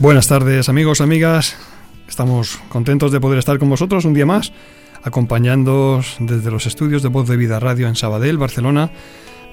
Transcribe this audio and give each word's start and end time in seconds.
Buenas 0.00 0.28
tardes 0.28 0.68
amigos, 0.68 1.00
amigas. 1.00 1.56
Estamos 2.08 2.60
contentos 2.68 3.10
de 3.10 3.18
poder 3.18 3.40
estar 3.40 3.58
con 3.58 3.68
vosotros 3.68 4.04
un 4.04 4.14
día 4.14 4.26
más, 4.26 4.52
acompañándoos 5.02 6.18
desde 6.20 6.52
los 6.52 6.66
estudios 6.66 7.02
de 7.02 7.08
Voz 7.08 7.26
de 7.26 7.36
Vida 7.36 7.58
Radio 7.58 7.88
en 7.88 7.96
Sabadell, 7.96 8.38
Barcelona, 8.38 8.92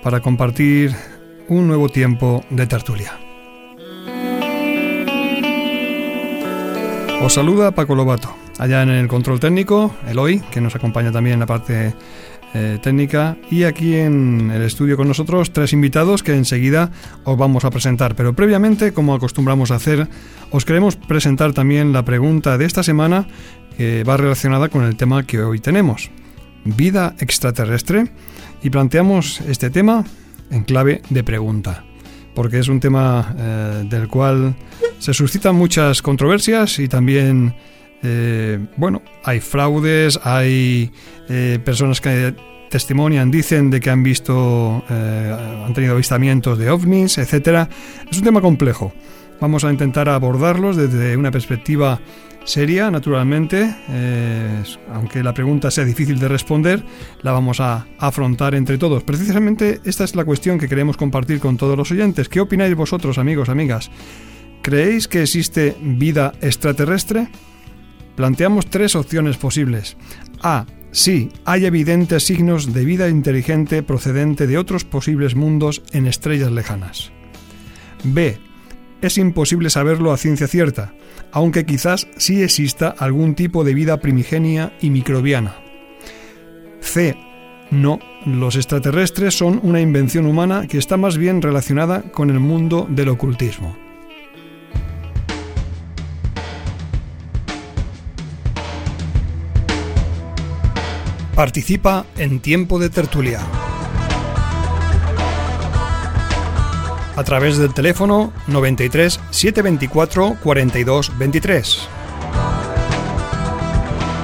para 0.04 0.20
compartir 0.20 0.95
un 1.48 1.68
nuevo 1.68 1.90
tiempo 1.90 2.45
de 2.52 2.68
tertulia. 2.68 3.13
Os 7.23 7.34
saluda 7.34 7.71
Paco 7.71 7.96
Lobato, 7.96 8.35
allá 8.59 8.84
en 8.84 8.90
el 8.90 9.07
control 9.07 9.40
técnico, 9.40 9.96
Eloy, 10.07 10.41
que 10.52 10.62
nos 10.62 10.76
acompaña 10.76 11.12
también 11.12 11.34
en 11.34 11.40
la 11.40 11.48
parte 11.48 11.96
eh, 12.58 12.80
técnica 12.82 13.36
y 13.52 13.64
aquí 13.64 13.95
en 13.95 14.49
el 14.49 14.62
estudio 14.62 14.96
con 14.96 15.10
nosotros 15.10 15.52
tres 15.52 15.74
invitados 15.74 16.24
que 16.24 16.34
enseguida 16.34 16.90
os 17.26 17.38
vamos 17.38 17.66
a 17.66 17.70
presentar. 17.70 18.16
Pero 18.16 18.34
previamente, 18.34 18.93
como 18.93 19.13
acostumbramos 19.13 19.71
a 19.71 19.76
hacer, 19.76 20.07
os 20.52 20.63
queremos 20.63 20.96
presentar 20.96 21.52
también 21.52 21.91
la 21.91 22.05
pregunta 22.05 22.57
de 22.57 22.63
esta 22.63 22.82
semana 22.82 23.27
que 23.77 24.05
va 24.05 24.15
relacionada 24.15 24.70
con 24.70 24.85
el 24.85 24.96
tema 24.96 25.26
que 25.26 25.41
hoy 25.41 25.60
tenemos, 25.60 26.10
vida 26.63 27.13
extraterrestre, 27.20 28.10
y 28.63 28.70
planteamos 28.70 29.41
este 29.41 29.70
tema 29.70 30.05
en 30.49 30.63
clave 30.63 31.02
de 31.10 31.26
pregunta, 31.26 31.84
porque 32.35 32.60
es 32.60 32.70
un 32.70 32.80
tema 32.80 33.35
eh, 33.37 33.84
del 33.90 34.08
cual 34.08 34.55
se 34.99 35.13
suscitan 35.13 35.55
muchas 35.55 36.02
controversias 36.02 36.80
y 36.80 36.87
también 36.87 37.54
eh, 38.04 38.60
bueno, 38.77 39.01
hay 39.24 39.40
fraudes, 39.40 40.20
hay 40.24 40.91
eh, 41.29 41.60
personas 41.63 42.02
que 42.02 42.35
testimonian, 42.70 43.32
dicen 43.32 43.70
de 43.70 43.79
que 43.79 43.90
han 43.90 44.04
visto, 44.04 44.84
eh, 44.90 45.63
han 45.65 45.74
tenido 45.74 45.93
avistamientos 45.93 46.57
de 46.57 46.70
ovnis, 46.70 47.18
etcétera. 47.18 47.70
Es 48.10 48.18
un 48.18 48.24
tema 48.24 48.41
complejo. 48.41 48.93
Vamos 49.40 49.63
a 49.63 49.71
intentar 49.71 50.10
abordarlos 50.10 50.77
desde 50.77 51.18
una 51.18 51.32
perspectiva 51.32 51.99
seria, 52.46 52.91
naturalmente, 52.91 53.76
aunque 54.93 55.24
la 55.24 55.34
pregunta 55.34 55.71
sea 55.71 55.84
difícil 55.84 56.20
de 56.20 56.27
responder, 56.27 56.84
la 57.21 57.32
vamos 57.32 57.59
a 57.59 57.87
afrontar 57.98 58.54
entre 58.54 58.77
todos. 58.77 59.04
Precisamente 59.04 59.82
esta 59.84 60.04
es 60.04 60.15
la 60.15 60.24
cuestión 60.24 60.59
que 60.59 60.70
queremos 60.70 60.96
compartir 60.96 61.40
con 61.40 61.57
todos 61.57 61.76
los 61.76 61.91
oyentes. 61.91 62.30
¿Qué 62.30 62.40
opináis 62.40 62.76
vosotros, 62.76 63.18
amigos, 63.18 63.49
amigas? 63.49 63.90
¿Creéis 64.62 65.07
que 65.07 65.24
existe 65.24 65.75
vida 65.81 66.34
extraterrestre? 66.41 67.28
Planteamos 68.16 68.68
tres 68.68 68.96
opciones 68.96 69.38
posibles. 69.38 69.97
A. 70.41 70.66
Sí, 70.91 71.30
hay 71.44 71.66
evidentes 71.66 72.24
signos 72.24 72.74
de 72.74 72.85
vida 72.85 73.09
inteligente 73.09 73.84
procedente 73.84 74.47
de 74.47 74.58
otros 74.58 74.85
posibles 74.85 75.35
mundos 75.35 75.84
en 75.91 76.08
estrellas 76.08 76.52
lejanas. 76.52 77.12
B. 78.03 78.38
Es 79.02 79.18
imposible 79.18 79.70
saberlo 79.70 80.14
a 80.14 80.18
ciencia 80.18 80.48
cierta, 80.48 80.94
aunque 81.31 81.66
quizás 81.66 82.08
sí 82.18 82.42
exista 82.42 82.96
algún 82.98 83.36
tipo 83.36 83.64
de 83.64 83.74
vida 83.74 84.00
primigenia 84.00 84.74
y 84.80 84.90
microbiana. 84.90 85.56
C. 86.80 87.18
No, 87.72 88.00
los 88.26 88.56
extraterrestres 88.56 89.38
son 89.38 89.59
una 89.64 89.82
invención 89.82 90.26
humana 90.28 90.68
que 90.68 90.78
está 90.78 90.97
más 90.97 91.18
bien 91.18 91.42
relacionada 91.42 92.03
con 92.03 92.30
el 92.30 92.40
mundo 92.40 92.88
del 92.90 93.09
ocultismo. 93.09 93.84
Participa 101.35 102.06
en 102.18 102.40
Tiempo 102.40 102.79
de 102.79 102.90
Tertulia. 102.90 103.41
A 107.18 107.23
través 107.25 107.57
del 107.57 107.73
teléfono 107.73 108.31
93 108.47 109.19
724 109.31 110.38
42 110.41 111.18
23. 111.18 111.90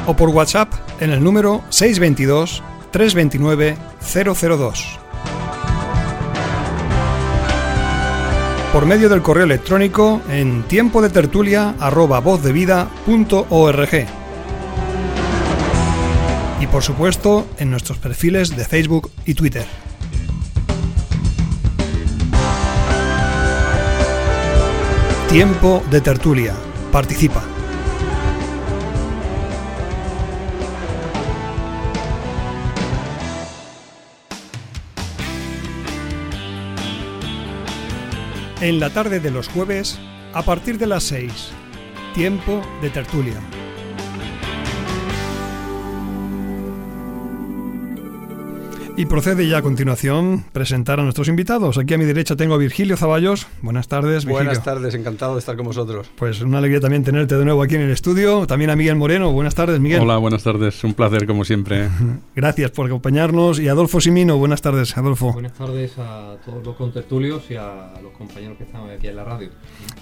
O 0.08 0.16
por 0.16 0.30
WhatsApp 0.30 0.72
en 1.02 1.10
el 1.10 1.22
número 1.22 1.62
622 1.68 2.64
329 2.92 3.76
002. 4.00 5.00
Por 8.72 8.86
medio 8.86 9.10
del 9.10 9.22
correo 9.22 9.44
electrónico 9.44 10.22
en 10.30 10.64
tiempo 10.64 11.02
de 11.02 11.10
tertulia 11.10 11.76
y 16.62 16.68
por 16.68 16.84
supuesto 16.84 17.48
en 17.58 17.72
nuestros 17.72 17.98
perfiles 17.98 18.56
de 18.56 18.64
Facebook 18.66 19.12
y 19.26 19.34
Twitter. 19.34 19.66
Tiempo 25.28 25.82
de 25.90 26.02
tertulia. 26.02 26.54
Participa. 26.92 27.44
En 38.62 38.80
la 38.80 38.92
tarde 38.92 39.20
de 39.20 39.32
los 39.32 39.48
jueves, 39.48 40.00
a 40.34 40.44
partir 40.44 40.78
de 40.78 40.86
las 40.86 41.04
6, 41.06 41.32
tiempo 42.14 42.62
de 42.84 42.92
tertulia. 42.92 43.61
Y 49.02 49.08
procede 49.08 49.48
ya 49.48 49.58
a 49.58 49.62
continuación 49.64 50.46
presentar 50.52 51.00
a 51.00 51.04
nuestros 51.04 51.28
invitados. 51.28 51.80
Aquí 51.80 51.96
a 51.96 51.98
mi 51.98 52.06
derecha 52.06 52.36
tengo 52.36 52.54
a 52.54 52.58
Virgilio 52.60 52.96
Zaballos. 52.96 53.48
Buenas 53.64 53.88
tardes, 53.88 54.26
Virgilio. 54.26 54.46
Buenas 54.46 54.64
tardes, 54.64 54.94
encantado 54.94 55.34
de 55.34 55.40
estar 55.40 55.56
con 55.56 55.66
vosotros. 55.66 56.12
Pues 56.16 56.42
una 56.42 56.60
alegría 56.60 56.80
también 56.80 57.04
tenerte 57.04 57.36
de 57.36 57.44
nuevo 57.44 57.64
aquí 57.64 57.74
en 57.74 57.82
el 57.82 57.90
estudio. 57.90 58.46
También 58.46 58.70
a 58.70 58.76
Miguel 58.76 58.98
Moreno. 58.98 59.32
Buenas 59.32 59.56
tardes, 59.56 59.80
Miguel. 59.80 60.02
Hola, 60.02 60.18
buenas 60.18 60.44
tardes. 60.44 60.84
Un 60.84 60.94
placer, 60.94 61.26
como 61.26 61.44
siempre. 61.46 61.90
Gracias 62.36 62.70
por 62.70 62.86
acompañarnos. 62.86 63.60
Y 63.60 63.70
Adolfo 63.70 64.00
Simino. 64.00 64.38
Buenas 64.38 64.62
tardes, 64.62 64.96
Adolfo. 64.96 65.34
Buenas 65.34 65.54
tardes 65.54 65.98
a 65.98 66.36
todos 66.46 66.64
los 66.64 66.76
contertulios 66.76 67.50
y 67.50 67.56
a 67.56 67.94
los 68.04 68.12
compañeros 68.12 68.56
que 68.60 68.66
están 68.66 68.88
aquí 68.88 69.08
en 69.08 69.16
la 69.16 69.24
radio. 69.24 69.50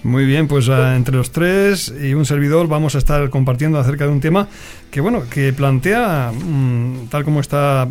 Muy 0.04 0.26
bien, 0.26 0.50
pues 0.50 0.68
eh, 0.68 0.96
entre 0.96 1.16
los 1.16 1.32
tres 1.32 1.94
y 2.02 2.14
un 2.14 2.26
servidor 2.26 2.68
vamos 2.68 2.96
a 2.96 2.98
estar 2.98 3.30
compartiendo 3.30 3.80
acerca 3.80 4.06
de 4.06 4.12
un 4.12 4.20
tema 4.20 4.50
que, 4.92 5.02
bueno, 5.02 5.24
que 5.30 5.54
plantea, 5.54 6.32
mm, 6.34 7.08
tal 7.10 7.24
como 7.24 7.40
está 7.40 7.88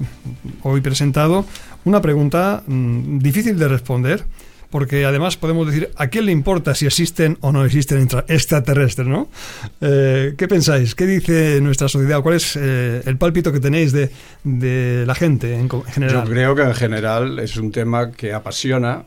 hoy 0.63 0.81
presentado, 0.99 1.45
una 1.85 2.03
pregunta 2.03 2.65
mm, 2.67 3.19
difícil 3.21 3.57
de 3.57 3.69
responder, 3.69 4.25
porque 4.69 5.05
además 5.05 5.37
podemos 5.37 5.65
decir, 5.69 5.91
¿a 5.97 6.09
quién 6.09 6.27
le 6.27 6.33
importa 6.33 6.75
si 6.75 6.87
existen 6.87 7.39
o 7.41 7.53
no 7.53 7.65
existen 7.65 8.09
extraterrestres, 8.27 9.07
no? 9.07 9.29
Eh, 9.81 10.35
¿Qué 10.37 10.49
pensáis? 10.49 10.97
¿Qué 10.97 11.07
dice 11.07 11.61
nuestra 11.61 11.87
sociedad? 11.89 12.21
¿Cuál 12.21 12.35
es 12.35 12.57
eh, 12.57 13.01
el 13.07 13.17
pálpito 13.17 13.53
que 13.53 13.61
tenéis 13.61 13.93
de, 13.93 14.11
de 14.43 15.05
la 15.07 15.15
gente 15.15 15.55
en 15.55 15.71
general? 15.71 16.25
Yo 16.25 16.31
creo 16.31 16.55
que 16.57 16.63
en 16.63 16.75
general 16.75 17.39
es 17.39 17.57
un 17.57 17.71
tema 17.71 18.11
que 18.11 18.33
apasiona. 18.33 19.05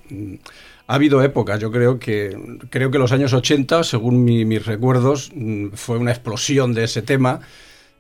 Ha 0.88 0.96
habido 0.96 1.22
épocas, 1.22 1.60
yo 1.60 1.72
creo 1.72 2.00
que 2.00 2.38
creo 2.70 2.90
que 2.90 3.00
los 3.00 3.12
años 3.12 3.34
80, 3.34 3.84
según 3.84 4.24
mis 4.24 4.66
recuerdos, 4.66 5.30
mm, 5.36 5.72
fue 5.74 5.98
una 5.98 6.12
explosión 6.12 6.74
de 6.74 6.86
ese 6.86 7.02
tema 7.02 7.42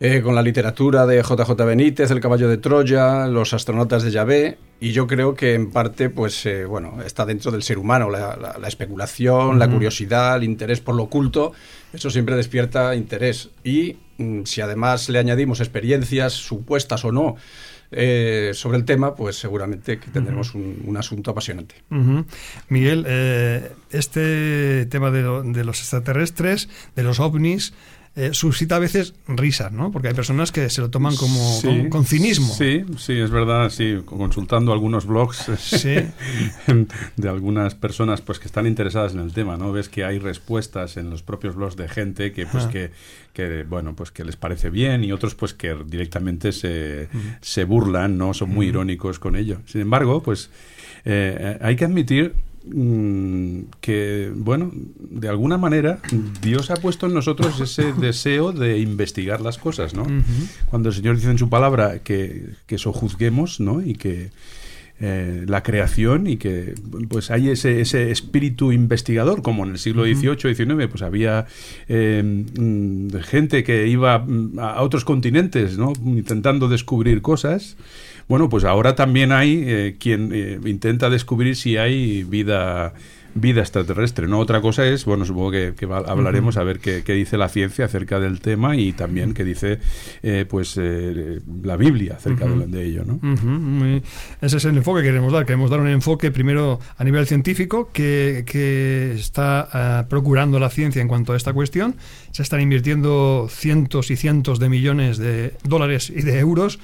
eh, 0.04 0.24
con 0.24 0.34
la 0.34 0.42
literatura 0.42 1.06
de 1.06 1.22
JJ 1.22 1.52
Benítez, 1.64 2.10
El 2.10 2.20
caballo 2.20 2.50
de 2.50 2.58
Troya, 2.58 3.28
Los 3.28 3.54
astronautas 3.54 4.02
de 4.02 4.10
Yahvé, 4.10 4.58
y 4.80 4.94
yo 4.94 5.06
creo 5.06 5.36
que 5.36 5.54
en 5.54 5.70
parte, 5.70 6.10
pues, 6.10 6.44
eh, 6.48 6.66
bueno, 6.66 7.04
está 7.06 7.24
dentro 7.24 7.52
del 7.52 7.62
ser 7.62 7.78
humano, 7.78 8.10
la, 8.10 8.68
especulación, 8.68 9.60
la 9.60 9.70
curiosidad, 9.70 10.38
el 10.38 10.44
interés 10.44 10.80
por 10.80 10.96
lo 10.96 11.04
oculto, 11.04 11.52
eso 11.94 12.10
siempre 12.10 12.36
despierta 12.36 12.96
interés. 12.96 13.52
Y 13.64 13.98
mm, 14.18 14.46
si 14.46 14.62
además 14.62 15.08
le 15.08 15.20
añadimos 15.20 15.60
experiencias, 15.60 16.34
supuestas 16.34 17.06
o 17.06 17.12
no, 17.12 17.36
eh, 17.92 18.54
sobre 18.56 18.80
el 18.80 18.86
tema, 18.86 19.14
pues 19.14 19.36
seguramente 19.36 20.00
que 20.00 20.10
tendremos 20.10 20.56
un, 20.56 20.98
asunto 20.98 21.30
apasionante. 21.30 21.76
Miguel, 22.70 23.06
este 23.92 24.88
tema 24.88 25.12
de, 25.12 25.22
de, 25.52 25.64
los 25.64 25.80
extraterrestres, 25.80 26.70
de 26.96 27.04
los 27.04 27.20
ovnis, 27.20 27.74
eh, 28.16 28.32
suscita 28.34 28.76
a 28.76 28.80
veces 28.80 29.14
risas, 29.28 29.72
¿no? 29.72 29.90
Porque 29.92 30.10
hay 30.10 30.14
personas 30.14 30.52
que 30.52 30.70
se 30.70 30.82
lo 30.82 30.90
toman 30.90 31.16
como 31.16 31.60
Sí, 31.62 31.68
con, 31.68 31.90
con 31.90 32.06
cinismo. 32.06 32.54
Sí, 32.54 32.84
sí, 32.98 33.14
es 33.14 33.30
verdad, 33.32 33.70
sí, 33.70 34.00
consultando 34.06 34.74
algunos 34.74 35.06
blogs 35.06 35.50
Sí. 35.60 35.96
de 37.18 37.30
algunas 37.30 37.76
personas 37.76 38.22
pues 38.22 38.40
que 38.40 38.48
están 38.48 38.68
interesadas 38.68 39.14
en 39.14 39.20
el 39.22 39.32
tema, 39.34 39.56
¿no? 39.58 39.72
Ves 39.72 39.88
que 39.90 40.04
hay 40.04 40.20
respuestas 40.20 40.98
en 40.98 41.10
los 41.10 41.24
propios 41.24 41.56
blogs 41.56 41.76
de 41.78 41.88
gente 41.88 42.32
que 42.34 42.46
pues 42.46 42.66
Ah. 42.66 42.70
que, 42.70 42.92
que, 43.34 43.64
bueno, 43.64 43.96
pues 43.96 44.12
que 44.12 44.26
les 44.26 44.36
parece 44.36 44.70
bien 44.70 45.04
y 45.06 45.12
otros 45.14 45.36
pues 45.36 45.54
que 45.54 45.76
directamente 45.88 46.52
se, 46.52 47.08
se 47.42 47.64
burlan, 47.64 48.18
¿no? 48.18 48.34
Son 48.34 48.50
muy 48.50 48.68
irónicos 48.68 49.20
con 49.20 49.36
ello. 49.38 49.60
Sin 49.66 49.82
embargo, 49.82 50.22
pues 50.22 50.50
eh, 51.06 51.58
hay 51.62 51.76
que 51.78 51.86
admitir 51.86 52.36
que, 53.82 54.32
bueno, 54.36 54.72
de 55.00 55.28
alguna 55.28 55.58
manera 55.58 56.00
Dios 56.42 56.70
ha 56.70 56.76
puesto 56.76 57.08
en 57.08 57.14
nosotros 57.14 57.60
ese 57.60 57.94
deseo 58.00 58.52
de 58.52 58.80
investigar 58.80 59.42
las 59.42 59.58
cosas, 59.58 59.94
¿no? 59.94 60.06
Cuando 60.70 60.90
el 60.90 60.96
Señor 60.96 61.16
dice 61.16 61.32
en 61.32 61.38
su 61.38 61.50
palabra 61.50 62.00
que, 62.00 62.50
que 62.68 62.78
sojuzguemos, 62.78 63.60
¿no? 63.60 63.82
Y 63.82 63.96
que 63.96 64.32
eh, 65.04 65.46
la 65.48 65.64
creación 65.64 66.28
y 66.28 66.38
que 66.38 66.76
pues 67.10 67.32
hay 67.32 67.50
ese, 67.50 67.82
ese 67.82 68.12
espíritu 68.12 68.72
investigador, 68.72 69.42
como 69.42 69.64
en 69.64 69.72
el 69.72 69.80
siglo 69.80 70.04
XVIII, 70.04 70.54
XIX, 70.54 70.88
pues 70.92 71.02
había 71.02 71.48
eh, 71.88 72.22
mm, 72.24 73.10
gente 73.22 73.64
que 73.64 73.88
iba 73.88 74.20
mm, 74.20 74.60
a 74.60 74.84
otros 74.84 75.04
continentes, 75.04 75.76
¿no? 75.76 75.94
Intentando 76.06 76.68
descubrir 76.68 77.24
cosas. 77.24 77.78
Bueno, 78.32 78.48
pues 78.48 78.64
ahora 78.64 78.96
también 78.96 79.34
hay 79.34 79.62
eh, 79.68 79.96
quien 80.00 80.32
eh, 80.34 80.58
intenta 80.64 81.10
descubrir 81.10 81.58
si 81.58 81.76
hay 81.76 82.24
vida 82.24 82.94
vida 83.34 83.60
extraterrestre, 83.60 84.26
¿no? 84.26 84.40
Otra 84.40 84.62
cosa 84.62 84.86
es, 84.86 85.04
bueno, 85.04 85.26
supongo 85.26 85.52
que, 85.52 85.74
que 85.78 85.86
hablaremos 85.86 86.56
a 86.56 86.64
ver 86.64 86.80
qué, 86.80 87.04
qué 87.04 87.12
dice 87.14 87.38
la 87.38 87.50
ciencia 87.50 87.86
acerca 87.86 88.22
del 88.22 88.40
tema 88.40 88.78
y 88.78 88.94
también 88.94 89.34
qué 89.34 89.44
dice, 89.44 89.80
eh, 90.24 90.46
pues, 90.48 90.78
eh, 90.78 91.42
la 91.62 91.76
Biblia 91.76 92.16
acerca 92.16 92.46
de, 92.46 92.68
de 92.68 92.86
ello, 92.86 93.04
¿no? 93.06 93.20
Ese 94.42 94.58
es 94.58 94.66
el 94.66 94.78
enfoque 94.78 95.02
que 95.02 95.08
queremos 95.08 95.34
dar. 95.34 95.46
Queremos 95.46 95.70
dar 95.70 95.82
un 95.82 95.90
enfoque 95.90 96.32
primero 96.32 96.80
a 96.98 97.04
nivel 97.04 97.28
científico 97.28 97.90
que, 97.92 98.44
que 98.46 99.14
está 99.14 100.06
procurando 100.10 100.58
la 100.58 100.70
ciencia 100.70 101.02
en 101.02 101.10
cuanto 101.10 101.34
a 101.34 101.38
esta 101.38 101.52
cuestión. 101.52 101.96
Se 102.32 102.44
están 102.44 102.62
invirtiendo 102.62 103.48
cientos 103.50 104.10
y 104.10 104.16
cientos 104.16 104.60
de 104.60 104.70
millones 104.70 105.18
de 105.18 105.54
dólares 105.64 106.10
y 106.10 106.22
de 106.22 106.40
euros 106.40 106.80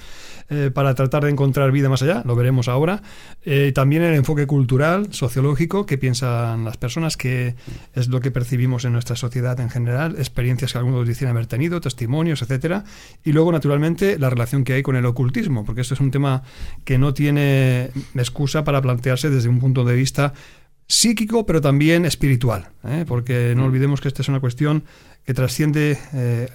eh, 0.49 0.71
para 0.73 0.95
tratar 0.95 1.25
de 1.25 1.29
encontrar 1.29 1.73
vida 1.73 1.89
más 1.89 2.01
allá. 2.01 2.23
Lo 2.25 2.33
veremos 2.33 2.69
ahora. 2.69 3.01
Eh, 3.43 3.73
también 3.75 4.01
el 4.03 4.13
enfoque 4.13 4.47
cultural, 4.47 5.07
sociológico, 5.11 5.85
que 5.85 5.97
piensan 5.97 6.63
las 6.63 6.77
personas, 6.77 7.17
que 7.17 7.55
es 7.93 8.07
lo 8.07 8.21
que 8.21 8.31
percibimos 8.31 8.85
en 8.85 8.93
nuestra 8.93 9.17
sociedad 9.17 9.59
en 9.59 9.69
general, 9.69 10.15
experiencias 10.17 10.71
que 10.71 10.77
algunos 10.77 11.05
dicen 11.05 11.27
haber 11.27 11.47
tenido, 11.47 11.81
testimonios, 11.81 12.41
etcétera. 12.41 12.85
Y 13.25 13.33
luego, 13.33 13.51
naturalmente, 13.51 14.17
la 14.17 14.29
relación 14.29 14.63
que 14.63 14.71
hay 14.71 14.83
con 14.83 14.95
el 14.95 15.05
ocultismo, 15.05 15.65
porque 15.65 15.81
esto 15.81 15.95
es 15.95 15.99
un 15.99 16.11
tema 16.11 16.43
que 16.85 16.97
no 16.97 17.13
tiene 17.13 17.91
excusa 18.15 18.63
para 18.63 18.81
plantearse 18.81 19.29
desde 19.29 19.49
un 19.49 19.59
punto 19.59 19.83
de 19.83 19.95
vista 19.95 20.31
psíquico, 20.87 21.45
pero 21.45 21.59
también 21.59 22.05
espiritual, 22.05 22.69
¿eh? 22.85 23.03
porque 23.05 23.53
no 23.57 23.65
olvidemos 23.65 23.99
que 23.99 24.07
esta 24.07 24.21
es 24.21 24.29
una 24.29 24.39
cuestión 24.39 24.85
que 25.25 25.33
trasciende 25.33 25.99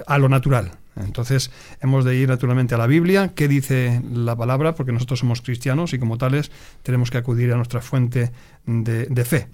a 0.06 0.16
lo 0.16 0.30
natural. 0.30 0.78
Entonces, 0.96 1.50
hemos 1.80 2.04
de 2.04 2.16
ir 2.16 2.28
naturalmente 2.28 2.74
a 2.74 2.78
la 2.78 2.86
Biblia, 2.86 3.32
qué 3.34 3.48
dice 3.48 4.02
la 4.12 4.36
palabra, 4.36 4.74
porque 4.74 4.92
nosotros 4.92 5.20
somos 5.20 5.40
cristianos 5.40 5.92
y 5.92 5.98
como 5.98 6.18
tales 6.18 6.50
tenemos 6.82 7.10
que 7.10 7.18
acudir 7.18 7.52
a 7.52 7.56
nuestra 7.56 7.80
fuente 7.80 8.30
de, 8.66 9.24
fe. 9.24 9.48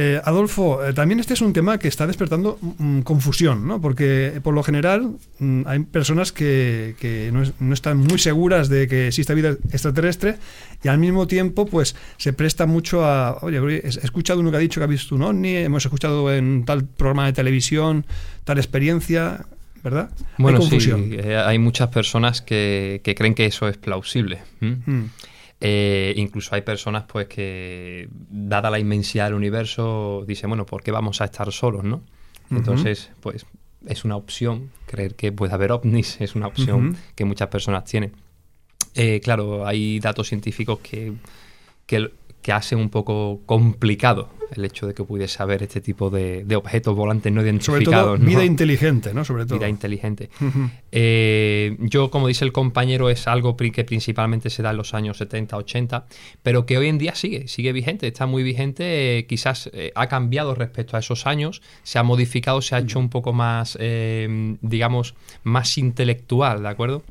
Eh, 0.00 0.20
Adolfo, 0.24 0.84
eh, 0.84 0.92
también 0.92 1.18
este 1.18 1.34
es 1.34 1.40
un 1.40 1.52
tema 1.52 1.76
que 1.78 1.88
está 1.88 2.06
despertando 2.06 2.56
mm, 2.60 3.00
confusión, 3.00 3.66
¿no? 3.66 3.80
Porque 3.80 4.28
eh, 4.36 4.40
por 4.40 4.54
lo 4.54 4.62
general 4.62 5.16
mm, 5.40 5.62
hay 5.66 5.80
personas 5.80 6.30
que, 6.30 7.30
no, 7.32 7.42
es- 7.42 7.52
no 7.58 7.74
están 7.74 7.96
muy 7.98 8.18
seguras 8.20 8.68
de 8.68 8.86
que 8.86 9.08
exista 9.08 9.34
vida 9.34 9.56
extraterrestre 9.72 10.36
y 10.84 10.88
al 10.88 10.98
mismo 10.98 11.26
tiempo 11.26 11.66
pues 11.66 11.96
se 12.16 12.32
presta 12.32 12.66
mucho 12.66 13.04
a, 13.04 13.38
oye, 13.42 13.58
he 13.58 13.88
escuchado 13.88 14.38
uno 14.38 14.52
que 14.52 14.58
ha 14.58 14.60
dicho 14.60 14.78
que 14.78 14.84
ha 14.84 14.88
visto 14.88 15.16
un 15.16 15.22
ovni, 15.22 15.56
hemos 15.56 15.84
escuchado 15.84 16.32
en 16.32 16.64
tal 16.64 16.84
programa 16.84 17.26
de 17.26 17.32
televisión 17.32 18.06
tal 18.44 18.58
experiencia, 18.58 19.46
¿verdad? 19.82 20.10
Bueno, 20.38 20.58
hay 20.58 20.62
confusión. 20.62 21.10
sí, 21.10 21.16
eh, 21.18 21.36
hay 21.36 21.58
muchas 21.58 21.88
personas 21.88 22.42
que, 22.42 23.00
que 23.04 23.14
creen 23.14 23.34
que 23.34 23.46
eso 23.46 23.68
es 23.68 23.76
plausible. 23.76 24.40
Mm, 24.60 25.04
Eh, 25.60 26.14
incluso 26.16 26.54
hay 26.54 26.60
personas 26.62 27.04
pues 27.08 27.26
que, 27.26 28.08
dada 28.30 28.70
la 28.70 28.78
inmensidad 28.78 29.24
del 29.24 29.34
universo, 29.34 30.24
dicen, 30.26 30.50
bueno, 30.50 30.64
¿por 30.64 30.84
qué 30.84 30.92
vamos 30.92 31.20
a 31.20 31.24
estar 31.24 31.50
solos, 31.50 31.82
no? 31.82 32.02
Entonces, 32.50 33.10
pues 33.20 33.44
es 33.86 34.04
una 34.04 34.14
opción, 34.16 34.70
creer 34.86 35.16
que 35.16 35.32
puede 35.32 35.52
haber 35.52 35.72
ovnis 35.72 36.20
es 36.20 36.34
una 36.36 36.46
opción 36.46 36.96
que 37.16 37.24
muchas 37.24 37.48
personas 37.48 37.84
tienen. 37.84 38.12
Eh, 38.94 39.20
claro, 39.20 39.66
hay 39.66 39.98
datos 40.00 40.28
científicos 40.28 40.78
que, 40.78 41.12
que, 41.86 42.10
que 42.40 42.52
hacen 42.52 42.78
un 42.78 42.88
poco 42.88 43.40
complicado 43.44 44.30
el 44.54 44.64
hecho 44.64 44.86
de 44.86 44.94
que 44.94 45.04
pudiese 45.04 45.42
haber 45.42 45.62
este 45.62 45.80
tipo 45.80 46.10
de, 46.10 46.44
de 46.44 46.56
objetos 46.56 46.94
volantes 46.94 47.32
no 47.32 47.40
Sobre 47.40 47.50
identificados. 47.50 48.18
todo 48.18 48.26
vida 48.26 48.38
¿no? 48.38 48.44
inteligente, 48.44 49.14
¿no? 49.14 49.24
Sobre 49.24 49.46
todo. 49.46 49.58
Vida 49.58 49.68
inteligente. 49.68 50.30
Eh, 50.90 51.76
yo, 51.80 52.10
como 52.10 52.28
dice 52.28 52.46
el 52.46 52.52
compañero, 52.52 53.10
es 53.10 53.28
algo 53.28 53.56
que 53.58 53.84
principalmente 53.84 54.48
se 54.48 54.62
da 54.62 54.70
en 54.70 54.78
los 54.78 54.94
años 54.94 55.18
70, 55.18 55.56
80, 55.58 56.06
pero 56.42 56.64
que 56.64 56.78
hoy 56.78 56.88
en 56.88 56.96
día 56.96 57.14
sigue, 57.14 57.46
sigue 57.46 57.72
vigente, 57.72 58.06
está 58.06 58.24
muy 58.24 58.42
vigente, 58.42 59.18
eh, 59.18 59.26
quizás 59.26 59.68
eh, 59.74 59.92
ha 59.94 60.06
cambiado 60.06 60.54
respecto 60.54 60.96
a 60.96 61.00
esos 61.00 61.26
años, 61.26 61.60
se 61.82 61.98
ha 61.98 62.02
modificado, 62.02 62.62
se 62.62 62.74
ha 62.74 62.78
hecho 62.78 62.98
un 62.98 63.10
poco 63.10 63.34
más, 63.34 63.78
digamos, 64.62 65.14
más 65.42 65.76
intelectual, 65.76 66.62
¿de 66.62 66.68
acuerdo? 66.68 67.02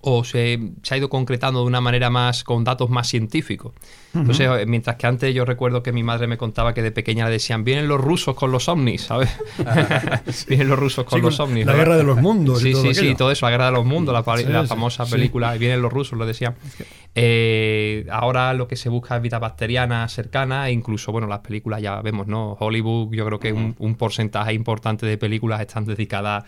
O 0.00 0.22
se, 0.24 0.58
se 0.82 0.94
ha 0.94 0.98
ido 0.98 1.08
concretando 1.08 1.60
de 1.60 1.66
una 1.66 1.80
manera 1.80 2.10
más, 2.10 2.44
con 2.44 2.62
datos 2.64 2.90
más 2.90 3.08
científicos. 3.08 3.72
Entonces, 4.14 4.48
mientras 4.66 4.96
que 4.96 5.06
antes 5.06 5.34
yo 5.34 5.44
recuerdo 5.44 5.82
que 5.82 5.92
mi 5.92 6.02
madre 6.02 6.26
me 6.28 6.36
contaba 6.36 6.72
que 6.74 6.82
de 6.82 6.92
pequeña 6.92 7.24
le 7.26 7.32
decían, 7.32 7.64
vienen 7.64 7.88
los 7.88 8.00
rusos 8.00 8.34
con 8.36 8.52
los 8.52 8.68
ovnis, 8.68 9.02
¿sabes? 9.02 9.30
vienen 10.48 10.68
los 10.68 10.78
rusos 10.78 11.04
con 11.04 11.18
Sí, 11.18 11.24
los 11.24 11.40
ovnis. 11.40 11.66
la 11.66 11.72
¿verdad? 11.72 11.84
guerra 11.84 11.96
de 11.96 12.04
los 12.04 12.20
mundos 12.20 12.60
y 12.62 12.66
Sí, 12.66 12.72
todo 12.72 12.82
sí, 12.82 12.88
aquello. 12.90 13.08
sí, 13.10 13.14
todo 13.16 13.30
eso, 13.30 13.46
la 13.46 13.50
guerra 13.50 13.66
de 13.66 13.72
los 13.72 13.84
mundos, 13.84 14.12
la, 14.14 14.36
Sí, 14.36 14.44
la 14.44 14.62
sí, 14.62 14.68
famosa 14.68 15.06
película, 15.06 15.54
vienen 15.54 15.80
los 15.82 15.92
rusos, 15.92 16.18
lo 16.18 16.26
decían. 16.26 16.54
Eh, 17.16 18.06
ahora 18.10 18.52
lo 18.54 18.66
que 18.68 18.76
se 18.76 18.88
busca 18.88 19.16
es 19.16 19.22
vida 19.22 19.38
bacteriana 19.38 20.06
cercana, 20.08 20.68
e 20.68 20.72
incluso, 20.72 21.12
bueno, 21.12 21.26
las 21.26 21.40
películas 21.40 21.80
ya 21.80 22.00
vemos, 22.02 22.26
¿no? 22.26 22.56
Hollywood, 22.58 23.12
yo 23.14 23.24
creo 23.26 23.38
que 23.38 23.52
un, 23.52 23.74
un 23.78 23.94
porcentaje 23.94 24.52
importante 24.52 25.06
de 25.06 25.16
películas 25.18 25.60
están 25.60 25.84
dedicadas 25.84 26.44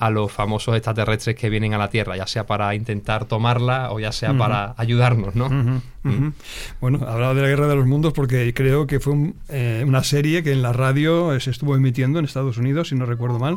a 0.00 0.08
los 0.10 0.32
famosos 0.32 0.74
extraterrestres 0.74 1.36
que 1.36 1.50
vienen 1.50 1.74
a 1.74 1.78
la 1.78 1.90
Tierra, 1.90 2.16
ya 2.16 2.26
sea 2.26 2.46
para 2.46 2.74
intentar 2.74 3.26
tomarla 3.26 3.92
o 3.92 4.00
ya 4.00 4.12
sea 4.12 4.32
para 4.36 4.74
ayudarnos, 4.78 5.34
¿no? 5.36 5.46
Ujú. 5.46 6.32
Bueno, 6.80 7.00
hablaba 7.06 7.34
de 7.34 7.42
la 7.42 7.48
Guerra 7.48 7.68
de 7.68 7.76
los 7.76 7.86
Mundos 7.86 8.14
porque 8.14 8.52
creo 8.54 8.86
que 8.86 8.98
fue 8.98 9.12
un, 9.12 9.34
eh, 9.50 9.84
una 9.86 10.02
serie 10.02 10.42
que 10.42 10.52
en 10.52 10.62
la 10.62 10.72
radio 10.72 11.34
eh, 11.34 11.40
se 11.40 11.50
estuvo 11.50 11.76
emitiendo 11.76 12.18
en 12.18 12.24
Estados 12.24 12.56
Unidos, 12.56 12.88
si 12.88 12.94
no 12.94 13.04
recuerdo 13.04 13.38
mal, 13.38 13.56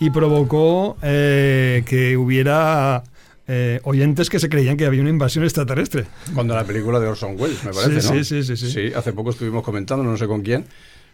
y 0.00 0.10
provocó 0.10 0.96
eh, 1.02 1.84
que 1.86 2.16
hubiera 2.16 3.04
eh, 3.46 3.80
oyentes 3.84 4.28
que 4.28 4.40
se 4.40 4.48
creían 4.48 4.76
que 4.76 4.86
había 4.86 5.00
una 5.02 5.10
invasión 5.10 5.44
extraterrestre. 5.44 6.06
Cuando 6.34 6.54
la 6.56 6.64
película 6.64 6.98
de 6.98 7.06
Orson 7.06 7.36
Welles, 7.40 7.62
me 7.62 7.70
parece, 7.72 8.00
Sí, 8.00 8.08
¿no? 8.12 8.24
sí, 8.24 8.42
sí, 8.42 8.56
sí, 8.56 8.70
sí. 8.70 8.92
hace 8.92 9.12
poco 9.12 9.30
estuvimos 9.30 9.62
comentando, 9.62 10.02
no 10.02 10.16
sé 10.16 10.26
con 10.26 10.42
quién. 10.42 10.64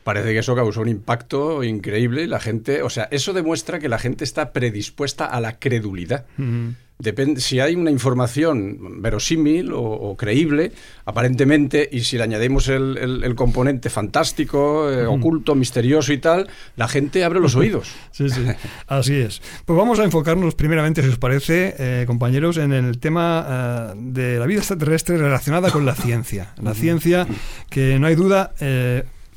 Parece 0.05 0.33
que 0.33 0.39
eso 0.39 0.55
causó 0.57 0.81
un 0.81 0.89
impacto 0.89 1.63
increíble. 1.63 2.27
La 2.27 2.41
gente, 2.41 2.83
o 2.83 2.91
sea, 2.91 3.09
eso 3.11 3.33
demuestra 3.33 3.79
que 3.79 3.89
la 3.89 3.99
gente 3.99 4.25
está 4.25 4.53
predispuesta 4.53 5.27
a 5.27 5.41
la 5.41 5.59
credulidad. 5.59 6.25
Depende, 6.99 7.41
si 7.41 7.59
hay 7.59 7.75
una 7.75 7.91
información 7.91 9.03
verosímil 9.03 9.73
o, 9.73 9.81
o 9.83 10.17
creíble, 10.17 10.71
aparentemente, 11.05 11.89
y 11.91 12.01
si 12.03 12.17
le 12.17 12.23
añadimos 12.23 12.69
el, 12.69 12.97
el- 12.97 13.25
el 13.25 13.35
componente 13.35 13.91
fantástico, 13.91 14.89
eh, 14.89 15.05
oculto, 15.07 15.57
misterioso 15.57 16.13
y 16.13 16.19
tal, 16.19 16.49
la 16.77 16.87
gente 16.87 17.25
abre 17.25 17.41
los 17.41 17.57
oídos. 17.57 17.93
Sí, 18.13 18.29
sí, 18.31 18.45
así 18.87 19.15
es. 19.17 19.43
Pues 19.65 19.77
vamos 19.77 19.99
a 19.99 20.05
enfocarnos 20.05 20.55
primeramente, 20.55 21.03
si 21.03 21.09
os 21.09 21.19
parece, 21.19 21.75
eh, 21.79 22.05
compañeros, 22.07 22.57
en 22.59 22.73
el 22.73 22.99
tema 22.99 23.93
eh, 23.95 23.99
de 23.99 24.39
la 24.39 24.47
vida 24.47 24.61
extraterrestre 24.61 25.17
relacionada 25.17 25.71
con 25.73 25.85
la 25.85 25.97
ciencia. 25.97 26.55
La 26.63 26.75
ciencia, 26.75 27.27
que 27.69 27.99
no 27.99 28.07
hay 28.07 28.15
duda, 28.15 28.53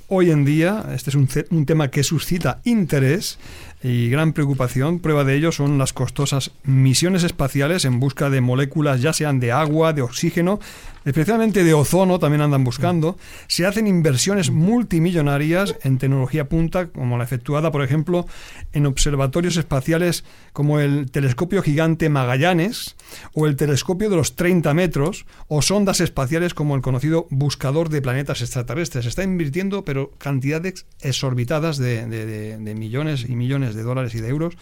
hoy 0.08 0.32
en 0.32 0.46
día, 0.46 0.86
este 0.94 1.10
es 1.10 1.16
un, 1.16 1.66
tema 1.66 1.90
que 1.90 2.04
suscita 2.04 2.60
interés 2.64 3.40
y 3.84 4.10
gran 4.10 4.34
preocupación. 4.34 5.00
Prueba 5.00 5.24
de 5.24 5.36
ello 5.36 5.52
son 5.52 5.78
las 5.78 5.94
costosas 5.94 6.52
misiones 6.64 7.24
espaciales 7.24 7.86
en 7.86 8.00
busca 8.00 8.30
de 8.30 8.42
moléculas, 8.42 9.02
ya 9.02 9.14
sean 9.14 9.40
de 9.40 9.52
agua, 9.52 9.94
de 9.94 10.02
oxígeno, 10.02 10.60
especialmente 11.06 11.64
de 11.64 11.74
ozono, 11.74 12.20
también 12.20 12.42
andan 12.42 12.64
buscando. 12.64 13.18
Se 13.48 13.66
hacen 13.66 13.88
inversiones 13.88 14.52
multimillonarias 14.52 15.76
en 15.84 15.98
tecnología 15.98 16.50
punta, 16.50 16.88
como 16.88 17.18
la 17.18 17.24
efectuada, 17.24 17.72
por 17.72 17.84
ejemplo, 17.84 18.26
en 18.74 18.86
observatorios 18.86 19.58
espaciales 19.58 20.24
como 20.54 20.80
el 20.80 21.10
telescopio 21.12 21.62
gigante 21.62 22.10
Magallanes 22.10 22.96
o 23.34 23.46
el 23.48 23.56
telescopio 23.56 24.10
de 24.10 24.16
los 24.16 24.36
30 24.36 24.74
metros 24.74 25.26
o 25.48 25.62
sondas 25.62 26.02
espaciales 26.02 26.54
como 26.54 26.76
el 26.76 26.82
conocido 26.82 27.28
buscador 27.30 27.90
de 27.90 28.02
planetas 28.02 28.42
extraterrestres. 28.42 29.06
Se 29.06 29.10
está 29.10 29.24
invirtiendo, 29.24 29.86
pero 29.86 30.12
cantidades 30.18 30.86
exorbitadas 31.02 31.78
de, 31.78 32.06
de- 32.08 32.26
de- 32.26 32.58
de 32.58 32.76
millones 32.76 33.26
y 33.30 33.36
millones 33.36 33.76
de 33.76 33.84
dólares 33.84 34.16
y 34.16 34.22
de 34.22 34.30
euros 34.30 34.58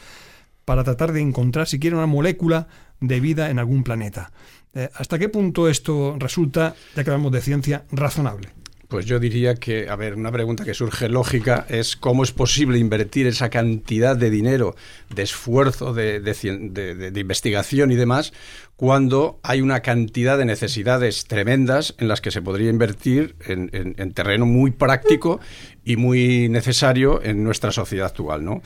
para 0.66 0.84
tratar 0.84 1.12
de 1.14 1.22
encontrar 1.22 1.68
siquiera 1.68 1.98
una 1.98 2.06
molécula 2.06 2.68
de 3.02 3.20
vida 3.20 3.50
en 3.50 3.60
algún 3.60 3.84
planeta. 3.84 4.32
Eh, 4.76 4.90
¿Hasta 4.96 5.20
qué 5.20 5.30
punto 5.30 5.70
esto 5.70 6.16
resulta, 6.18 6.76
ya 6.96 7.04
que 7.04 7.10
hablamos 7.12 7.32
de 7.32 7.42
ciencia, 7.42 7.86
razonable? 7.92 8.50
Pues 8.88 9.06
yo 9.08 9.20
diría 9.20 9.56
que, 9.56 9.90
a 9.90 9.96
ver, 9.96 10.14
una 10.14 10.32
pregunta 10.32 10.64
que 10.64 10.76
surge 10.76 11.10
lógica 11.10 11.66
es 11.68 11.96
cómo 11.96 12.24
es 12.24 12.32
posible 12.32 12.78
invertir 12.78 13.26
esa 13.26 13.50
cantidad 13.50 14.16
de 14.16 14.30
dinero, 14.30 14.76
de 15.10 15.24
esfuerzo, 15.24 15.94
de, 15.96 17.12
investigación 17.16 17.92
y 17.92 17.96
demás, 17.96 18.34
cuando 18.76 19.40
hay 19.42 19.62
una 19.62 19.80
cantidad 19.80 20.38
de 20.38 20.46
necesidades 20.46 21.26
tremendas 21.26 21.96
en 21.98 22.08
las 22.08 22.22
que 22.22 22.30
se 22.30 22.44
podría 22.44 22.70
invertir 22.70 23.36
en, 23.48 24.14
terreno 24.14 24.46
muy 24.46 24.70
práctico 24.70 25.40
y 25.84 25.96
muy 25.96 26.48
necesario 26.50 27.20
en 27.24 27.44
nuestra 27.44 27.72
sociedad 27.72 28.08
actual, 28.08 28.46
¿no? 28.46 28.62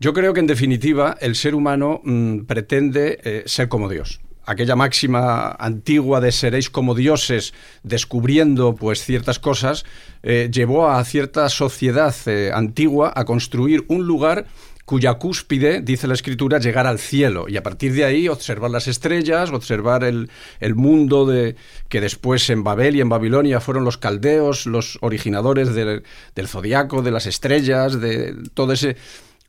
Yo 0.00 0.14
creo 0.14 0.32
que 0.32 0.40
en 0.40 0.48
definitiva 0.48 1.16
el 1.20 1.36
ser 1.36 1.54
humano 1.54 2.00
mm, 2.02 2.40
pretende 2.40 3.20
eh, 3.22 3.42
ser 3.46 3.68
como 3.68 3.88
Dios 3.88 4.20
aquella 4.50 4.74
máxima 4.74 5.54
antigua 5.58 6.20
de 6.20 6.32
seréis 6.32 6.70
como 6.70 6.94
dioses 6.94 7.54
descubriendo 7.82 8.74
pues 8.74 9.04
ciertas 9.04 9.38
cosas, 9.38 9.84
eh, 10.22 10.50
llevó 10.52 10.88
a 10.88 11.04
cierta 11.04 11.48
sociedad 11.48 12.14
eh, 12.26 12.50
antigua 12.52 13.12
a 13.14 13.24
construir 13.24 13.84
un 13.88 14.06
lugar 14.06 14.46
cuya 14.90 15.14
cúspide, 15.14 15.82
dice 15.82 16.08
la 16.08 16.14
escritura, 16.14 16.58
llegar 16.58 16.88
al 16.88 16.98
cielo. 16.98 17.46
Y 17.48 17.56
a 17.56 17.62
partir 17.62 17.92
de 17.92 18.04
ahí 18.04 18.26
observar 18.26 18.72
las 18.72 18.88
estrellas, 18.88 19.52
observar 19.52 20.02
el, 20.02 20.28
mundo 20.74 21.26
de, 21.26 21.54
que 21.88 22.00
después 22.00 22.50
en 22.50 22.64
Babel 22.64 22.96
y 22.96 23.00
en 23.00 23.08
Babilonia 23.08 23.60
fueron 23.60 23.84
los 23.84 23.98
caldeos, 23.98 24.66
los 24.66 24.98
originadores 25.00 25.76
del 25.76 26.48
zodiaco, 26.48 27.02
de 27.02 27.12
las 27.12 27.26
estrellas, 27.26 28.00
de 28.00 28.34
todo 28.52 28.72
ese 28.72 28.96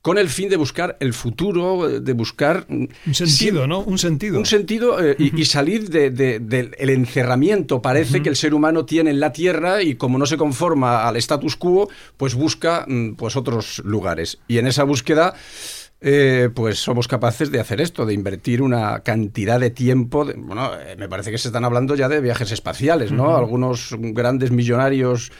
con 0.01 0.17
el 0.17 0.29
fin 0.29 0.49
de 0.49 0.57
buscar 0.57 0.97
el 0.99 1.13
futuro, 1.13 1.99
de 1.99 2.13
buscar... 2.13 2.65
Un 2.67 2.89
sentido, 3.13 3.67
¿no? 3.67 3.79
Un 3.79 3.99
sentido. 3.99 4.39
Un 4.39 4.45
sentido 4.45 5.03
eh, 5.03 5.15
y, 5.19 5.45
salir 5.45 5.89
del 5.89 6.89
encerramiento 6.89 7.81
parece 7.81 8.23
que 8.23 8.29
el 8.29 8.35
ser 8.35 8.53
humano 8.53 8.85
tiene 8.85 9.11
en 9.11 9.19
la 9.19 9.31
Tierra 9.31 9.83
y 9.83 9.95
como 9.95 10.17
no 10.17 10.25
se 10.25 10.37
conforma 10.37 11.07
al 11.07 11.17
status 11.17 11.55
quo, 11.55 11.89
pues 12.17 12.33
busca 12.33 12.85
mm, 12.87 13.13
pues 13.13 13.35
otros 13.35 13.81
lugares. 13.85 14.39
Y 14.47 14.57
en 14.57 14.67
esa 14.67 14.83
búsqueda... 14.83 15.33
Eh, 16.03 16.49
pues 16.55 16.79
somos 16.79 17.07
capaces 17.07 17.51
de 17.51 17.59
hacer 17.59 17.79
esto, 17.79 18.07
de 18.07 18.15
invertir 18.15 18.63
una 18.63 19.01
cantidad 19.01 19.59
de 19.59 19.69
tiempo. 19.69 20.25
bueno, 20.35 20.71
eh, 20.73 20.95
me 20.97 21.07
parece 21.07 21.29
que 21.29 21.37
se 21.37 21.49
están 21.49 21.63
hablando 21.63 21.93
ya 21.93 22.09
de 22.09 22.19
viajes 22.21 22.51
espaciales, 22.51 23.11
¿no? 23.11 23.37
Algunos 23.37 23.95
grandes 23.99 24.49
millonarios 24.49 25.31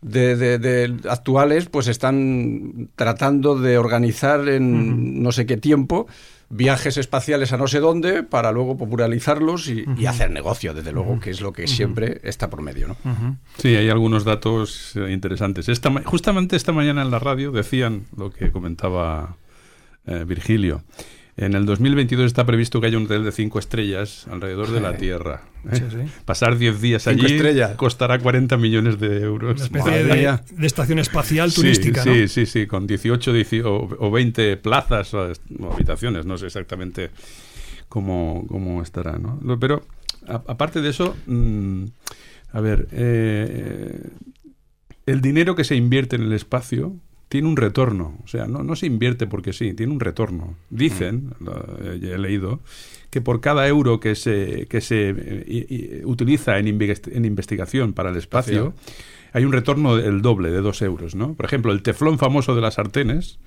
de, 0.00 0.96
actuales 1.08 1.66
pues 1.66 1.88
están 1.88 2.88
tratando 2.96 3.58
de 3.58 3.78
organizar 3.78 4.48
en 4.48 5.22
no 5.22 5.32
sé 5.32 5.46
qué 5.46 5.56
tiempo 5.56 6.06
viajes 6.50 6.96
espaciales 6.96 7.52
a 7.52 7.56
no 7.58 7.66
sé 7.66 7.80
dónde 7.80 8.22
para 8.22 8.52
luego 8.52 8.76
popularizarlos 8.76 9.68
y, 9.68 10.06
hacer 10.06 10.30
negocio, 10.30 10.72
desde 10.72 10.92
luego, 10.92 11.20
que 11.20 11.30
es 11.30 11.40
lo 11.40 11.52
que 11.52 11.66
siempre 11.66 12.20
está 12.22 12.48
por 12.48 12.62
medio. 12.62 12.88
¿no? 12.88 12.96
Sí, 13.58 13.76
hay 13.76 13.90
algunos 13.90 14.24
datos 14.24 14.96
eh, 14.96 15.12
interesantes. 15.12 15.68
Esta, 15.68 15.92
justamente 16.04 16.56
esta 16.56 16.72
mañana 16.72 17.02
en 17.02 17.10
la 17.10 17.18
radio 17.18 17.50
decían 17.52 18.06
lo 18.16 18.30
que 18.30 18.50
comentaba 18.50 19.36
eh, 20.06 20.24
Virgilio. 20.26 20.82
En 21.38 21.54
el 21.54 21.66
2022 21.66 22.26
está 22.26 22.44
previsto 22.44 22.80
que 22.80 22.88
haya 22.88 22.98
un 22.98 23.04
hotel 23.04 23.22
de 23.22 23.30
cinco 23.30 23.60
estrellas 23.60 24.26
alrededor 24.28 24.72
de 24.72 24.80
la 24.80 24.96
Tierra. 24.96 25.42
¿eh? 25.70 26.08
Pasar 26.24 26.58
10 26.58 26.80
días 26.80 27.06
allí 27.06 27.38
costará 27.76 28.18
40 28.18 28.56
millones 28.56 28.98
de 28.98 29.20
euros. 29.20 29.54
Una 29.54 29.64
especie 29.64 30.04
de, 30.04 30.66
estación 30.66 30.98
espacial 30.98 31.54
turística. 31.54 32.02
Sí, 32.02 32.26
sí, 32.26 32.44
sí, 32.44 32.66
con 32.66 32.88
18 32.88 33.32
o 33.62 34.10
20 34.10 34.56
plazas 34.56 35.14
o, 35.14 35.32
habitaciones. 35.72 36.26
No 36.26 36.36
sé 36.38 36.46
exactamente 36.46 37.10
cómo, 37.88 38.44
cómo 38.48 38.82
estará. 38.82 39.16
¿no? 39.16 39.60
Pero 39.60 39.86
aparte 40.26 40.80
de 40.80 40.90
eso, 40.90 41.16
mm, 41.26 41.84
a 42.50 42.60
ver, 42.60 42.88
eh, 42.90 44.10
el 45.06 45.20
dinero 45.20 45.54
que 45.54 45.62
se 45.62 45.76
invierte 45.76 46.16
en 46.16 46.22
el 46.22 46.32
espacio 46.32 46.96
tiene 47.28 47.48
un 47.48 47.56
retorno. 47.56 48.18
O 48.24 48.28
sea, 48.28 48.46
no, 48.46 48.62
no 48.62 48.76
se 48.76 48.86
invierte 48.86 49.26
porque 49.26 49.52
sí, 49.52 49.74
tiene 49.74 49.92
un 49.92 50.00
retorno. 50.00 50.54
Dicen, 50.70 51.34
mm. 51.40 51.48
he 52.04 52.18
leído, 52.18 52.60
que 53.10 53.20
por 53.20 53.40
cada 53.40 53.66
euro 53.68 54.00
que 54.00 54.14
se, 54.14 54.66
que 54.68 54.80
se 54.80 55.14
eh, 55.16 56.02
utiliza 56.04 56.58
en, 56.58 56.66
en, 56.68 57.24
investigación 57.24 57.92
para 57.92 58.10
el 58.10 58.16
espacio, 58.16 58.74
hay 59.32 59.44
un 59.44 59.52
retorno 59.52 59.96
del 59.96 60.22
doble, 60.22 60.50
de 60.50 60.60
dos 60.60 60.82
euros. 60.82 61.14
¿no? 61.14 61.34
Por 61.34 61.46
ejemplo, 61.46 61.72
el 61.72 61.82
teflón 61.82 62.18
famoso 62.18 62.54
de 62.54 62.60
las 62.60 62.74
sartenes, 62.74 63.38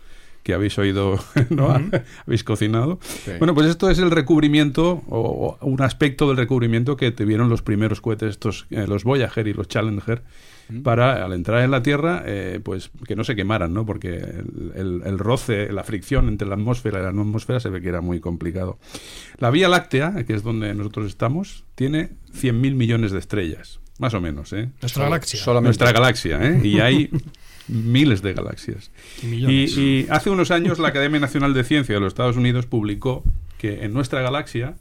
que 0.44 0.54
habéis 0.54 0.78
oído, 0.78 1.20
¿no? 1.50 1.70
habéis 2.26 2.44
cocinado. 2.44 3.00
Bueno, 3.40 3.54
pues 3.54 3.68
esto 3.68 3.90
es 3.90 4.00
el 4.00 4.12
recubrimiento 4.12 5.04
o, 5.08 5.58
un 5.62 5.82
aspecto 5.82 6.28
del 6.28 6.38
recubrimiento 6.38 6.98
que 6.98 7.12
tuvieron 7.12 7.50
los 7.50 7.62
primeros 7.62 8.02
cohetes, 8.02 8.32
estos, 8.32 8.66
eh, 8.72 8.86
los 8.88 9.04
Voyager 9.04 9.48
y 9.48 9.54
los 9.54 9.68
Challenger, 9.68 10.24
para 10.84 11.25
al 11.25 11.34
entrar 11.34 11.63
en 11.63 11.72
la 11.72 11.84
Tierra, 11.84 12.24
eh, 12.25 12.60
pues 12.63 12.92
que 13.08 13.16
no 13.16 13.24
se 13.24 13.36
quemaran, 13.36 13.74
¿no? 13.74 13.86
Porque 13.86 14.13
el, 14.75 15.20
roce, 15.20 15.72
la 15.72 15.84
fricción 15.84 16.28
entre 16.28 16.48
la 16.48 16.56
atmósfera 16.56 17.00
y 17.00 17.04
la 17.04 17.12
no 17.12 17.22
atmósfera 17.22 17.60
se 17.60 17.70
ve 17.70 17.82
que 17.82 17.90
era 17.90 18.01
muy 18.01 18.20
complicado. 18.20 18.80
La 19.38 19.50
Vía 19.50 19.70
Láctea, 19.70 20.24
que 20.25 20.34
es 20.34 20.44
donde 20.44 20.74
nosotros 20.74 21.08
estamos, 21.08 21.66
tiene 21.75 22.12
100.000 22.34 22.75
millones 22.75 23.12
de 23.12 23.20
estrellas, 23.20 23.80
más 24.00 24.13
o 24.13 24.22
menos, 24.22 24.54
¿eh? 24.54 24.70
Nuestra 24.82 25.06
galaxia. 25.06 25.62
Nuestra 25.62 25.92
galaxia, 25.94 26.40
¿eh? 26.42 26.62
Y 26.63 26.80
hay 26.80 27.10
miles 27.68 28.22
de 28.22 28.34
galaxias. 28.34 28.92
Y, 29.22 29.46
y, 29.46 30.08
hace 30.10 30.30
unos 30.30 30.51
años 30.51 30.80
la 30.80 30.90
Academia 30.90 31.20
Nacional 31.20 31.54
de 31.54 31.63
Ciencia 31.63 31.96
de 31.96 32.01
los 32.01 32.10
Estados 32.10 32.38
Unidos 32.38 32.66
publicó 32.66 33.24
que 33.58 33.84
en 33.84 33.94
nuestra 33.94 34.22
galaxia 34.22 34.75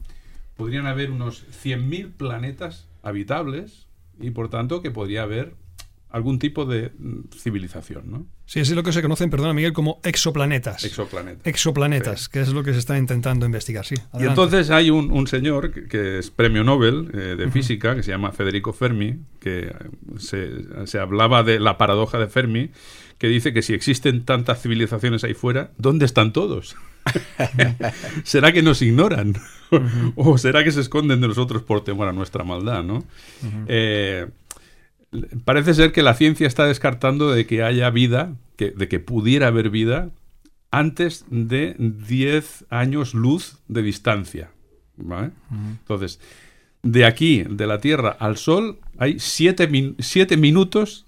podrían 0.57 0.87
haber 0.87 1.11
unos 1.11 1.45
100.000 1.65 2.13
planetas 2.17 2.87
habitables 3.03 3.87
y 4.21 4.31
por 4.31 4.51
tanto 4.51 4.83
que 4.83 4.91
podría 4.91 5.23
haber 5.23 5.55
algún 6.11 6.39
tipo 6.39 6.65
de 6.65 6.93
mm, 6.99 7.31
civilización, 7.37 8.11
¿no? 8.11 8.27
Sí, 8.47 8.61
es 8.61 8.71
lo 8.71 8.83
que 8.83 8.93
se 8.93 9.01
conocen, 9.01 9.31
perdona 9.31 9.55
Miguel, 9.55 9.73
como 9.73 10.01
exoplanetas. 10.03 10.85
Exoplanetas. 10.85 11.47
Exoplanetas, 11.47 12.29
que 12.29 12.41
es 12.41 12.49
lo 12.49 12.65
que 12.65 12.73
se 12.73 12.81
está 12.81 12.99
intentando 12.99 13.47
investigar, 13.47 13.87
sí. 13.87 13.95
Y 14.19 14.25
entonces 14.25 14.71
hay 14.71 14.91
un, 14.91 15.27
señor 15.29 15.89
que, 15.89 16.19
es 16.19 16.31
premio 16.31 16.65
Nobel 16.65 17.11
eh, 17.15 17.37
de 17.39 17.51
física, 17.51 17.95
que 17.95 18.03
se 18.03 18.11
llama 18.11 18.33
Federico 18.33 18.73
Fermi, 18.73 19.21
que 19.39 19.69
eh, 19.69 19.75
se, 20.19 20.87
se, 20.87 20.99
hablaba 20.99 21.45
de 21.45 21.61
la 21.61 21.79
paradoja 21.79 22.19
de 22.19 22.27
Fermi, 22.27 22.71
que 23.19 23.29
dice 23.29 23.53
que 23.53 23.63
si 23.63 23.75
existen 23.75 24.25
tantas 24.25 24.61
civilizaciones 24.61 25.23
ahí 25.23 25.35
fuera, 25.35 25.71
¿dónde 25.79 26.05
están 26.05 26.33
todos? 26.33 26.75
¿Será 28.25 28.53
que 28.53 28.63
nos 28.63 28.83
ignoran? 28.83 29.35
¿O 30.17 30.39
será 30.39 30.65
que 30.65 30.73
se 30.73 30.81
esconden 30.81 31.21
de 31.21 31.29
nosotros 31.29 31.63
por 31.63 31.85
temor 31.85 32.09
a 32.09 32.13
nuestra 32.13 32.45
maldad, 32.45 32.83
no? 32.83 33.05
Parece 35.45 35.75
ser 35.75 35.93
que 35.93 36.03
la 36.03 36.15
ciencia 36.15 36.47
está 36.47 36.67
descartando 36.67 37.31
de 37.31 37.47
que 37.47 37.63
haya 37.63 37.91
vida, 37.91 38.37
que, 38.57 38.71
de 38.71 38.89
que 38.89 39.01
pudiera 39.01 39.49
haber 39.49 39.71
vida, 39.71 40.11
antes 40.71 41.25
de 41.31 41.75
10 41.79 42.67
años 42.71 43.15
luz 43.15 43.59
de 43.69 43.83
distancia. 43.83 44.51
Entonces, 44.99 46.21
de 46.83 47.05
aquí, 47.05 47.45
de 47.49 47.67
la 47.67 47.79
Tierra 47.79 48.11
al 48.11 48.37
Sol, 48.37 48.79
hay 48.99 49.19
7 49.19 49.67
minutos 50.37 51.07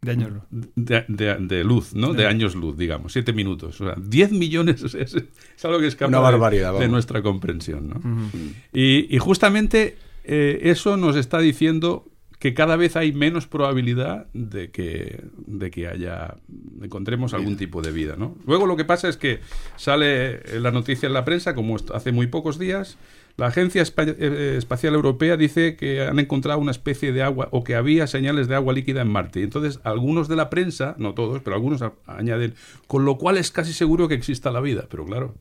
de, 0.00 0.12
años. 0.12 0.32
De, 0.50 1.64
luz, 1.64 1.94
¿no? 1.94 2.14
De, 2.14 2.26
años 2.26 2.54
luz, 2.54 2.76
digamos, 2.76 3.12
7 3.12 3.32
minutos. 3.32 3.80
O 3.80 3.86
sea, 3.86 3.96
10 4.00 4.32
millones 4.32 4.82
es, 4.94 5.16
algo 5.64 5.80
que 5.80 5.88
escapa 5.88 6.18
barbaridad, 6.18 6.78
de, 6.78 6.88
nuestra 6.88 7.22
comprensión. 7.22 7.88
¿no? 7.88 8.30
y, 8.72 9.18
justamente 9.18 9.96
eh, 10.24 10.60
eso 10.62 10.96
nos 10.96 11.16
está 11.16 11.38
diciendo 11.38 12.06
que 12.38 12.54
cada 12.54 12.76
vez 12.76 12.96
hay 12.96 13.12
menos 13.12 13.46
probabilidad 13.46 14.26
de 14.34 14.70
que, 14.70 15.24
de 15.46 15.70
que 15.70 15.88
haya 15.88 16.36
encontremos 16.82 17.32
algún 17.32 17.56
tipo 17.56 17.80
de 17.82 17.92
vida. 17.92 18.16
¿no? 18.18 18.36
Luego 18.46 18.66
lo 18.66 18.76
que 18.76 18.84
pasa 18.84 19.08
es 19.08 19.16
que 19.16 19.40
sale 19.76 20.60
la 20.60 20.70
noticia 20.70 21.06
en 21.06 21.14
la 21.14 21.24
prensa, 21.24 21.54
como 21.54 21.76
hace 21.94 22.12
muy 22.12 22.26
pocos 22.26 22.58
días, 22.58 22.98
la 23.36 23.46
Agencia 23.46 23.82
eh, 23.82 24.54
Espacial 24.56 24.94
Europea 24.94 25.36
dice 25.36 25.76
que 25.76 26.02
han 26.02 26.18
encontrado 26.18 26.58
una 26.58 26.70
especie 26.70 27.12
de 27.12 27.22
agua 27.22 27.48
o 27.52 27.64
que 27.64 27.74
había 27.74 28.06
señales 28.06 28.48
de 28.48 28.54
agua 28.54 28.72
líquida 28.72 29.02
en 29.02 29.08
Marte. 29.08 29.40
Y 29.40 29.42
entonces 29.42 29.80
algunos 29.84 30.28
de 30.28 30.36
la 30.36 30.48
prensa, 30.48 30.94
no 30.98 31.12
todos, 31.12 31.42
pero 31.42 31.54
algunos 31.54 31.82
añaden, 32.06 32.54
con 32.86 33.04
lo 33.04 33.18
cual 33.18 33.36
es 33.36 33.50
casi 33.50 33.74
seguro 33.74 34.08
que 34.08 34.14
exista 34.14 34.50
la 34.50 34.60
vida. 34.60 34.86
Pero 34.90 35.04
claro, 35.04 35.34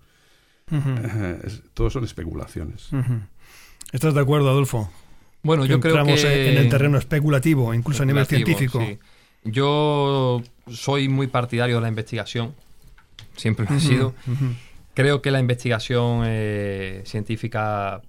todos 1.74 1.94
son 1.94 2.04
especulaciones. 2.04 2.90
¿Estás 3.94 4.14
de 4.14 4.20
acuerdo, 4.20 4.50
Adolfo? 4.50 4.92
Bueno, 5.46 5.66
yo 5.66 5.80
creo 5.80 6.04
que... 6.04 6.50
en 6.50 6.58
el 6.58 6.70
terreno 6.70 6.98
especulativo, 6.98 7.72
incluso 7.74 8.02
a 8.02 8.06
nivel 8.08 8.26
científico. 8.26 8.84
Yo 9.44 10.42
soy 10.72 11.08
muy 11.08 11.28
partidario 11.28 11.76
de 11.76 11.82
la 11.82 11.88
investigación, 11.88 12.56
siempre 13.36 13.68
lo 13.70 13.76
he 13.76 13.80
sido. 13.80 14.16
Creo 14.96 15.22
que 15.22 15.30
la 15.30 15.40
investigación 15.40 16.24
eh, 16.26 17.04
científica 17.06 18.02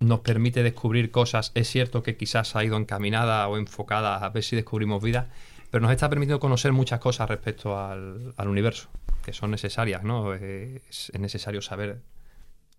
nos 0.00 0.20
permite 0.20 0.62
descubrir 0.62 1.10
cosas. 1.10 1.52
Es 1.54 1.70
cierto 1.70 2.02
que 2.02 2.16
quizás 2.16 2.54
ha 2.54 2.64
ido 2.64 2.76
encaminada 2.76 3.48
o 3.48 3.56
enfocada 3.56 4.16
a 4.16 4.28
ver 4.28 4.42
si 4.42 4.54
descubrimos 4.54 5.02
vida, 5.02 5.30
pero 5.70 5.80
nos 5.80 5.90
está 5.90 6.10
permitiendo 6.10 6.38
conocer 6.38 6.72
muchas 6.72 7.00
cosas 7.00 7.30
respecto 7.30 7.78
al, 7.78 8.34
universo, 8.44 8.90
que 9.24 9.32
son 9.32 9.52
necesarias, 9.52 10.02
¿no? 10.02 10.34
Es, 10.34 11.10
necesario 11.18 11.62
saber 11.62 12.02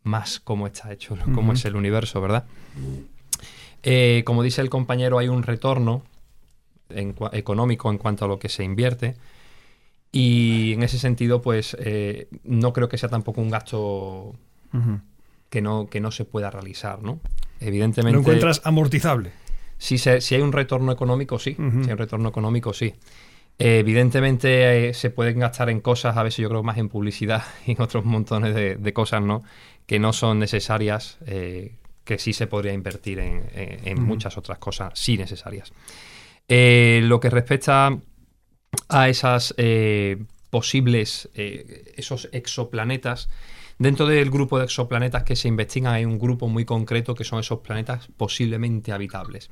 más 0.03 0.39
cómo 0.39 0.67
está 0.67 0.91
hecho, 0.91 1.17
cómo 1.33 1.53
es 1.53 1.65
el 1.65 1.75
universo, 1.75 2.21
¿verdad? 2.21 2.43
Eh, 3.83 4.23
como 4.25 4.43
dice 4.43 4.61
el 4.61 4.69
compañero, 4.69 5.19
hay 5.19 5.27
un 5.27 5.43
retorno 5.43 6.03
económico 6.89 7.91
en 7.91 7.97
cuanto 7.97 8.25
a 8.25 8.27
lo 8.27 8.39
que 8.39 8.49
se 8.49 8.63
invierte. 8.63 9.15
Y 10.11 10.73
en 10.73 10.83
ese 10.83 10.99
sentido, 10.99 11.41
pues 11.41 11.75
eh, 11.79 12.27
no 12.43 12.71
creo 12.71 12.87
que 12.87 12.97
sea 12.97 13.09
tampoco 13.09 13.41
un 13.41 13.49
gasto 13.49 14.35
que, 15.49 15.61
no, 15.61 15.87
que 15.87 15.99
no 15.99 16.11
se 16.11 16.23
pueda 16.23 16.51
realizar, 16.51 17.01
¿no? 17.01 17.19
Evidentemente. 17.59 18.13
¿Lo 18.13 18.19
encuentras 18.19 18.61
amortizable? 18.63 19.31
Si, 19.77 19.97
si 19.97 20.35
hay 20.35 20.41
un 20.41 20.51
retorno 20.51 20.91
económico, 20.91 21.39
sí. 21.39 21.55
Si 21.55 21.61
hay 21.61 21.91
un 21.91 21.97
retorno 21.97 22.29
económico, 22.29 22.73
sí. 22.73 22.93
evidentemente 23.57 24.89
eh, 24.89 24.93
se 24.93 25.09
pueden 25.09 25.39
gastar 25.39 25.69
en 25.69 25.81
cosas, 25.81 26.15
a 26.15 26.23
veces 26.23 26.37
yo 26.37 26.49
creo 26.49 26.63
más 26.63 26.77
en 26.77 26.89
publicidad 26.89 27.43
y 27.65 27.71
en 27.71 27.81
otros 27.81 28.05
montones 28.05 28.53
de, 28.55 28.93
cosas, 28.93 29.23
¿no? 29.23 29.43
Que 29.87 29.99
no 29.99 30.13
son 30.13 30.39
necesarias, 30.39 31.17
eh, 31.25 31.75
que 32.03 32.17
sí 32.17 32.33
se 32.33 32.47
podría 32.47 32.73
invertir 32.73 33.19
en, 33.19 34.03
muchas 34.03 34.37
otras 34.37 34.57
cosas, 34.59 34.91
sí 34.95 35.17
necesarias. 35.17 35.71
Eh, 36.47 37.01
lo 37.03 37.19
que 37.19 37.29
respecta 37.29 37.97
a 38.89 39.09
esas 39.09 39.55
posibles, 40.49 41.29
esos 41.33 42.29
exoplanetas, 42.31 43.29
Dentro 43.79 44.05
del 44.07 44.29
grupo 44.29 44.59
de 44.59 44.65
exoplanetas 44.65 45.23
que 45.23 45.35
se 45.35 45.47
investigan 45.47 45.93
hay 45.93 46.05
un 46.05 46.19
grupo 46.19 46.47
muy 46.47 46.63
concreto 46.63 47.15
que 47.15 47.23
son 47.23 47.39
esos 47.39 47.59
planetas 47.59 48.07
posiblemente 48.17 48.91
habitables. 48.91 49.49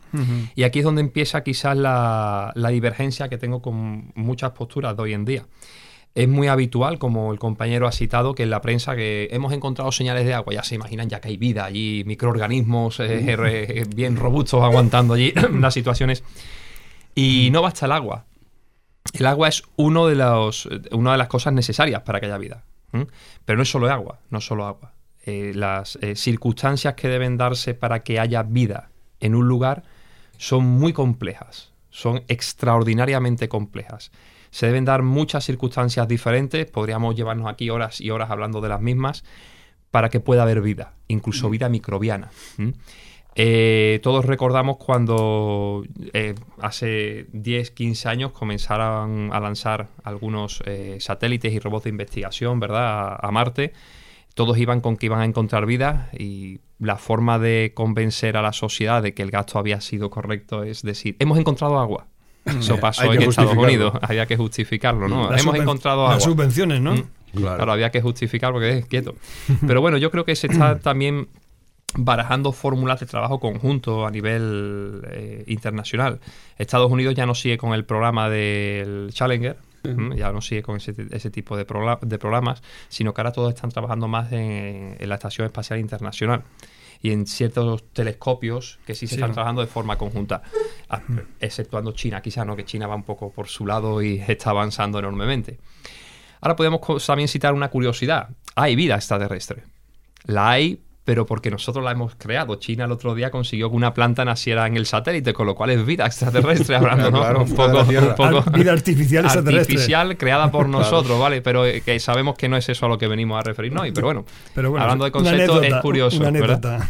Y 0.56 0.64
aquí 0.64 0.80
es 0.80 0.86
donde 0.86 1.02
empieza 1.02 1.44
quizás 1.44 1.76
la, 1.76 2.54
divergencia 2.72 3.30
que 3.30 3.38
tengo 3.38 3.62
con 3.62 4.12
muchas 4.16 4.52
posturas 4.52 4.96
de 4.96 5.04
hoy 5.04 5.14
en 5.14 5.26
día. 5.26 5.46
Es 6.14 6.28
muy 6.28 6.48
habitual, 6.48 7.00
como 7.00 7.32
el 7.32 7.40
compañero 7.40 7.88
ha 7.88 7.92
citado, 7.92 8.36
que 8.36 8.44
en 8.44 8.50
la 8.50 8.62
prensa 8.62 8.96
que 8.96 9.30
hemos 9.32 9.54
encontrado 9.54 9.92
señales 9.94 10.26
de 10.26 10.34
agua, 10.34 10.54
ya 10.54 10.64
se 10.64 10.76
imaginan 10.76 11.08
ya 11.08 11.22
que 11.22 11.30
hay 11.30 11.38
vida 11.38 11.64
allí, 11.64 12.04
microorganismos 12.06 13.00
eh, 13.00 13.86
bien 13.96 14.18
robustos 14.18 14.62
aguantando 14.62 15.14
allí 15.14 15.34
las 15.60 15.74
situaciones. 15.74 16.24
Y 17.16 17.50
no 17.52 17.62
basta 17.62 17.86
el 17.86 17.94
agua. 17.94 18.26
El 19.14 19.26
agua 19.26 19.48
es 19.48 19.64
uno 19.78 20.08
de 20.08 20.16
los, 20.16 20.68
una 20.92 21.14
de 21.14 21.18
las 21.18 21.28
cosas 21.28 21.54
necesarias 21.54 22.02
para 22.04 22.20
que 22.20 22.26
haya 22.28 22.38
vida. 22.38 22.64
Pero 23.46 23.58
no 23.58 23.64
es 23.64 23.70
solo 23.70 23.90
agua, 23.90 24.20
no 24.30 24.40
es 24.40 24.46
solo 24.46 24.66
agua. 24.66 24.94
Eh, 25.26 25.52
las 25.56 25.98
eh, 26.02 26.16
circunstancias 26.16 26.96
que 26.96 27.08
deben 27.08 27.38
darse 27.38 27.74
para 27.74 28.04
que 28.04 28.20
haya 28.20 28.44
vida 28.44 28.90
en 29.20 29.36
un 29.36 29.48
lugar 29.48 29.84
son 30.38 30.66
muy 30.66 30.94
complejas, 30.94 31.72
son 31.92 32.24
extraordinariamente 32.28 33.48
complejas. 33.48 34.12
Se 34.52 34.68
deben 34.68 34.86
dar 34.86 35.02
muchas 35.02 35.46
circunstancias 35.46 36.08
diferentes, 36.08 36.70
podríamos 36.70 37.16
llevarnos 37.16 37.50
aquí 37.50 37.70
horas 37.70 38.00
y 38.00 38.12
horas 38.12 38.30
hablando 38.30 38.62
de 38.62 38.70
las 38.70 38.82
mismas, 38.82 39.24
para 39.90 40.10
que 40.10 40.20
pueda 40.20 40.44
haber 40.44 40.62
vida, 40.62 40.94
incluso 41.08 41.50
vida 41.50 41.68
microbiana. 41.70 42.30
Eh, 43.36 44.00
todos 44.04 44.26
recordamos 44.26 44.76
cuando 44.78 45.84
eh, 46.14 46.36
hace 46.60 47.28
10, 47.32 47.72
15 47.72 48.10
años 48.10 48.32
comenzaron 48.32 49.30
a 49.32 49.40
lanzar 49.40 49.88
algunos 50.04 50.62
eh, 50.66 50.98
satélites 51.00 51.54
y 51.54 51.60
robots 51.60 51.86
de 51.86 51.92
investigación, 51.92 52.60
¿verdad?, 52.60 53.18
a, 53.22 53.32
Marte. 53.32 53.74
Todos 54.34 54.58
iban 54.58 54.82
con 54.82 54.98
que 54.98 55.06
iban 55.06 55.22
a 55.22 55.26
encontrar 55.26 55.66
vida 55.66 56.10
y 56.18 56.60
la 56.80 56.98
forma 56.98 57.40
de 57.40 57.72
convencer 57.74 58.38
a 58.38 58.42
la 58.42 58.54
sociedad 58.54 59.02
de 59.02 59.14
que 59.14 59.24
el 59.24 59.32
gasto 59.32 59.60
había 59.60 59.82
sido 59.82 60.10
correcto 60.10 60.64
es 60.64 60.82
decir, 60.82 61.16
hemos 61.20 61.38
encontrado 61.38 61.80
agua. 61.80 62.08
Eso 62.46 62.78
pasó 62.80 63.12
en 63.14 63.22
Estados 63.22 63.56
Unidos, 63.56 63.94
había 64.02 64.26
que 64.26 64.38
justificarlo, 64.38 65.08
¿no? 65.08 65.36
hemos 65.36 65.56
encontrado 65.56 66.02
agua. 66.02 66.16
Las 66.16 66.24
subvenciones, 66.24 66.82
¿no? 66.82 66.96
Mm. 66.96 67.04
Claro. 67.34 67.72
había 67.72 67.92
que 67.92 68.02
justificar 68.02 68.52
porque 68.52 68.80
es 68.80 68.86
quieto. 68.86 69.16
Pero 69.68 69.80
bueno, 69.80 69.98
yo 69.98 70.12
creo 70.12 70.26
que 70.26 70.36
se 70.36 70.48
está 70.48 70.80
también 70.80 71.30
barajando 71.96 72.52
fórmulas 72.52 73.00
de 73.00 73.06
trabajo 73.06 73.40
conjunto 73.40 74.06
a 74.06 74.12
nivel 74.12 75.02
eh, 75.12 75.44
internacional. 75.48 76.20
Estados 76.58 76.92
Unidos 76.92 77.16
ya 77.16 77.26
no 77.26 77.36
sigue 77.36 77.58
con 77.58 77.74
el 77.74 77.86
programa 77.86 78.30
del 78.30 79.12
Challenger, 79.14 79.58
ya 80.16 80.32
no 80.32 80.42
sigue 80.42 80.62
con 80.62 80.78
ese, 80.78 81.32
tipo 81.32 81.58
de, 81.58 81.64
de, 81.64 82.18
programas, 82.20 82.62
sino 82.88 83.14
que 83.14 83.22
ahora 83.22 83.32
todos 83.32 83.54
están 83.54 83.72
trabajando 83.72 84.08
más 84.08 84.32
en, 84.32 84.96
la 85.00 85.16
Estación 85.16 85.46
Espacial 85.46 85.80
Internacional 85.80 86.44
y 87.02 87.12
en 87.12 87.26
ciertos 87.26 87.92
telescopios 87.94 88.80
que 88.86 88.94
sí 88.96 89.08
se 89.08 89.16
están 89.16 89.34
trabajando 89.34 89.62
de 89.62 89.68
forma 89.68 89.98
conjunta, 89.98 90.44
ah, 90.90 91.02
exceptuando 91.40 91.94
China, 91.94 92.22
quizá 92.22 92.46
no, 92.46 92.56
que 92.56 92.66
China 92.66 92.88
va 92.88 92.96
un 92.96 93.04
poco 93.04 93.32
por 93.32 93.48
su 93.48 93.66
lado 93.66 94.02
y 94.02 94.24
está 94.28 94.52
avanzando 94.52 95.00
enormemente. 95.00 95.60
Ahora 96.42 96.56
podemos 96.56 97.06
también 97.06 97.28
citar 97.28 97.54
una 97.54 97.70
curiosidad. 97.70 98.30
Hay 98.56 98.76
vida 98.76 98.96
extraterrestre. 98.96 99.64
La 100.26 100.52
hay 100.52 100.82
pero 101.12 101.26
porque 101.26 101.52
nosotros 101.52 101.84
la 101.84 101.92
hemos 101.92 102.16
creado. 102.16 102.56
China 102.56 102.86
el 102.86 102.92
otro 102.94 103.14
día 103.14 103.32
consiguió 103.32 103.70
que 103.70 103.76
una 103.76 103.94
planta 103.94 104.24
naciera 104.24 104.66
en 104.66 104.78
el 104.78 104.86
satélite, 104.86 105.34
con 105.34 105.46
lo 105.46 105.56
cual 105.56 105.72
es 105.72 105.86
vida 105.86 106.06
extraterrestre, 106.06 106.74
hablando, 106.78 107.12
¿no? 107.12 107.42
un, 107.42 107.54
poco, 107.54 107.84
vida 108.54 108.72
artificial 108.72 109.26
extraterrestre. 109.26 109.74
Artificial 109.74 110.16
creada 110.16 110.50
por 110.50 110.70
nosotros, 110.70 111.20
¿vale? 111.20 111.42
Pero 111.42 111.66
eh, 111.66 111.82
que 111.82 112.00
sabemos 112.00 112.38
que 112.38 112.48
no 112.48 112.56
es 112.56 112.70
eso 112.70 112.86
a 112.86 112.88
lo 112.88 112.98
que 112.98 113.10
venimos 113.10 113.38
a 113.38 113.44
referirnos 113.44 113.84
hoy, 113.84 113.92
pero 113.92 114.08
bueno, 114.08 114.26
pero 114.56 114.70
bueno 114.70 114.84
hablando 114.84 115.04
de 115.04 115.12
conceptos 115.12 115.66
es 115.66 115.76
curioso. 115.82 116.18
Una 116.18 116.30
anécdota. 116.30 116.90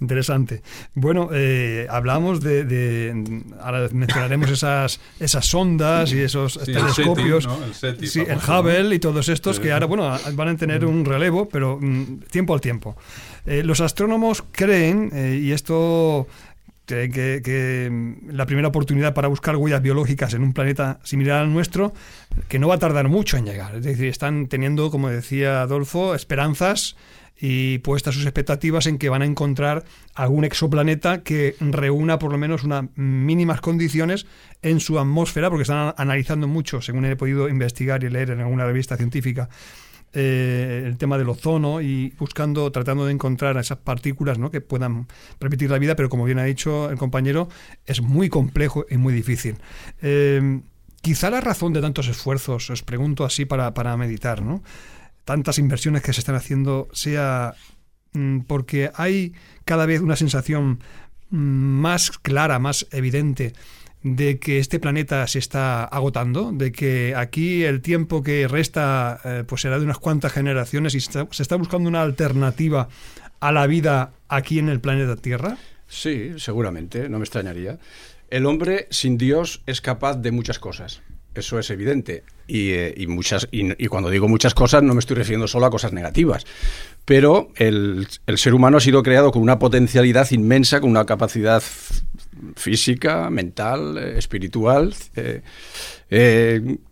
Interesante. 0.00 0.62
Bueno, 0.94 1.28
eh, 1.32 1.86
hablamos 1.90 2.40
de, 2.40 3.44
Ahora 3.60 3.86
mencionaremos 3.92 4.50
esas, 4.50 4.98
esas 5.18 5.44
sondas 5.46 6.12
y 6.12 6.20
esos 6.20 6.58
telescopios. 6.64 7.46
El, 7.82 8.08
sí, 8.08 8.20
el 8.20 8.38
Hubble 8.38 8.94
y 8.94 8.98
todos 8.98 9.28
estos 9.28 9.60
que 9.60 9.72
ahora, 9.72 9.86
bueno, 9.86 10.10
van 10.32 10.48
a 10.48 10.56
tener 10.56 10.86
un 10.86 11.04
relevo, 11.04 11.48
pero 11.48 11.78
mm, 11.80 12.20
tiempo 12.30 12.54
al 12.54 12.62
tiempo. 12.62 12.96
Eh, 13.44 13.62
los 13.62 13.82
astrónomos 13.82 14.42
creen, 14.50 15.10
eh, 15.12 15.38
y 15.42 15.52
esto 15.52 16.26
que, 16.86 17.10
que, 17.10 17.88
mm, 17.90 18.30
la 18.30 18.46
primera 18.46 18.68
oportunidad 18.68 19.12
para 19.12 19.28
buscar 19.28 19.56
huellas 19.56 19.82
biológicas 19.82 20.32
en 20.32 20.42
un 20.42 20.54
planeta 20.54 20.98
similar 21.02 21.42
al 21.42 21.52
nuestro, 21.52 21.92
que 22.48 22.58
no 22.58 22.68
va 22.68 22.76
a 22.76 22.78
tardar 22.78 23.08
mucho 23.08 23.36
en 23.36 23.44
llegar. 23.44 23.74
Es 23.74 23.84
decir, 23.84 24.06
están 24.06 24.46
teniendo, 24.46 24.90
como 24.90 25.10
decía 25.10 25.60
Adolfo, 25.60 26.14
esperanzas 26.14 26.96
y 27.40 27.78
puestas 27.78 28.14
sus 28.14 28.24
expectativas 28.24 28.86
en 28.86 28.98
que 28.98 29.08
van 29.08 29.22
a 29.22 29.24
encontrar 29.24 29.84
algún 30.14 30.44
exoplaneta 30.44 31.22
que 31.22 31.56
reúna 31.60 32.18
por 32.18 32.30
lo 32.30 32.38
menos 32.38 32.64
unas 32.64 32.84
mínimas 32.96 33.62
condiciones 33.62 34.26
en 34.60 34.78
su 34.78 34.98
atmósfera, 34.98 35.48
porque 35.48 35.62
están 35.62 35.94
analizando 35.96 36.46
mucho, 36.46 36.82
según 36.82 37.06
he 37.06 37.16
podido 37.16 37.48
investigar 37.48 38.04
y 38.04 38.10
leer 38.10 38.30
en 38.30 38.40
alguna 38.40 38.66
revista 38.66 38.98
científica, 38.98 39.48
eh, 40.12 40.82
el 40.86 40.98
tema 40.98 41.16
del 41.16 41.28
ozono 41.30 41.80
y 41.80 42.12
buscando, 42.18 42.70
tratando 42.72 43.06
de 43.06 43.12
encontrar 43.12 43.56
esas 43.56 43.78
partículas 43.78 44.38
¿no? 44.38 44.50
que 44.50 44.60
puedan 44.60 45.06
permitir 45.38 45.70
la 45.70 45.78
vida, 45.78 45.96
pero 45.96 46.10
como 46.10 46.24
bien 46.24 46.38
ha 46.40 46.44
dicho 46.44 46.90
el 46.90 46.98
compañero, 46.98 47.48
es 47.86 48.02
muy 48.02 48.28
complejo 48.28 48.84
y 48.90 48.98
muy 48.98 49.14
difícil. 49.14 49.56
Eh, 50.02 50.60
quizá 51.00 51.30
la 51.30 51.40
razón 51.40 51.72
de 51.72 51.80
tantos 51.80 52.08
esfuerzos, 52.08 52.68
os 52.68 52.82
pregunto 52.82 53.24
así 53.24 53.46
para, 53.46 53.72
para 53.72 53.96
meditar, 53.96 54.42
¿no? 54.42 54.62
Tantas 55.24 55.58
inversiones 55.58 56.02
que 56.02 56.12
se 56.12 56.20
están 56.20 56.34
haciendo 56.34 56.88
sea 56.92 57.54
mm, 58.12 58.40
porque 58.40 58.90
hay 58.94 59.34
cada 59.64 59.86
vez 59.86 60.00
una 60.00 60.16
sensación 60.16 60.80
mm, 61.30 61.36
más 61.36 62.10
clara, 62.18 62.58
más 62.58 62.86
evidente 62.90 63.52
de 64.02 64.38
que 64.38 64.58
este 64.58 64.80
planeta 64.80 65.26
se 65.26 65.38
está 65.38 65.84
agotando, 65.84 66.52
de 66.52 66.72
que 66.72 67.14
aquí 67.14 67.64
el 67.64 67.82
tiempo 67.82 68.22
que 68.22 68.48
resta 68.48 69.20
eh, 69.24 69.44
pues 69.46 69.60
será 69.60 69.78
de 69.78 69.84
unas 69.84 69.98
cuantas 69.98 70.32
generaciones 70.32 70.94
y 70.94 71.00
se 71.00 71.24
está, 71.42 71.56
buscando 71.56 71.88
una 71.88 72.02
alternativa 72.02 72.88
a 73.40 73.52
la 73.52 73.66
vida 73.66 74.12
aquí 74.28 74.58
en 74.58 74.68
el 74.68 74.80
planeta 74.80 75.16
Tierra? 75.16 75.58
Sí, 75.86 76.34
seguramente, 76.38 77.08
no 77.08 77.18
me 77.18 77.24
extrañaría. 77.24 77.78
El 78.30 78.46
hombre 78.46 78.86
sin 78.90 79.18
Dios 79.18 79.62
es 79.66 79.80
capaz 79.80 80.16
de 80.16 80.30
muchas 80.30 80.58
cosas. 80.58 81.02
Eso 81.34 81.58
es 81.58 81.70
evidente. 81.70 82.24
Y, 82.46 82.70
eh, 82.70 83.06
muchas, 83.06 83.46
y, 83.52 83.86
cuando 83.86 84.10
digo 84.10 84.26
muchas 84.26 84.54
cosas 84.54 84.82
no 84.82 84.94
me 84.94 84.98
estoy 84.98 85.16
refiriendo 85.16 85.46
solo 85.46 85.66
a 85.66 85.70
cosas 85.70 85.92
negativas. 85.92 86.44
Pero 87.04 87.50
el, 87.54 88.08
ser 88.36 88.54
humano 88.54 88.78
ha 88.78 88.80
sido 88.80 89.02
creado 89.04 89.30
con 89.30 89.42
una 89.42 89.58
potencialidad 89.58 90.28
inmensa, 90.32 90.80
con 90.80 90.90
una 90.90 91.06
capacidad 91.06 91.62
física, 92.56 93.30
mental, 93.30 93.98
eh, 93.98 94.18
espiritual, 94.18 94.94
eh, 95.14 95.42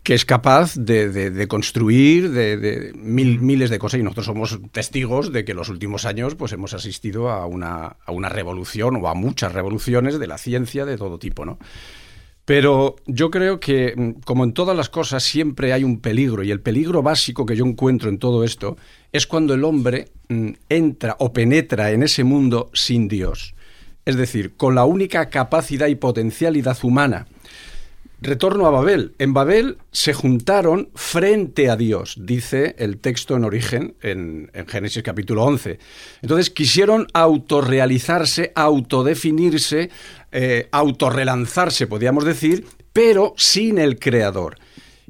que 0.04 0.14
es 0.14 0.24
capaz 0.24 0.76
de, 0.76 1.46
construir 1.48 2.30
de, 2.30 2.92
miles 2.94 3.70
de 3.70 3.78
cosas 3.80 3.98
y 3.98 4.04
nosotros 4.04 4.26
somos 4.26 4.60
testigos 4.70 5.32
de 5.32 5.44
que 5.44 5.52
en 5.52 5.58
los 5.58 5.68
últimos 5.70 6.04
años 6.04 6.36
pues, 6.36 6.52
hemos 6.52 6.72
asistido 6.72 7.30
a 7.30 7.46
una, 7.46 7.96
a 8.04 8.12
una 8.12 8.28
revolución 8.28 8.96
o 9.02 9.08
a 9.08 9.14
muchas 9.14 9.52
revoluciones 9.52 10.20
de 10.20 10.26
la 10.28 10.38
ciencia 10.38 10.84
de 10.84 10.96
todo 10.96 11.18
tipo. 11.18 11.44
¿no? 11.44 11.58
Pero 12.48 12.96
yo 13.04 13.30
creo 13.30 13.60
que, 13.60 13.92
mm, 13.94 14.22
como 14.24 14.42
en 14.42 14.54
todas 14.54 14.74
las 14.74 14.88
cosas, 14.88 15.22
siempre 15.22 15.74
hay 15.74 15.84
un 15.84 16.00
peligro, 16.00 16.42
y 16.42 16.50
el 16.50 16.62
peligro 16.62 17.02
básico 17.02 17.44
que 17.44 17.54
yo 17.54 17.66
encuentro 17.66 18.08
en 18.08 18.18
todo 18.18 18.42
esto 18.42 18.78
es 19.12 19.26
cuando 19.26 19.52
el 19.52 19.64
hombre 19.64 20.08
mm, 20.30 20.52
entra 20.70 21.14
o 21.18 21.30
penetra 21.34 21.90
en 21.90 22.02
ese 22.02 22.24
mundo 22.24 22.70
sin 22.72 23.06
Dios. 23.06 23.54
Es 24.06 24.16
decir, 24.16 24.56
con 24.56 24.74
la 24.74 24.86
única 24.86 25.28
capacidad 25.28 25.88
y 25.88 25.96
potencialidad 25.96 26.78
humana 26.82 27.26
Retorno 28.20 28.66
a 28.66 28.70
Babel. 28.70 29.14
En 29.18 29.32
Babel 29.32 29.78
se 29.92 30.12
juntaron 30.12 30.90
frente 30.94 31.70
a 31.70 31.76
Dios, 31.76 32.16
dice 32.20 32.74
el 32.78 32.98
texto 32.98 33.36
en 33.36 33.44
origen 33.44 33.94
en, 34.02 34.50
en, 34.54 34.66
Génesis 34.66 35.04
capítulo 35.04 35.44
11. 35.44 35.78
Entonces 36.22 36.50
quisieron 36.50 37.06
autorrealizarse, 37.12 38.50
autodefinirse, 38.56 39.90
eh, 40.32 40.68
autorrelanzarse, 40.72 41.86
podríamos 41.86 42.24
decir, 42.24 42.66
pero 42.92 43.34
sin 43.36 43.78
el 43.78 44.00
Creador. 44.00 44.56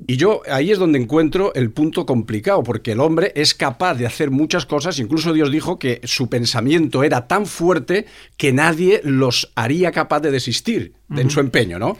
Y 0.07 0.17
yo 0.17 0.43
ahí 0.49 0.71
es 0.71 0.79
donde 0.79 0.99
encuentro 0.99 1.53
el 1.55 1.71
punto 1.71 2.05
complicado, 2.05 2.63
porque 2.63 2.93
el 2.93 3.01
hombre 3.01 3.33
es 3.35 3.55
capaz 3.55 3.95
de 3.95 4.07
hacer 4.07 4.31
muchas 4.31 4.67
cosas, 4.67 4.99
incluso 4.99 5.33
Dios 5.33 5.51
dijo 5.51 5.79
que 5.79 6.01
su 6.05 6.29
pensamiento 6.29 7.03
era 7.03 7.27
tan 7.27 7.47
fuerte 7.47 8.05
que 8.37 8.53
nadie 8.53 9.01
los 9.03 9.51
haría 9.57 9.93
capaz 9.93 10.21
de 10.21 10.31
desistir 10.31 10.93
en 11.17 11.31
su 11.31 11.41
empeño, 11.41 11.79
¿no? 11.79 11.97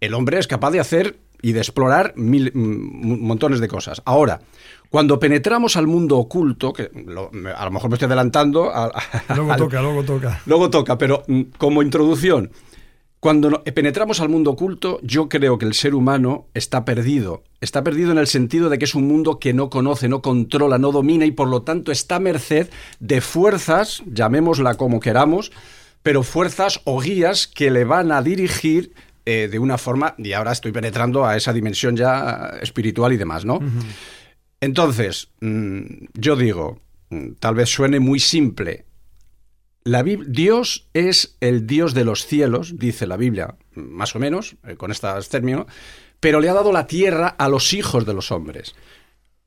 El 0.00 0.14
hombre 0.14 0.38
es 0.38 0.46
capaz 0.46 0.70
de 0.70 0.80
hacer 0.80 1.18
y 1.42 1.52
de 1.52 1.60
explorar 1.60 2.14
mil, 2.16 2.52
montones 2.54 3.60
de 3.60 3.68
cosas. 3.68 4.02
Ahora, 4.04 4.40
cuando 4.88 5.18
penetramos 5.18 5.76
al 5.76 5.86
mundo 5.86 6.16
oculto, 6.16 6.72
que 6.72 6.90
a 7.54 7.64
lo 7.64 7.70
mejor 7.70 7.90
me 7.90 7.94
estoy 7.94 8.06
adelantando... 8.06 8.72
luego 9.34 9.56
toca, 9.56 9.82
luego 9.82 10.02
toca. 10.04 10.40
Luego 10.46 10.70
toca, 10.70 10.98
pero 10.98 11.22
mm, 11.26 11.42
como 11.56 11.82
introducción, 11.82 12.50
cuando 13.20 13.62
penetramos 13.62 14.20
al 14.20 14.30
mundo 14.30 14.52
oculto, 14.52 14.98
yo 15.02 15.28
creo 15.28 15.58
que 15.58 15.66
el 15.66 15.74
ser 15.74 15.94
humano 15.94 16.46
está 16.54 16.86
perdido. 16.86 17.42
Está 17.60 17.84
perdido 17.84 18.12
en 18.12 18.18
el 18.18 18.26
sentido 18.26 18.70
de 18.70 18.78
que 18.78 18.86
es 18.86 18.94
un 18.94 19.06
mundo 19.06 19.38
que 19.38 19.52
no 19.52 19.68
conoce, 19.68 20.08
no 20.08 20.22
controla, 20.22 20.78
no 20.78 20.92
domina 20.92 21.26
y 21.26 21.30
por 21.30 21.48
lo 21.48 21.60
tanto 21.60 21.92
está 21.92 22.16
a 22.16 22.20
merced 22.20 22.70
de 22.98 23.20
fuerzas, 23.20 24.02
llamémosla 24.06 24.76
como 24.76 25.00
queramos, 25.00 25.52
pero 26.02 26.22
fuerzas 26.22 26.80
o 26.84 26.98
guías 27.00 27.46
que 27.46 27.70
le 27.70 27.84
van 27.84 28.10
a 28.10 28.22
dirigir 28.22 28.94
eh, 29.32 29.46
de 29.46 29.60
una 29.60 29.78
forma, 29.78 30.16
y 30.18 30.32
ahora 30.32 30.50
estoy 30.50 30.72
penetrando 30.72 31.24
a 31.24 31.36
esa 31.36 31.52
dimensión 31.52 31.96
ya 31.96 32.58
espiritual 32.60 33.12
y 33.12 33.16
demás, 33.16 33.44
¿no? 33.44 33.60
Entonces, 34.60 35.28
mm, 35.40 36.06
yo 36.14 36.34
digo, 36.34 36.80
mm, 37.10 37.34
tal 37.38 37.54
vez 37.54 37.68
suene 37.68 38.00
muy 38.00 38.18
simple, 38.18 38.86
la 39.84 40.02
Dios 40.02 40.88
es 40.94 41.36
el 41.40 41.68
Dios 41.68 41.94
de 41.94 42.04
los 42.04 42.26
cielos, 42.26 42.76
dice 42.76 43.06
la 43.06 43.16
Biblia, 43.16 43.54
más 43.74 44.16
o 44.16 44.18
menos, 44.18 44.56
eh, 44.66 44.74
con 44.74 44.90
este 44.90 45.06
término, 45.30 45.68
pero 46.18 46.40
le 46.40 46.48
ha 46.48 46.54
dado 46.54 46.72
la 46.72 46.88
tierra 46.88 47.28
a 47.28 47.48
los 47.48 47.72
hijos 47.72 48.04
de 48.06 48.14
los 48.14 48.32
hombres. 48.32 48.74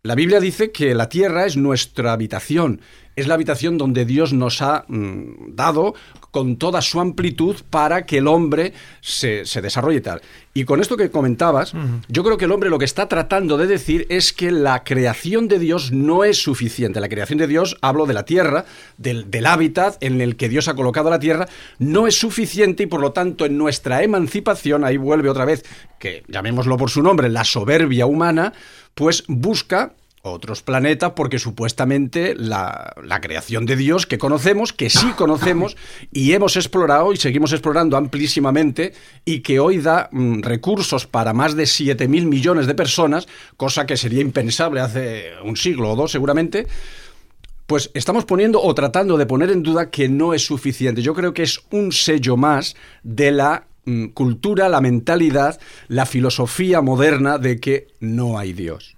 La 0.02 0.16
Biblia 0.16 0.40
dice 0.40 0.72
que 0.72 0.96
la 0.96 1.10
tierra 1.10 1.46
es 1.46 1.58
nuestra 1.58 2.14
habitación, 2.14 2.80
es 3.16 3.28
la 3.28 3.36
habitación 3.36 3.78
donde 3.78 4.06
Dios 4.06 4.34
nos 4.34 4.62
ha 4.62 4.86
mm, 4.88 5.56
dado 5.56 5.94
con 6.32 6.58
toda 6.58 6.82
su 6.82 7.00
amplitud 7.00 7.58
para 7.70 8.08
que 8.08 8.18
el 8.18 8.28
hombre 8.28 8.74
se, 9.02 9.44
desarrolle 9.62 10.02
tal. 10.02 10.22
Y 10.56 10.66
con 10.66 10.82
esto 10.82 10.98
que 10.98 11.12
comentabas, 11.12 11.74
yo 12.08 12.24
creo 12.24 12.38
que 12.38 12.46
el 12.46 12.52
hombre 12.52 12.72
lo 12.72 12.80
que 12.80 12.86
está 12.86 13.08
tratando 13.08 13.56
de 13.56 13.68
decir 13.68 14.08
es 14.10 14.34
que 14.34 14.52
la 14.52 14.84
creación 14.84 15.48
de 15.48 15.60
Dios 15.60 15.92
no 15.92 16.24
es 16.24 16.42
suficiente. 16.42 17.00
La 17.00 17.10
creación 17.10 17.38
de 17.38 17.46
Dios, 17.46 17.78
hablo 17.82 18.08
de 18.08 18.16
la 18.16 18.26
tierra, 18.26 18.66
del, 18.98 19.30
del 19.30 19.46
hábitat 19.46 20.02
en 20.04 20.22
el 20.22 20.36
que 20.36 20.50
Dios 20.50 20.68
ha 20.68 20.74
colocado 20.74 21.12
la 21.12 21.20
tierra, 21.20 21.48
no 21.78 22.08
es 22.08 22.18
suficiente 22.18 22.84
y 22.84 22.88
por 22.88 23.02
lo 23.02 23.12
tanto 23.12 23.46
en 23.46 23.56
nuestra 23.58 24.02
emancipación, 24.02 24.84
ahí 24.84 24.98
vuelve 24.98 25.30
otra 25.30 25.46
vez, 25.46 25.64
que 26.00 26.24
llamémoslo 26.28 26.78
por 26.78 26.90
su 26.90 27.04
nombre, 27.04 27.30
la 27.30 27.44
soberbia 27.44 28.08
humana, 28.08 28.54
pues 28.96 29.24
busca 29.28 29.94
otros 30.24 30.64
planetas 30.64 31.12
porque 31.12 31.38
supuestamente 31.38 32.34
la, 32.34 32.94
creación 33.22 33.66
de 33.66 33.76
Dios 33.76 34.08
que 34.08 34.18
conocemos, 34.18 34.72
que 34.72 34.90
sí 34.90 35.12
conocemos 35.18 35.76
y 36.12 36.32
hemos 36.32 36.56
explorado 36.56 37.12
y 37.12 37.18
seguimos 37.18 37.52
explorando 37.52 37.98
amplísimamente 37.98 38.94
y 39.26 39.42
que 39.42 39.60
hoy 39.60 39.80
da 39.80 40.10
mm, 40.12 40.42
recursos 40.42 41.06
para 41.08 41.34
más 41.34 41.56
de 41.56 41.66
7 41.66 42.08
mil 42.08 42.26
millones 42.26 42.68
de 42.68 42.74
personas, 42.74 43.28
cosa 43.58 43.86
que 43.86 43.98
sería 43.98 44.22
impensable 44.22 44.80
hace 44.80 45.26
un 45.44 45.58
siglo 45.58 45.92
o 45.92 45.96
dos 45.96 46.12
seguramente, 46.12 46.68
pues 47.68 47.92
estamos 47.94 48.24
poniendo 48.24 48.62
o 48.62 48.74
tratando 48.74 49.18
de 49.18 49.26
poner 49.26 49.52
en 49.52 49.62
duda 49.62 49.90
que 49.90 50.08
no 50.08 50.34
es 50.34 50.46
suficiente. 50.46 51.02
Yo 51.02 51.14
creo 51.14 51.34
que 51.34 51.44
es 51.44 51.60
un 51.70 51.92
sello 51.92 52.38
más 52.38 52.76
de 53.04 53.32
la 53.32 53.68
mm, 53.84 54.08
cultura, 54.08 54.70
la 54.70 54.80
mentalidad, 54.80 55.60
la 55.90 56.06
filosofía 56.06 56.82
moderna 56.82 57.38
de 57.38 57.60
que 57.60 57.88
no 58.00 58.40
hay 58.40 58.54
Dios 58.54 58.96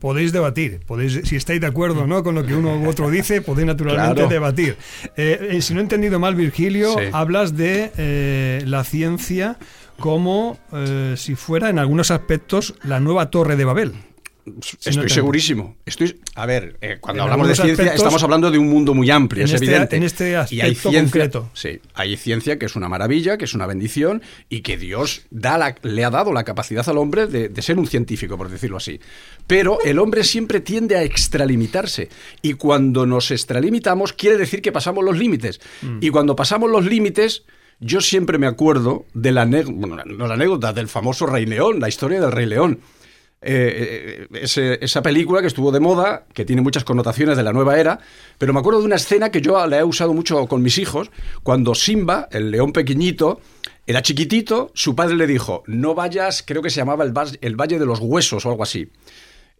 podéis 0.00 0.32
debatir, 0.32 0.80
podéis, 0.86 1.20
si 1.24 1.36
estáis 1.36 1.60
de 1.60 1.66
acuerdo 1.66 2.06
¿no? 2.06 2.22
con 2.22 2.34
lo 2.34 2.44
que 2.44 2.54
uno 2.54 2.78
u 2.78 2.88
otro 2.88 3.10
dice, 3.10 3.42
podéis 3.42 3.66
naturalmente 3.66 4.26
debatir. 4.26 4.76
Eh, 5.16 5.48
eh, 5.52 5.62
si 5.62 5.74
no 5.74 5.80
he 5.80 5.82
entendido 5.82 6.18
mal, 6.18 6.34
Virgilio, 6.34 6.96
hablas 7.12 7.56
de 7.56 7.92
eh, 7.96 8.62
la 8.66 8.84
ciencia 8.84 9.58
como 9.98 10.58
si 11.16 11.34
fuera 11.34 11.70
en 11.70 11.78
algunos 11.78 12.12
aspectos 12.12 12.74
la 12.82 13.00
nueva 13.00 13.30
torre 13.30 13.56
de 13.56 13.64
Babel. 13.64 13.92
Estoy 14.84 15.08
segurísimo. 15.08 15.76
Estoy, 15.84 16.20
a 16.34 16.46
ver, 16.46 16.76
eh, 16.80 16.98
cuando 17.00 17.22
hablamos 17.22 17.48
de 17.48 17.54
ciencia 17.54 17.94
estamos 17.94 18.22
hablando 18.22 18.50
de 18.50 18.58
un 18.58 18.68
mundo 18.68 18.94
muy 18.94 19.10
amplio, 19.10 19.44
es 19.44 19.52
este 19.52 19.66
evidente. 19.66 19.96
En 19.96 20.02
este 20.02 20.36
aspecto 20.36 20.54
y 20.54 20.60
hay 20.60 20.74
ciencia, 20.74 21.02
concreto. 21.02 21.50
Sí, 21.54 21.80
hay 21.94 22.16
ciencia 22.16 22.58
que 22.58 22.66
es 22.66 22.76
una 22.76 22.88
maravilla, 22.88 23.36
que 23.38 23.44
es 23.44 23.54
una 23.54 23.66
bendición 23.66 24.22
y 24.48 24.60
que 24.60 24.76
Dios 24.76 25.22
da 25.30 25.58
le 25.82 26.04
ha 26.04 26.10
dado 26.10 26.32
la 26.32 26.44
capacidad 26.44 26.88
al 26.88 26.98
hombre 26.98 27.26
de, 27.26 27.62
ser 27.62 27.78
un 27.78 27.86
científico, 27.86 28.36
por 28.36 28.48
decirlo 28.48 28.76
así. 28.76 29.00
Pero 29.46 29.78
el 29.84 29.98
hombre 29.98 30.24
siempre 30.24 30.60
tiende 30.60 30.96
a 30.96 31.02
extralimitarse 31.02 32.08
y 32.42 32.54
cuando 32.54 33.06
nos 33.06 33.30
extralimitamos 33.30 34.12
quiere 34.12 34.36
decir 34.36 34.62
que 34.62 34.72
pasamos 34.72 35.04
los 35.04 35.18
límites. 35.18 35.60
Mm. 35.82 35.98
Y 36.00 36.10
cuando 36.10 36.36
pasamos 36.36 36.70
los 36.70 36.84
límites... 36.84 37.44
Yo 37.80 38.00
siempre 38.00 38.38
me 38.38 38.48
acuerdo 38.48 39.06
de 39.14 39.30
la, 39.30 39.44
bueno, 39.44 40.26
la 40.26 40.34
anécdota 40.34 40.72
del 40.72 40.88
famoso 40.88 41.26
Rey 41.26 41.46
León, 41.46 41.78
la 41.78 41.88
historia 41.88 42.20
del 42.20 42.32
Rey 42.32 42.46
León. 42.46 42.80
Eh, 43.40 44.26
eh, 44.32 44.78
esa 44.80 45.00
película 45.00 45.40
que 45.40 45.46
estuvo 45.46 45.70
de 45.70 45.78
moda, 45.78 46.26
que 46.34 46.44
tiene 46.44 46.60
muchas 46.60 46.82
connotaciones 46.84 47.36
de 47.36 47.42
la 47.44 47.52
nueva 47.52 47.78
era, 47.78 48.00
pero 48.36 48.52
me 48.52 48.58
acuerdo 48.58 48.80
de 48.80 48.86
una 48.86 48.96
escena 48.96 49.30
que 49.30 49.40
yo 49.40 49.64
la 49.66 49.78
he 49.78 49.84
usado 49.84 50.12
mucho 50.12 50.46
con 50.46 50.62
mis 50.62 50.78
hijos, 50.78 51.10
cuando 51.42 51.74
Simba, 51.74 52.28
el 52.32 52.50
león 52.50 52.72
pequeñito, 52.72 53.40
era 53.86 54.02
chiquitito, 54.02 54.70
su 54.74 54.94
padre 54.94 55.16
le 55.16 55.26
dijo, 55.26 55.62
no 55.66 55.94
vayas, 55.94 56.42
creo 56.44 56.62
que 56.62 56.70
se 56.70 56.80
llamaba 56.80 57.04
el, 57.04 57.12
Valle 57.12 57.78
de 57.78 57.86
los 57.86 58.00
Huesos 58.00 58.44
o 58.44 58.50
algo 58.50 58.62
así. 58.62 58.90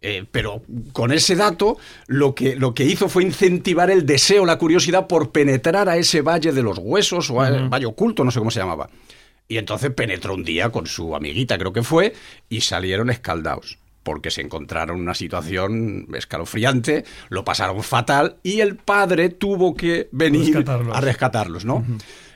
Eh, 0.01 0.23
pero 0.31 0.61
con 0.93 1.11
ese 1.11 1.35
dato 1.35 1.77
lo 2.07 2.33
que, 2.33 2.55
lo 2.55 2.73
que 2.73 2.85
hizo 2.85 3.09
fue 3.09 3.23
incentivar 3.23 3.89
el 3.89 4.05
deseo, 4.05 4.45
la 4.45 4.57
curiosidad 4.57 5.07
por 5.07 5.31
penetrar 5.31 5.89
a 5.89 5.97
ese 5.97 6.21
Valle 6.21 6.53
de 6.53 6.63
los 6.63 6.77
Huesos 6.77 7.29
o 7.31 7.41
al 7.41 7.69
Valle 7.69 7.87
Oculto, 7.87 8.23
no 8.23 8.31
sé 8.31 8.39
cómo 8.39 8.51
se 8.51 8.59
llamaba. 8.59 8.89
Y 9.49 9.57
entonces 9.57 9.91
penetró 9.91 10.35
un 10.35 10.45
día 10.45 10.69
con 10.69 10.85
su 10.87 11.13
amiguita, 11.15 11.57
creo 11.57 11.73
que 11.73 11.83
fue, 11.83 12.13
y 12.47 12.61
salieron 12.61 13.09
escaldados 13.09 13.79
porque 14.03 14.31
se 14.31 14.41
encontraron 14.41 14.95
en 14.97 15.03
una 15.03 15.13
situación 15.13 16.07
escalofriante, 16.15 17.03
lo 17.27 17.43
pasaron 17.43 17.83
fatal 17.83 18.37
y 18.43 18.61
el 18.61 18.77
padre 18.77 19.29
tuvo 19.29 19.75
que 19.75 20.07
venir 20.11 20.65
a 20.93 21.01
rescatarlos, 21.01 21.65
¿no? 21.65 21.85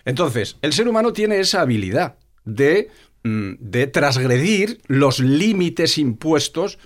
Entonces, 0.06 0.58
el 0.62 0.74
ser 0.74 0.88
humano 0.88 1.14
tiene 1.14 1.40
esa 1.40 1.62
habilidad 1.62 2.18
de, 2.44 2.90
mm, 3.24 3.54
de 3.60 3.88
transgredir 3.88 4.82
los 4.88 5.20
límites 5.20 5.98
impuestos 5.98 6.78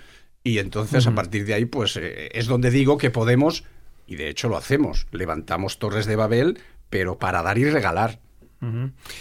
y 0.43 0.59
entonces 0.59 1.07
a 1.07 1.15
partir 1.15 1.45
de 1.45 1.55
ahí, 1.55 1.65
pues 1.65 1.97
eh, 1.97 2.29
es 2.31 2.47
donde 2.47 2.71
digo 2.71 2.97
que 2.97 3.09
podemos, 3.09 3.65
y 4.05 4.15
de 4.15 4.29
hecho 4.29 4.47
lo 4.47 4.55
hacemos, 4.55 5.07
levantamos 5.11 5.79
torres 5.79 6.05
de 6.05 6.15
Babel, 6.15 6.59
pero 6.89 7.19
para 7.19 7.41
dar 7.41 7.57
y 7.57 7.69
regalar. 7.69 8.21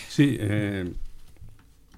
Sí, 0.08 0.36
eh, 0.40 0.92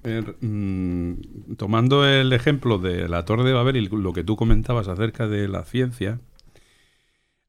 er, 0.03 0.35
mm, 0.41 1.55
tomando 1.57 2.07
el 2.07 2.33
ejemplo 2.33 2.77
de 2.77 3.07
la 3.07 3.25
Torre 3.25 3.43
de 3.43 3.53
Babel 3.53 3.77
y 3.77 3.87
lo 3.87 4.13
que 4.13 4.23
tú 4.23 4.35
comentabas 4.35 4.87
acerca 4.87 5.27
de 5.27 5.47
la 5.47 5.63
ciencia, 5.63 6.19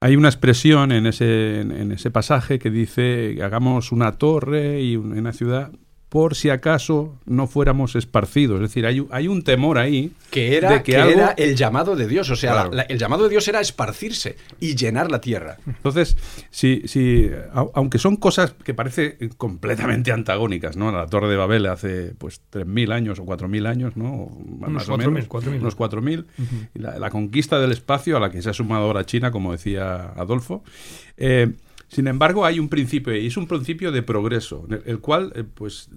hay 0.00 0.16
una 0.16 0.28
expresión 0.28 0.92
en 0.92 1.06
ese, 1.06 1.60
en 1.60 1.92
ese 1.92 2.10
pasaje 2.10 2.58
que 2.58 2.70
dice 2.70 3.38
hagamos 3.42 3.92
una 3.92 4.12
torre 4.12 4.80
y 4.80 4.96
una 4.96 5.32
ciudad 5.32 5.72
por 6.10 6.34
si 6.34 6.50
acaso 6.50 7.14
no 7.24 7.46
fuéramos 7.46 7.94
esparcidos. 7.94 8.56
Es 8.56 8.70
decir, 8.70 8.84
hay, 8.84 9.06
hay 9.10 9.28
un 9.28 9.42
temor 9.42 9.78
ahí. 9.78 10.12
Que 10.30 10.56
era, 10.56 10.82
que, 10.82 10.92
era 10.92 11.30
el 11.36 11.54
llamado 11.54 11.94
de 11.94 12.08
Dios. 12.08 12.28
O 12.30 12.36
sea, 12.36 12.68
el 12.88 12.98
llamado 12.98 13.22
de 13.22 13.30
Dios 13.30 13.46
era 13.46 13.60
esparcirse 13.60 14.36
y 14.58 14.74
llenar 14.74 15.08
la 15.08 15.20
tierra. 15.20 15.58
Entonces, 15.66 16.16
si, 16.50 16.82
si, 16.86 17.30
aunque 17.52 17.98
son 17.98 18.16
cosas 18.16 18.54
que 18.64 18.74
parecen 18.74 19.16
completamente 19.36 20.10
antagónicas, 20.10 20.76
¿no? 20.76 20.90
La 20.90 21.06
Torre 21.06 21.28
de 21.28 21.36
Babel 21.36 21.66
hace 21.66 22.12
pues 22.18 22.42
3.000 22.52 22.92
años 22.92 23.20
o 23.20 23.24
4.000 23.24 23.68
años, 23.68 23.96
¿no? 23.96 24.36
Más 24.58 24.88
o 24.88 24.98
menos. 24.98 25.26
4, 25.28 25.52
unos 25.52 25.78
4.000. 25.78 26.24
la, 26.74 26.98
la, 26.98 27.10
conquista 27.10 27.60
del 27.60 27.70
espacio 27.70 28.16
a 28.16 28.20
la 28.20 28.30
que 28.30 28.42
se 28.42 28.50
ha 28.50 28.52
sumado 28.52 28.86
ahora 28.86 29.06
China, 29.06 29.30
como 29.30 29.52
decía 29.52 30.12
Adolfo. 30.16 30.64
Eh, 31.16 31.52
sin 31.90 32.06
embargo, 32.06 32.46
hay 32.46 32.60
un 32.60 32.68
principio 32.68 33.14
y 33.16 33.26
es 33.26 33.36
un 33.36 33.48
principio 33.48 33.90
de 33.90 34.02
progreso, 34.02 34.66
el 34.86 35.00
cual, 35.00 35.32
eh, 35.34 35.42
pues, 35.42 35.90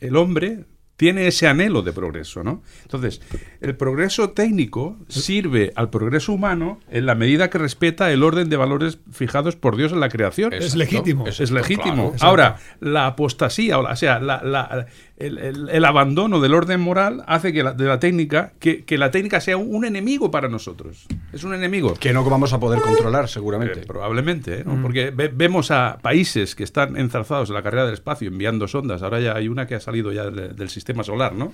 el, 0.00 0.16
hombre 0.16 0.64
tiene 0.96 1.28
ese 1.28 1.46
anhelo 1.46 1.82
de 1.82 1.92
progreso, 1.92 2.42
¿no? 2.42 2.62
Entonces, 2.82 3.22
el 3.60 3.76
progreso 3.76 4.30
técnico 4.30 4.98
sirve 5.08 5.72
al 5.76 5.88
progreso 5.88 6.32
humano 6.32 6.80
en 6.90 7.06
la 7.06 7.14
medida 7.14 7.48
que 7.48 7.58
respeta 7.58 8.10
el 8.12 8.24
orden 8.24 8.48
de 8.48 8.56
valores 8.56 8.98
fijados 9.12 9.54
por 9.54 9.76
Dios 9.76 9.92
en 9.92 10.00
la 10.00 10.08
creación. 10.08 10.52
Es 10.52 10.74
legítimo. 10.74 11.26
Es, 11.28 11.50
legítimo. 11.52 12.12
Ahora, 12.20 12.56
la 12.80 13.06
apostasía, 13.06 13.78
o 13.78 13.96
sea, 13.96 14.18
la, 14.18 14.86
el, 15.16 15.84
abandono 15.84 16.40
del 16.40 16.54
orden 16.54 16.80
moral 16.80 17.22
hace 17.26 17.52
que 17.52 17.62
la, 17.62 17.72
de 17.72 17.84
la 17.84 18.00
técnica, 18.00 18.52
que, 18.58 18.84
la 18.98 19.10
técnica 19.10 19.40
sea 19.40 19.56
un, 19.56 19.84
enemigo 19.84 20.30
para 20.30 20.48
nosotros. 20.48 21.06
Es 21.32 21.44
un 21.44 21.54
enemigo. 21.54 21.94
Que 21.94 22.12
no 22.12 22.28
vamos 22.28 22.52
a 22.52 22.58
poder 22.58 22.80
controlar, 22.80 23.28
seguramente. 23.28 23.80
Eh, 23.80 23.84
probablemente, 23.86 24.60
¿eh? 24.60 24.64
mm. 24.64 24.82
porque 24.82 25.10
vemos 25.10 25.70
a 25.70 25.98
países 26.02 26.54
que 26.54 26.64
están 26.64 26.96
enzarzados 26.96 27.50
en 27.50 27.54
la 27.54 27.62
carrera 27.62 27.84
del 27.84 27.94
espacio 27.94 28.28
enviando 28.28 28.66
sondas. 28.66 29.02
Ahora 29.02 29.20
ya 29.20 29.36
hay 29.36 29.48
una 29.48 29.66
que 29.66 29.76
ha 29.76 29.80
salido 29.80 30.12
ya 30.12 30.30
del, 30.30 30.68
sistema 30.68 31.04
solar, 31.04 31.34
¿no? 31.34 31.52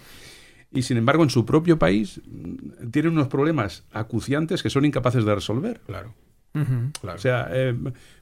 y 0.72 0.82
sin 0.82 0.96
embargo 0.96 1.24
en 1.24 1.30
su 1.30 1.44
propio 1.44 1.80
país 1.80 2.20
mm, 2.24 2.90
tienen 2.90 3.12
unos 3.12 3.26
problemas 3.26 3.84
acuciantes 3.90 4.62
que 4.62 4.70
son 4.70 4.84
incapaces 4.84 5.24
de 5.24 5.34
resolver. 5.34 5.80
Claro. 5.86 6.14
O 6.54 7.18
sea, 7.18 7.48
eh, 7.52 7.76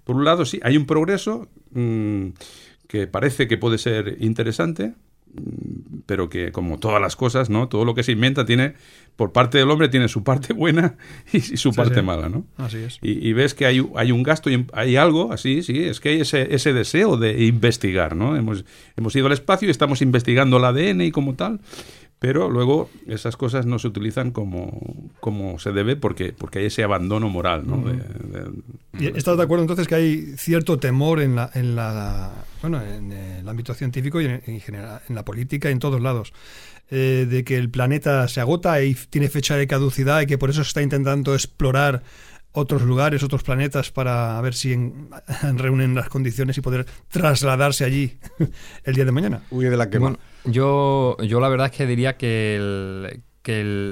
por 0.05 0.17
un 0.17 0.25
lado 0.25 0.45
sí, 0.45 0.59
hay 0.63 0.77
un 0.77 0.87
progreso 0.87 1.49
mm, 1.71 2.29
que 2.87 3.07
parece 3.07 3.49
que 3.49 3.59
puede 3.59 3.79
ser 3.79 4.17
interesante, 4.21 4.95
pero 6.07 6.29
que 6.29 6.53
como 6.53 6.79
todas 6.79 7.01
las 7.01 7.17
cosas, 7.17 7.51
¿no? 7.51 7.69
Todo 7.69 7.85
lo 7.85 7.95
que 7.95 8.03
se 8.03 8.13
inventa 8.13 8.45
tiene, 8.45 8.75
por 9.17 9.33
parte 9.33 9.59
del 9.59 9.71
hombre, 9.71 9.89
tiene 9.89 10.09
su 10.09 10.25
parte 10.25 10.53
buena 10.53 10.97
y, 11.33 11.41
su 11.41 11.73
parte 11.73 12.03
mala, 12.03 12.29
¿no? 12.29 12.47
Así 12.57 12.79
es. 12.79 12.99
Y, 13.03 13.33
ves 13.33 13.55
que 13.55 13.67
hay, 13.67 13.87
hay 13.95 14.13
un 14.13 14.23
gasto 14.23 14.51
y 14.51 14.67
hay 14.73 14.97
algo, 14.97 15.33
así, 15.33 15.63
sí, 15.63 15.85
es 15.85 16.01
que 16.01 16.11
hay 16.11 16.21
ese, 16.21 16.55
ese 16.55 16.73
deseo 16.73 17.17
de 17.17 17.45
investigar, 17.45 18.17
¿no? 18.17 18.37
Hemos, 18.37 18.65
hemos 18.97 19.15
ido 19.17 19.27
al 19.27 19.33
espacio 19.33 19.69
y 19.69 19.71
estamos 19.71 20.03
investigando 20.03 20.57
el 20.57 20.65
ADN 20.65 21.03
y 21.03 21.11
como 21.11 21.35
tal, 21.35 21.61
pero 22.19 22.51
luego 22.51 22.91
esas 23.07 23.37
cosas 23.37 23.65
no 23.67 23.79
se 23.79 23.87
utilizan 23.87 24.33
como, 24.33 25.11
como 25.21 25.59
se 25.59 25.73
debe 25.73 25.95
porque, 25.95 26.33
porque 26.37 26.61
hay 26.61 26.67
ese 26.67 26.83
abandono 26.83 27.29
moral. 27.29 27.65
¿no? 27.67 27.85
¿Estás 28.99 29.37
de 29.37 29.43
acuerdo 29.43 29.63
entonces 29.63 29.87
que 29.87 29.95
hay 29.95 30.37
cierto 30.37 30.79
temor 30.79 31.21
en, 31.21 31.37
la, 31.37 31.51
en, 31.55 31.77
la, 31.77 32.33
bueno, 32.61 32.83
en 32.83 33.13
el 33.13 33.49
ámbito 33.49 33.73
científico 33.73 34.21
y 34.21 34.27
en, 34.27 34.61
general, 34.61 35.01
en 35.09 35.15
la 35.15 35.25
política, 35.25 35.71
en 35.71 35.79
todos 35.79 36.01
lados? 36.01 36.33
Eh, 36.91 37.27
de 37.29 37.45
que 37.45 37.57
el 37.57 37.69
planeta 37.69 38.27
se 38.29 38.41
agota 38.41 38.83
y 38.83 38.95
tiene 38.95 39.29
fecha 39.29 39.57
de 39.57 39.67
caducidad 39.67 40.23
y 40.23 40.27
que 40.27 40.39
por 40.39 40.49
eso 40.49 40.65
se 40.65 40.69
está 40.69 40.81
intentando 40.81 41.35
explorar 41.35 42.03
otros 42.53 42.83
lugares, 42.83 43.23
otros 43.23 43.43
planetas 43.43 43.91
para 43.91 44.41
ver 44.41 44.55
si 44.55 44.75
reúnen 45.57 45.95
las 45.95 46.09
condiciones 46.09 46.57
y 46.59 46.63
poder 46.63 46.87
trasladarse 47.09 47.85
allí 47.85 48.19
el 48.85 48.95
día 48.95 49.05
de 49.05 49.13
mañana. 49.13 49.43
Huye 49.51 49.71
de 49.71 49.77
la 49.77 49.91
quema. 49.91 50.19
Yo, 50.45 51.17
yo 51.19 51.41
la 51.41 51.49
verdad 51.49 51.67
es 51.71 51.77
que 51.77 51.87
diría 51.87 52.17
que, 52.17 52.57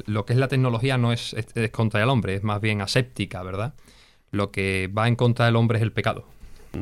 lo 0.06 0.26
que 0.26 0.32
es 0.32 0.38
la 0.38 0.48
tecnología 0.48 0.98
no 0.98 1.12
es, 1.12 1.34
contra 1.72 2.02
el 2.02 2.08
hombre, 2.08 2.34
es 2.34 2.42
más 2.42 2.60
bien 2.60 2.80
aséptica, 2.80 3.42
¿verdad? 3.42 3.74
Lo 4.30 4.50
que 4.50 4.88
va 4.88 5.08
en 5.08 5.16
contra 5.16 5.46
del 5.46 5.56
hombre 5.56 5.78
es 5.78 5.82
el 5.82 5.92
pecado. 5.92 6.26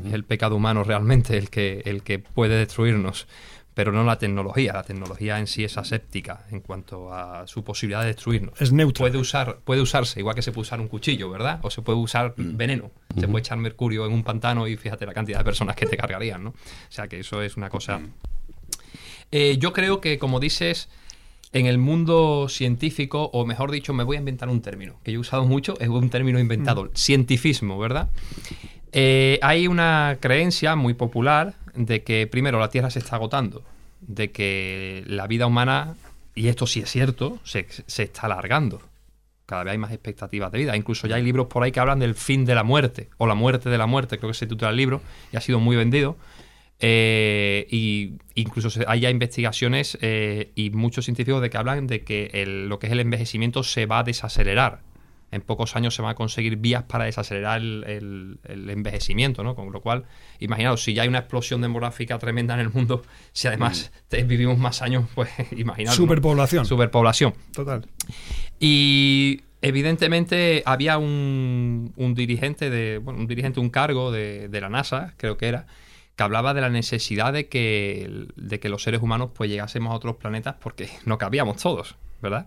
Es 0.06 0.12
el 0.12 0.24
pecado 0.24 0.56
humano 0.56 0.82
realmente 0.82 1.38
el 1.38 1.50
que, 1.50 1.82
el 1.84 2.02
que 2.02 2.18
puede 2.18 2.56
destruirnos, 2.56 3.28
pero 3.74 3.92
no 3.92 4.02
la 4.02 4.18
tecnología. 4.18 4.72
La 4.72 4.82
tecnología 4.82 5.38
en 5.38 5.46
sí 5.46 5.62
es 5.62 5.78
aséptica 5.78 6.46
en 6.50 6.60
cuanto 6.60 7.12
a 7.12 7.46
su 7.46 7.62
posibilidad 7.62 8.00
de 8.00 8.08
destruirnos. 8.08 8.60
Es 8.60 8.72
neutra. 8.72 9.04
Puede, 9.04 9.18
usar, 9.18 9.58
puede 9.64 9.82
usarse, 9.82 10.18
igual 10.18 10.34
que 10.34 10.42
se 10.42 10.50
puede 10.50 10.62
usar 10.62 10.80
un 10.80 10.88
cuchillo, 10.88 11.30
¿verdad? 11.30 11.60
O 11.62 11.70
se 11.70 11.82
puede 11.82 11.98
usar 11.98 12.34
mm. 12.36 12.56
veneno. 12.56 12.90
Se 13.18 13.28
puede 13.28 13.40
echar 13.40 13.58
mercurio 13.58 14.04
en 14.06 14.12
un 14.12 14.24
pantano 14.24 14.66
y 14.66 14.76
fíjate 14.76 15.06
la 15.06 15.14
cantidad 15.14 15.38
de 15.38 15.44
personas 15.44 15.76
que 15.76 15.86
te 15.86 15.96
cargarían, 15.96 16.42
¿no? 16.42 16.50
O 16.50 16.54
sea 16.88 17.06
que 17.06 17.20
eso 17.20 17.40
es 17.40 17.56
una 17.56 17.68
cosa 17.68 18.00
eh, 19.30 19.56
yo 19.58 19.72
creo 19.72 20.00
que, 20.00 20.18
como 20.18 20.40
dices, 20.40 20.88
en 21.54 21.66
el 21.66 21.78
mundo 21.78 22.48
científico, 22.48 23.30
o 23.32 23.46
mejor 23.46 23.70
dicho, 23.70 23.94
me 23.94 24.02
voy 24.02 24.16
a 24.16 24.18
inventar 24.18 24.48
un 24.48 24.60
término, 24.60 24.96
que 25.04 25.12
yo 25.12 25.18
he 25.18 25.20
usado 25.20 25.44
mucho, 25.44 25.78
es 25.80 25.88
un 25.88 26.10
término 26.10 26.40
inventado, 26.40 26.84
mm. 26.84 26.88
cientifismo, 26.96 27.78
¿verdad? 27.78 28.10
Eh, 28.92 29.38
hay 29.40 29.68
una 29.68 30.18
creencia 30.20 30.74
muy 30.74 30.94
popular 30.94 31.54
de 31.74 32.02
que, 32.02 32.26
primero, 32.26 32.58
la 32.58 32.68
Tierra 32.68 32.90
se 32.90 32.98
está 32.98 33.16
agotando, 33.16 33.62
de 34.00 34.32
que 34.32 35.04
la 35.06 35.26
vida 35.28 35.46
humana, 35.46 35.94
y 36.34 36.48
esto 36.48 36.66
sí 36.66 36.80
es 36.80 36.90
cierto, 36.90 37.38
se, 37.44 37.66
se 37.86 38.02
está 38.02 38.22
alargando. 38.22 38.82
Cada 39.46 39.62
vez 39.62 39.72
hay 39.72 39.78
más 39.78 39.92
expectativas 39.92 40.50
de 40.50 40.58
vida. 40.58 40.76
Incluso 40.76 41.06
ya 41.06 41.16
hay 41.16 41.22
libros 41.22 41.46
por 41.46 41.62
ahí 41.62 41.70
que 41.70 41.78
hablan 41.78 41.98
del 41.98 42.14
fin 42.14 42.44
de 42.44 42.54
la 42.56 42.64
muerte, 42.64 43.10
o 43.18 43.26
la 43.26 43.34
muerte 43.34 43.68
de 43.68 43.78
la 43.78 43.86
muerte, 43.86 44.18
creo 44.18 44.30
que 44.30 44.38
se 44.38 44.46
titula 44.46 44.70
el 44.70 44.76
libro, 44.76 45.00
y 45.32 45.36
ha 45.36 45.40
sido 45.40 45.60
muy 45.60 45.76
vendido. 45.76 46.16
Eh, 46.80 47.66
y 47.70 48.14
incluso 48.34 48.68
hay 48.86 49.00
ya 49.00 49.10
investigaciones 49.10 49.96
eh, 50.00 50.50
y 50.54 50.70
muchos 50.70 51.04
científicos 51.04 51.40
de 51.40 51.50
que 51.50 51.56
hablan 51.56 51.86
de 51.86 52.02
que 52.02 52.44
lo 52.46 52.78
que 52.78 52.88
es 52.88 52.92
el 52.92 53.00
envejecimiento 53.00 53.62
se 53.62 53.86
va 53.86 54.00
a 54.00 54.02
desacelerar. 54.02 54.82
En 55.30 55.40
pocos 55.40 55.74
años 55.74 55.96
se 55.96 56.02
van 56.02 56.12
a 56.12 56.14
conseguir 56.14 56.56
vías 56.56 56.84
para 56.84 57.06
desacelerar 57.06 57.60
el, 57.60 58.38
envejecimiento, 58.44 59.42
¿no? 59.42 59.56
Con 59.56 59.72
lo 59.72 59.80
cual, 59.80 60.04
imaginaos, 60.38 60.84
si 60.84 60.94
ya 60.94 61.02
hay 61.02 61.08
una 61.08 61.18
explosión 61.18 61.60
demográfica 61.60 62.18
tremenda 62.18 62.54
en 62.54 62.60
el 62.60 62.70
mundo, 62.70 63.02
si 63.32 63.48
además 63.48 63.90
mm. 64.12 64.26
vivimos 64.28 64.58
más 64.58 64.80
años, 64.80 65.06
pues 65.14 65.30
imaginaos. 65.56 65.96
Superpoblación. 65.96 66.66
Superpoblación. 66.66 67.34
Total. 67.52 67.84
Y 68.60 69.40
evidentemente 69.60 70.62
había 70.66 70.98
un, 70.98 71.92
dirigente 72.14 72.70
de, 72.70 72.98
bueno, 72.98 73.18
un 73.18 73.26
dirigente, 73.26 73.58
un 73.58 73.70
cargo 73.70 74.12
de, 74.12 74.48
de 74.48 74.60
la 74.60 74.68
NASA, 74.68 75.14
creo 75.16 75.36
que 75.36 75.48
era, 75.48 75.66
que 76.16 76.22
hablaba 76.22 76.54
de 76.54 76.60
la 76.60 76.70
necesidad 76.70 77.32
de 77.32 77.48
que, 77.48 78.28
de 78.36 78.60
que 78.60 78.68
los 78.68 78.82
seres 78.82 79.02
humanos 79.02 79.30
pues 79.34 79.50
llegásemos 79.50 79.92
a 79.92 79.96
otros 79.96 80.16
planetas 80.16 80.56
porque 80.60 80.88
no 81.04 81.18
cabíamos 81.18 81.56
todos, 81.56 81.96
¿verdad? 82.22 82.46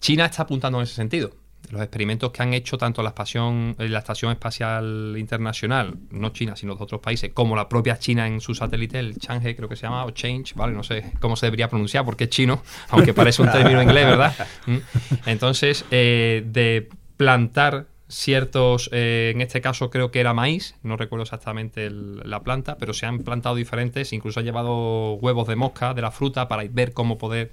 China 0.00 0.26
está 0.26 0.42
apuntando 0.42 0.78
en 0.78 0.84
ese 0.84 0.94
sentido. 0.94 1.32
Los 1.70 1.82
experimentos 1.82 2.30
que 2.30 2.42
han 2.42 2.54
hecho 2.54 2.78
tanto 2.78 3.02
la, 3.02 3.10
estación, 3.10 3.74
la 3.78 3.98
Estación 3.98 4.32
Espacial 4.32 5.16
Internacional, 5.18 5.96
no 6.10 6.30
China, 6.30 6.56
sino 6.56 6.76
de 6.76 6.82
otros 6.82 7.00
países, 7.00 7.32
como 7.34 7.56
la 7.56 7.68
propia 7.68 7.98
China 7.98 8.26
en 8.26 8.40
su 8.40 8.54
satélite, 8.54 8.98
el 8.98 9.18
Chang'e 9.18 9.54
creo 9.54 9.68
que 9.68 9.76
se 9.76 9.82
llama, 9.82 10.04
o 10.06 10.12
Change, 10.12 10.54
¿vale? 10.54 10.72
No 10.72 10.82
sé 10.82 11.12
cómo 11.20 11.36
se 11.36 11.46
debería 11.46 11.68
pronunciar 11.68 12.06
porque 12.06 12.24
es 12.24 12.30
chino, 12.30 12.62
aunque 12.90 13.12
parece 13.12 13.42
un 13.42 13.50
término 13.50 13.82
inglés, 13.82 14.06
¿verdad? 14.06 14.34
Mm. 14.66 14.78
Entonces, 15.26 15.84
eh, 15.90 16.42
de 16.46 16.88
plantar 17.16 17.86
ciertos, 18.08 18.88
eh, 18.92 19.32
en 19.34 19.40
este 19.40 19.60
caso 19.60 19.90
creo 19.90 20.10
que 20.10 20.20
era 20.20 20.32
maíz, 20.32 20.74
no 20.82 20.96
recuerdo 20.96 21.24
exactamente 21.24 21.90
la 21.90 22.42
planta, 22.42 22.78
pero 22.78 22.94
se 22.94 23.06
han 23.06 23.18
plantado 23.20 23.54
diferentes, 23.54 24.12
incluso 24.12 24.40
ha 24.40 24.42
llevado 24.42 25.14
huevos 25.14 25.46
de 25.46 25.56
mosca 25.56 25.94
de 25.94 26.02
la 26.02 26.10
fruta 26.10 26.48
para 26.48 26.64
ver 26.68 26.92
cómo 26.92 27.18
poder, 27.18 27.50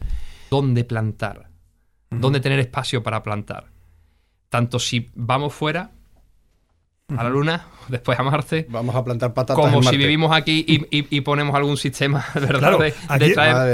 dónde 0.50 0.84
plantar, 0.84 1.50
dónde 2.10 2.40
tener 2.40 2.60
espacio 2.60 3.04
para 3.04 3.22
plantar. 3.22 3.72
Tanto 4.50 4.80
si 4.80 5.12
vamos 5.16 5.54
fuera 5.54 5.92
a 7.08 7.24
la 7.24 7.30
Luna, 7.30 7.68
después 7.88 8.20
a 8.20 8.24
Marte. 8.24 8.66
Vamos 8.70 8.96
a 8.96 9.04
plantar 9.04 9.34
patatas. 9.34 9.64
Como 9.64 9.84
si 9.84 9.96
vivimos 9.96 10.36
aquí 10.36 10.66
y, 10.68 11.22
ponemos 11.22 11.56
algún 11.56 11.78
sistema, 11.78 12.26
¿verdad? 12.34 12.80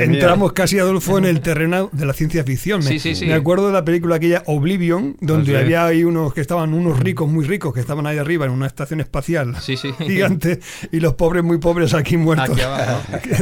entramos 0.02 0.54
casi, 0.54 0.80
Adolfo, 0.80 1.18
en 1.18 1.26
el 1.26 1.42
terreno 1.42 1.90
de 1.92 2.06
la 2.06 2.14
ciencia 2.14 2.44
ficción. 2.44 2.84
Me, 2.84 3.00
sí, 3.00 3.16
sí, 3.16 3.26
me 3.26 3.34
acuerdo 3.34 3.68
de 3.68 3.74
la 3.74 3.86
película 3.86 4.16
aquella 4.16 4.44
Oblivion, 4.48 5.18
donde 5.22 5.58
había 5.58 5.86
ahí 5.86 6.04
unos 6.04 6.34
que 6.34 6.42
estaban, 6.42 6.74
unos 6.74 7.00
ricos, 7.00 7.30
muy 7.30 7.46
ricos, 7.46 7.74
que 7.74 7.80
estaban 7.80 8.06
ahí 8.06 8.18
arriba 8.18 8.46
en 8.46 8.52
una 8.52 8.68
estación 8.68 9.00
espacial 9.00 9.56
gigante, 9.98 10.60
y 10.92 11.00
los 11.00 11.14
pobres, 11.14 11.44
muy 11.44 11.58
pobres 11.58 11.94
aquí 11.94 12.18
muertos. 12.18 12.60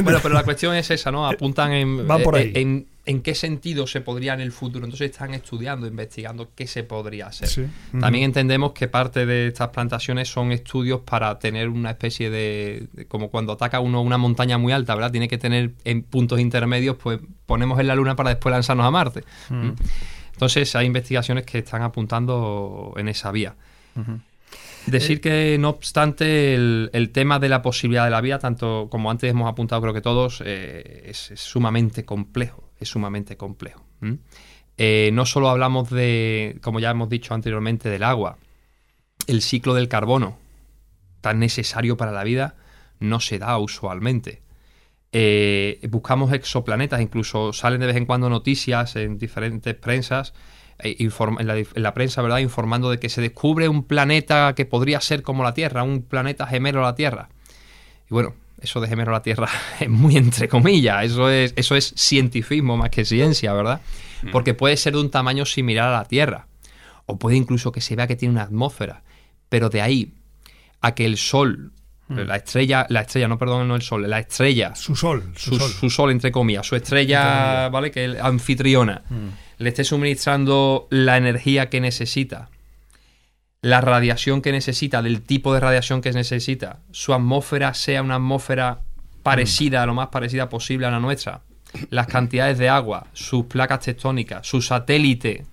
bueno, 0.02 0.18
pero 0.22 0.34
la 0.34 0.44
cuestión 0.44 0.74
es 0.76 0.90
esa, 0.90 1.10
¿no? 1.10 1.26
Apuntan 1.26 1.72
en, 1.72 2.06
Van 2.06 2.22
por 2.22 2.36
ahí. 2.36 2.52
en 2.54 2.86
en 3.10 3.22
qué 3.22 3.34
sentido 3.34 3.88
se 3.88 4.00
podría 4.00 4.34
en 4.34 4.40
el 4.40 4.52
futuro. 4.52 4.84
Entonces 4.84 5.10
están 5.10 5.34
estudiando, 5.34 5.88
investigando 5.88 6.50
qué 6.54 6.68
se 6.68 6.84
podría 6.84 7.26
hacer. 7.26 7.68
También 7.98 8.24
entendemos 8.24 8.70
que 8.70 8.86
parte 8.86 9.26
de 9.26 9.48
estas 9.48 9.70
plantaciones 9.70 10.28
son 10.28 10.52
estudios 10.52 11.00
para 11.00 11.36
tener 11.40 11.68
una 11.68 11.90
especie 11.90 12.30
de, 12.30 12.86
como 13.08 13.28
cuando 13.28 13.54
ataca 13.54 13.80
uno 13.80 14.00
una 14.00 14.16
montaña 14.16 14.58
muy 14.58 14.72
alta, 14.72 14.94
¿verdad? 14.94 15.10
Tiene 15.10 15.26
que 15.26 15.38
tener 15.38 15.72
en 15.82 16.02
puntos 16.04 16.38
intermedios, 16.38 16.96
pues 17.02 17.18
ponemos 17.46 17.80
en 17.80 17.88
la 17.88 17.96
Luna 17.96 18.14
para 18.14 18.30
después 18.30 18.52
lanzarnos 18.52 18.86
a 18.86 18.92
Marte. 18.92 19.24
Entonces 20.32 20.76
hay 20.76 20.86
investigaciones 20.86 21.44
que 21.44 21.58
están 21.58 21.82
apuntando 21.82 22.94
en 22.96 23.08
esa 23.08 23.32
vía. 23.32 23.56
Decir 24.86 25.18
eh, 25.18 25.20
que, 25.20 25.56
no 25.58 25.70
obstante, 25.70 26.54
el, 26.54 27.10
tema 27.12 27.40
de 27.40 27.48
la 27.48 27.60
posibilidad 27.60 28.04
de 28.04 28.10
la 28.10 28.20
vida, 28.20 28.38
tanto 28.38 28.86
como 28.88 29.10
antes 29.10 29.28
hemos 29.28 29.50
apuntado, 29.50 29.82
creo 29.82 29.94
que 29.94 30.00
todos, 30.00 30.44
eh, 30.46 31.06
es, 31.06 31.32
sumamente 31.34 32.04
complejo 32.04 32.69
es 32.80 32.88
sumamente 32.88 33.36
complejo. 33.36 33.84
Eh, 34.76 35.10
no 35.12 35.26
solo 35.26 35.50
hablamos 35.50 35.90
de, 35.90 36.58
como 36.62 36.80
ya 36.80 36.90
hemos 36.90 37.08
dicho 37.08 37.34
anteriormente, 37.34 37.90
del 37.90 38.02
agua, 38.02 38.38
el 39.26 39.42
ciclo 39.42 39.74
del 39.74 39.88
carbono, 39.88 40.38
tan 41.20 41.38
necesario 41.38 41.96
para 41.96 42.12
la 42.12 42.24
vida, 42.24 42.54
no 42.98 43.20
se 43.20 43.38
da 43.38 43.58
usualmente. 43.58 44.42
Eh, 45.12 45.80
buscamos 45.90 46.32
exoplanetas, 46.32 47.00
incluso 47.00 47.52
salen 47.52 47.80
de 47.80 47.88
vez 47.88 47.96
en 47.96 48.06
cuando 48.06 48.30
noticias 48.30 48.96
en 48.96 49.18
diferentes 49.18 49.74
prensas, 49.74 50.32
eh, 50.78 50.96
en, 50.98 51.46
la, 51.46 51.58
en, 51.58 51.82
la, 51.82 51.94
prensa, 51.94 52.22
¿verdad?, 52.22 52.38
informando 52.38 52.90
de 52.90 52.98
que 52.98 53.08
se 53.08 53.20
descubre 53.20 53.68
un 53.68 53.84
planeta 53.84 54.54
que 54.54 54.64
podría 54.64 55.00
ser 55.00 55.22
como 55.22 55.42
la 55.42 55.52
Tierra, 55.52 55.82
un 55.82 56.02
planeta 56.02 56.46
gemelo 56.46 56.80
a 56.80 56.84
la 56.84 56.94
Tierra. 56.94 57.28
Y 58.08 58.14
bueno, 58.14 58.34
eso 58.62 58.80
de 58.80 58.88
gemelo 58.88 59.10
a 59.10 59.14
la 59.14 59.22
Tierra 59.22 59.48
es 59.80 59.88
muy 59.88 60.16
entre 60.16 60.48
comillas, 60.48 61.04
eso 61.04 61.30
es, 61.30 61.52
eso 61.56 61.76
es 61.76 61.94
cientifismo 61.96 62.76
más 62.76 62.90
que 62.90 63.04
ciencia, 63.04 63.52
¿verdad? 63.52 63.80
Mm. 64.22 64.30
Porque 64.30 64.54
puede 64.54 64.76
ser 64.76 64.94
de 64.94 65.00
un 65.00 65.10
tamaño 65.10 65.44
similar 65.44 65.88
a 65.88 65.98
la 65.98 66.04
Tierra, 66.04 66.46
o 67.06 67.18
puede 67.18 67.36
incluso 67.36 67.72
que 67.72 67.80
se 67.80 67.96
vea 67.96 68.06
que 68.06 68.16
tiene 68.16 68.34
una 68.34 68.42
atmósfera, 68.42 69.02
pero 69.48 69.68
de 69.68 69.82
ahí 69.82 70.14
a 70.80 70.94
que 70.94 71.04
el 71.04 71.16
Sol 71.16 71.72
La 72.08 72.36
estrella, 72.36 72.86
la 72.88 73.02
estrella, 73.02 73.28
no 73.28 73.38
perdón, 73.38 73.68
no 73.68 73.76
el 73.76 73.82
sol, 73.82 74.08
la 74.10 74.18
estrella. 74.18 74.74
Su 74.74 74.96
sol. 74.96 75.32
Su, 75.36 75.50
Su, 75.50 75.58
sol. 75.58 75.70
su 75.70 75.90
sol, 75.90 76.10
entre 76.10 76.32
comillas, 76.32 76.66
su 76.66 76.74
estrella, 76.74 77.68
¿vale? 77.68 77.92
Que 77.92 78.04
es 78.04 78.20
anfitriona, 78.20 79.02
le 79.58 79.68
esté 79.68 79.84
suministrando 79.84 80.88
la 80.90 81.16
energía 81.18 81.68
que 81.70 81.80
necesita, 81.80 82.48
la 83.62 83.80
radiación 83.80 84.40
que 84.42 84.52
necesita, 84.52 85.02
del 85.02 85.22
tipo 85.22 85.52
de 85.54 85.60
radiación 85.60 86.00
que 86.00 86.12
necesita, 86.12 86.78
su 86.92 87.12
atmósfera 87.12 87.74
sea 87.74 88.02
una 88.02 88.14
atmósfera 88.16 88.78
parecida, 89.22 89.84
lo 89.86 89.94
más 89.94 90.08
parecida 90.08 90.48
posible 90.48 90.86
a 90.86 90.90
la 90.90 90.98
nuestra, 91.00 91.42
las 91.90 92.06
cantidades 92.06 92.58
de 92.58 92.68
agua, 92.68 93.06
sus 93.12 93.44
placas 93.46 93.80
tectónicas, 93.80 94.46
su 94.46 94.62
satélite 94.62 95.44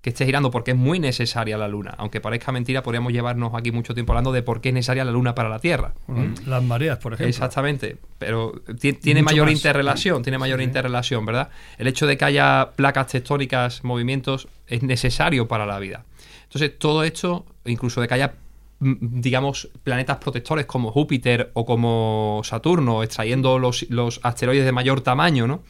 que 0.00 0.10
esté 0.10 0.24
girando, 0.24 0.52
porque 0.52 0.70
es 0.70 0.76
muy 0.76 1.00
necesaria 1.00 1.58
la 1.58 1.66
Luna. 1.66 1.92
Aunque 1.98 2.20
parezca 2.20 2.52
mentira, 2.52 2.84
podríamos 2.84 3.12
llevarnos 3.12 3.52
aquí 3.54 3.72
mucho 3.72 3.94
tiempo 3.94 4.12
hablando 4.12 4.30
de 4.30 4.42
por 4.42 4.60
qué 4.60 4.68
es 4.68 4.74
necesaria 4.74 5.04
la 5.04 5.10
Luna 5.10 5.34
para 5.34 5.48
la 5.48 5.58
Tierra. 5.58 5.92
Bueno, 6.06 6.34
Las 6.46 6.62
mareas, 6.62 6.98
por 6.98 7.14
ejemplo. 7.14 7.28
Exactamente, 7.28 7.96
pero 8.16 8.52
ti- 8.80 8.92
tiene 8.92 9.22
mayor 9.22 9.46
más. 9.46 9.54
interrelación, 9.56 10.22
tiene 10.22 10.38
mayor 10.38 10.60
sí. 10.60 10.64
interrelación, 10.64 11.26
¿verdad? 11.26 11.50
El 11.78 11.88
hecho 11.88 12.06
de 12.06 12.16
que 12.16 12.24
haya 12.24 12.70
placas 12.76 13.08
tectónicas, 13.08 13.82
movimientos, 13.82 14.46
es 14.68 14.84
necesario 14.84 15.48
para 15.48 15.66
la 15.66 15.80
vida. 15.80 16.04
Entonces, 16.48 16.78
todo 16.78 17.04
esto, 17.04 17.44
incluso 17.66 18.00
de 18.00 18.08
que 18.08 18.14
haya, 18.14 18.34
mm, 18.80 19.20
digamos, 19.20 19.68
planetas 19.82 20.16
protectores 20.16 20.66
como 20.66 20.90
Júpiter 20.90 21.50
o 21.52 21.66
como 21.66 22.40
Saturno, 22.42 23.02
extrayendo 23.02 23.58
los, 23.58 23.88
los 23.90 24.20
asteroides 24.22 24.64
de 24.64 24.72
mayor 24.72 25.02
tamaño, 25.02 25.46
¿no? 25.46 25.62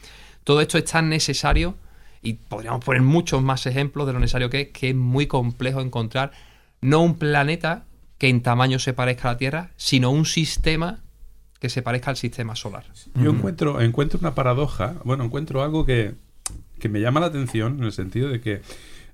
Todo 0.45 0.61
esto 0.61 0.77
es 0.77 0.85
tan 0.85 1.09
necesario, 1.09 1.75
y 2.21 2.33
podríamos 2.33 2.83
poner 2.83 3.01
muchos 3.01 3.41
más 3.41 3.65
ejemplos 3.65 4.07
de 4.07 4.13
lo 4.13 4.19
necesario 4.19 4.49
que 4.49 4.61
es, 4.61 4.67
que 4.69 4.89
es 4.89 4.95
muy 4.95 5.27
complejo 5.27 5.81
encontrar 5.81 6.31
no 6.81 7.01
un 7.01 7.17
planeta 7.17 7.83
que 8.17 8.29
en 8.29 8.41
tamaño 8.41 8.79
se 8.79 8.93
parezca 8.93 9.29
a 9.29 9.33
la 9.33 9.37
Tierra, 9.37 9.71
sino 9.75 10.11
un 10.11 10.25
sistema 10.25 10.99
que 11.59 11.69
se 11.69 11.81
parezca 11.81 12.11
al 12.11 12.17
sistema 12.17 12.55
solar. 12.55 12.85
Yo 13.15 13.31
encuentro, 13.31 13.81
encuentro 13.81 14.19
una 14.19 14.33
paradoja, 14.33 14.95
bueno, 15.03 15.25
encuentro 15.25 15.61
algo 15.61 15.85
que, 15.85 16.13
que 16.79 16.89
me 16.89 17.01
llama 17.01 17.19
la 17.19 17.27
atención 17.27 17.79
en 17.79 17.83
el 17.83 17.91
sentido 17.91 18.29
de 18.29 18.39
que 18.39 18.61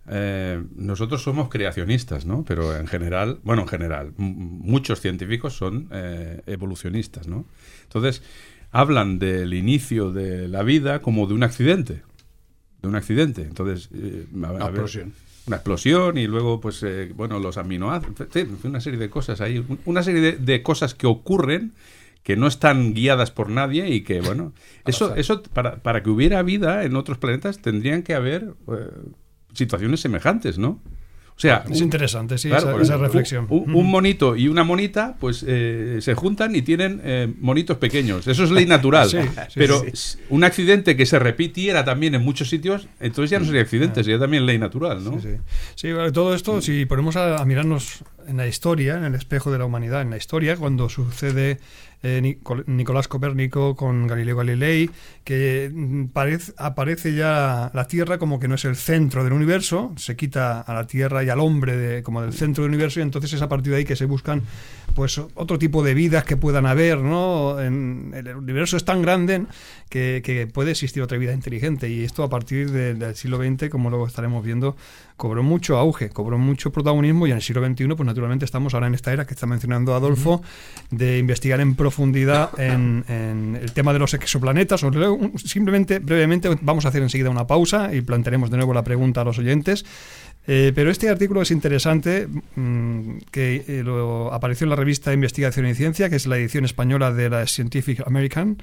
eh, 0.08 0.64
nosotros 0.76 1.24
somos 1.24 1.50
creacionistas, 1.50 2.26
¿no? 2.26 2.44
Pero 2.46 2.76
en 2.78 2.88
general, 2.88 3.40
bueno, 3.44 3.64
en 3.64 3.68
general, 3.68 4.14
muchos 4.18 5.02
científicos 5.02 5.54
son 5.58 5.88
eh, 5.92 6.42
evolucionistas, 6.46 7.28
¿no? 7.28 7.46
Entonces, 7.84 8.22
hablan 8.72 9.20
del 9.20 9.54
inicio 9.54 10.12
de 10.12 10.48
la 10.48 10.64
vida 10.64 11.02
como 11.02 11.28
de 11.28 11.34
un 11.34 11.44
accidente, 11.44 12.02
de 12.82 12.88
un 12.88 12.96
accidente. 12.96 13.42
Entonces, 13.44 13.90
eh, 13.96 14.26
a- 14.44 14.48
a 14.48 14.52
Una 14.52 14.58
ver, 14.66 14.70
explosión. 14.72 15.14
una 15.48 15.56
explosión 15.58 16.18
y 16.18 16.28
luego 16.28 16.60
pues 16.60 16.82
eh, 16.84 17.12
bueno 17.16 17.40
los 17.40 17.58
aminoácidos 17.58 18.28
una 18.64 18.82
serie 18.82 19.00
de 19.00 19.10
cosas 19.12 19.42
ahí 19.42 19.60
un- 19.60 19.80
una 19.86 20.02
serie 20.02 20.20
de, 20.22 20.32
de 20.34 20.64
cosas 20.64 20.96
que 20.96 21.06
ocurren 21.08 21.74
que 22.24 22.36
no 22.36 22.48
están 22.48 22.96
guiadas 22.96 23.30
por 23.30 23.50
nadie 23.52 23.90
y 23.94 24.02
que 24.02 24.22
bueno 24.22 24.54
eso 24.88 25.14
eso 25.16 25.44
para, 25.44 25.78
para 25.84 26.02
que 26.02 26.10
hubiera 26.10 26.42
vida 26.42 26.84
en 26.84 26.96
otros 26.96 27.20
planetas 27.20 27.60
tendrían 27.60 28.02
que 28.02 28.16
haber 28.16 28.56
eh, 28.68 28.90
situaciones 29.56 30.00
semejantes 30.02 30.58
no 30.60 30.80
o 31.38 31.40
sea 31.40 31.66
Es 31.70 31.78
un- 31.82 31.84
interesante, 31.84 32.38
sí, 32.38 32.48
claro, 32.48 32.72
esa, 32.80 32.82
esa 32.82 32.98
reflexión. 32.98 33.46
un, 33.50 33.76
un 33.76 33.92
monito 33.92 34.38
y 34.38 34.48
una 34.48 34.64
monita, 34.64 35.18
pues 35.20 35.44
eh, 35.46 35.98
se 36.00 36.14
juntan 36.14 36.56
y 36.56 36.62
tienen 36.62 37.02
eh, 37.04 37.28
monitos 37.42 37.76
pequeños. 37.78 38.26
Eso 38.26 38.46
es 38.46 38.52
ley 38.52 38.66
natural. 38.66 39.10
Sí, 39.12 39.18
sí, 39.22 39.54
Pero 39.56 39.84
sí. 39.94 40.18
un 40.30 40.46
accidente 40.46 40.96
que 40.96 41.06
se 41.06 41.20
repitiera 41.20 41.84
también 41.84 42.16
en 42.16 42.22
muchos 42.24 42.48
sitios, 42.50 42.88
entonces 43.02 43.32
ya 43.32 43.40
no 43.40 43.46
sería 43.46 43.64
accidente, 43.64 44.02
sería 44.02 44.18
también 44.18 44.46
ley 44.46 44.58
natural, 44.58 45.04
¿no? 45.04 45.20
Sí, 45.20 45.28
sí. 45.76 45.90
Todo 46.14 46.34
esto, 46.36 46.62
si 46.62 46.86
ponemos 46.86 47.18
a, 47.18 47.36
a 47.36 47.44
mirarnos 47.44 48.00
en 48.28 48.38
la 48.38 48.48
historia, 48.48 48.98
en 48.98 49.04
el 49.06 49.16
espejo 49.16 49.52
de 49.52 49.58
la 49.60 49.66
humanidad, 49.66 50.02
en 50.02 50.10
la 50.10 50.18
historia, 50.18 50.56
cuando 50.58 50.90
sucede 50.90 51.60
eh, 52.04 52.20
Nico- 52.22 52.64
Nicolás 52.68 53.08
Copérnico 53.08 53.76
con 53.76 54.06
Galileo 54.06 54.36
Galilei, 54.38 54.90
que 55.24 55.72
mm, 55.74 56.06
parece- 56.14 56.54
aparece 56.58 57.16
ya 57.16 57.72
la 57.74 57.88
Tierra 57.88 58.18
como 58.20 58.40
que 58.40 58.48
no 58.48 58.56
es 58.56 58.66
el 58.66 58.76
centro 58.76 59.24
del 59.24 59.34
universo, 59.34 59.92
se 59.98 60.16
quita 60.16 60.62
a 60.62 60.74
la 60.74 60.86
Tierra 60.86 61.24
y 61.24 61.30
al 61.30 61.40
hombre 61.40 62.04
como 62.04 62.22
del 62.22 62.34
centro 62.34 62.64
del 62.64 62.70
universo, 62.74 63.00
y 63.00 63.04
entonces 63.04 63.34
es 63.34 63.42
a 63.42 63.50
partir 63.50 63.72
de 63.72 63.80
ahí 63.80 63.86
que 63.86 63.96
se 63.96 64.06
buscan 64.06 64.44
pues 64.96 65.20
otro 65.36 65.60
tipo 65.60 65.84
de 65.84 65.94
vidas 65.94 66.24
que 66.24 66.38
puedan 66.38 66.66
haber, 66.66 67.00
¿no? 67.00 67.60
En- 67.62 68.14
el 68.16 68.36
universo 68.36 68.78
es 68.78 68.86
tan 68.86 69.02
grande 69.02 69.44
que, 69.90 70.22
que 70.24 70.48
puede 70.48 70.72
existir 70.72 71.04
otra 71.04 71.18
vida 71.18 71.34
inteligente 71.34 71.90
y 71.90 72.04
esto 72.04 72.24
a 72.24 72.30
partir 72.30 72.72
de- 72.72 72.96
del 72.96 73.16
siglo 73.16 73.38
XX, 73.38 73.70
como 73.70 73.90
luego 73.90 74.08
estaremos 74.08 74.44
viendo, 74.44 74.76
cobró 75.18 75.44
mucho 75.44 75.78
auge, 75.78 76.10
cobró 76.10 76.38
mucho 76.38 76.72
protagonismo 76.72 77.28
y 77.28 77.32
en 77.32 77.38
el 77.38 77.44
siglo 77.44 77.66
XXI, 77.66 77.88
pues 77.90 78.06
naturalmente 78.08 78.46
estamos 78.46 78.74
ahora 78.74 78.88
en 78.88 78.96
esta 78.96 79.14
era 79.14 79.26
que 79.28 79.34
está 79.34 79.46
mencionando 79.46 79.94
Adolfo, 79.96 80.42
de 80.92 81.18
investigar 81.20 81.60
en 81.62 81.76
profundidad 81.76 82.50
en, 82.60 83.04
en 83.08 83.58
el 83.62 83.72
tema 83.74 83.94
de 83.94 84.00
los 84.00 84.14
exoplanetas. 84.14 84.84
Simplemente, 85.44 86.00
brevemente, 86.00 86.50
vamos 86.62 86.86
a 86.86 86.90
hacer 86.90 87.02
enseguida 87.04 87.30
una 87.30 87.48
pausa 87.48 87.94
y 87.94 88.02
plantearemos 88.02 88.50
de 88.50 88.58
nuevo 88.58 88.74
la 88.74 88.84
pregunta 88.84 89.22
a 89.22 89.24
los 89.26 89.38
oyentes. 89.40 89.86
Eh, 90.48 90.72
pero 90.76 90.92
este 90.92 91.10
artículo 91.10 91.42
es 91.42 91.52
interesante, 91.52 92.28
mm, 92.28 93.18
que 93.32 93.66
eh, 93.68 93.84
apareció 94.32 94.66
en 94.66 94.70
la 94.70 94.76
revista 94.76 95.14
Investigación 95.14 95.68
y 95.68 95.74
Ciencia, 95.74 96.10
que 96.10 96.18
es 96.18 96.28
la 96.28 96.38
edición 96.38 96.66
española 96.66 97.12
de 97.12 97.30
la 97.30 97.48
Scientific 97.48 98.06
American, 98.06 98.58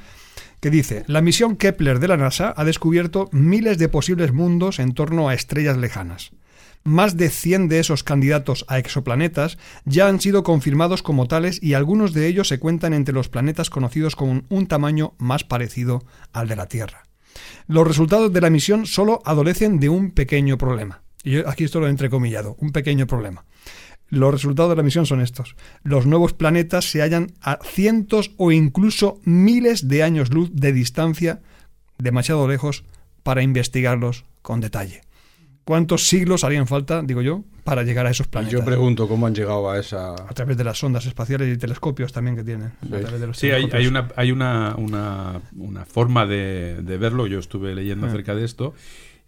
que 0.61 0.71
dice, 0.71 1.05
la 1.09 1.23
misión 1.23 1.57
Kepler 1.57 1.99
de 1.99 2.09
la 2.09 2.17
NASA 2.17 2.55
ha 2.57 2.65
descubierto 2.65 3.29
miles 3.33 3.79
de 3.79 3.89
posibles 3.89 4.33
mundos 4.33 4.79
en 4.79 4.95
torno 4.95 5.29
a 5.29 5.35
estrellas 5.35 5.77
lejanas. 5.77 6.31
Más 6.85 7.17
de 7.17 7.31
100 7.31 7.69
de 7.69 7.79
esos 7.79 8.03
candidatos 8.03 8.65
a 8.69 8.79
exoplanetas 8.79 9.57
ya 9.85 10.09
han 10.09 10.21
sido 10.21 10.43
confirmados 10.43 11.03
como 11.03 11.29
tales 11.29 11.63
y 11.63 11.75
algunos 11.75 12.13
de 12.13 12.27
ellos 12.27 12.49
se 12.49 12.59
cuentan 12.59 12.93
entre 12.93 13.15
los 13.15 13.29
planetas 13.29 13.71
conocidos 13.71 14.17
con 14.17 14.47
un 14.49 14.67
tamaño 14.67 15.15
más 15.19 15.45
parecido 15.45 16.05
al 16.33 16.49
de 16.49 16.57
la 16.57 16.67
Tierra. 16.67 17.05
Los 17.69 17.87
resultados 17.87 18.33
de 18.33 18.41
la 18.41 18.51
misión 18.51 18.87
solo 18.87 19.23
adolecen 19.25 19.79
de 19.79 19.89
un 19.89 20.11
pequeño 20.11 20.59
problema. 20.59 21.03
Y 21.25 21.33
yo 21.33 21.49
aquí 21.49 21.65
esto 21.65 21.81
lo 21.81 21.87
he 21.87 21.91
entrecomillado, 21.91 22.57
un 22.61 22.73
pequeño 22.73 23.07
problema. 23.07 23.45
Los 24.09 24.33
resultados 24.33 24.71
de 24.71 24.77
la 24.77 24.83
misión 24.83 25.07
son 25.07 25.21
estos. 25.23 25.57
Los 25.85 26.05
nuevos 26.07 26.35
planetas 26.35 26.85
se 26.91 27.01
hallan 27.01 27.33
a 27.41 27.59
cientos 27.65 28.33
o 28.37 28.53
incluso 28.53 29.21
miles 29.25 29.89
de 29.89 30.03
años 30.03 30.31
luz 30.33 30.51
de 30.53 30.73
distancia, 30.73 31.41
demasiado 31.99 32.47
lejos 32.47 32.85
para 33.23 33.43
investigarlos 33.43 34.25
con 34.43 34.61
detalle. 34.61 35.01
¿Cuántos 35.65 36.09
siglos 36.09 36.43
harían 36.43 36.67
falta, 36.67 37.03
digo 37.03 37.23
yo, 37.23 37.45
para 37.63 37.85
llegar 37.85 38.05
a 38.07 38.11
esos 38.11 38.27
planetas? 38.27 38.53
yo 38.59 38.65
pregunto 38.65 39.07
cómo 39.07 39.29
han 39.29 39.35
llegado 39.35 39.71
a 39.71 39.79
esa... 39.79 40.15
a 40.15 40.35
través 40.35 40.57
de 40.57 40.65
las 40.65 40.77
sondas 40.79 41.07
espaciales 41.07 41.55
y 41.55 41.57
telescopios 41.57 42.13
también 42.13 42.35
que 42.37 42.43
tienen. 42.43 42.73
a 42.83 42.99
través 42.99 43.21
de 43.21 43.27
los 43.29 43.39
Sí, 43.39 43.51
hay, 43.53 43.69
hay 43.73 43.87
una, 43.87 44.09
hay 44.17 44.33
una, 44.33 44.75
una, 44.77 45.41
una 45.57 45.85
forma 45.87 46.27
de, 46.27 46.83
de 46.83 46.99
verlo, 46.99 47.29
yo 47.29 47.39
estuve 47.39 47.75
leyendo 47.77 48.07
Ah. 48.07 48.11
acerca 48.11 48.35
de 48.35 48.45
esto, 48.45 48.75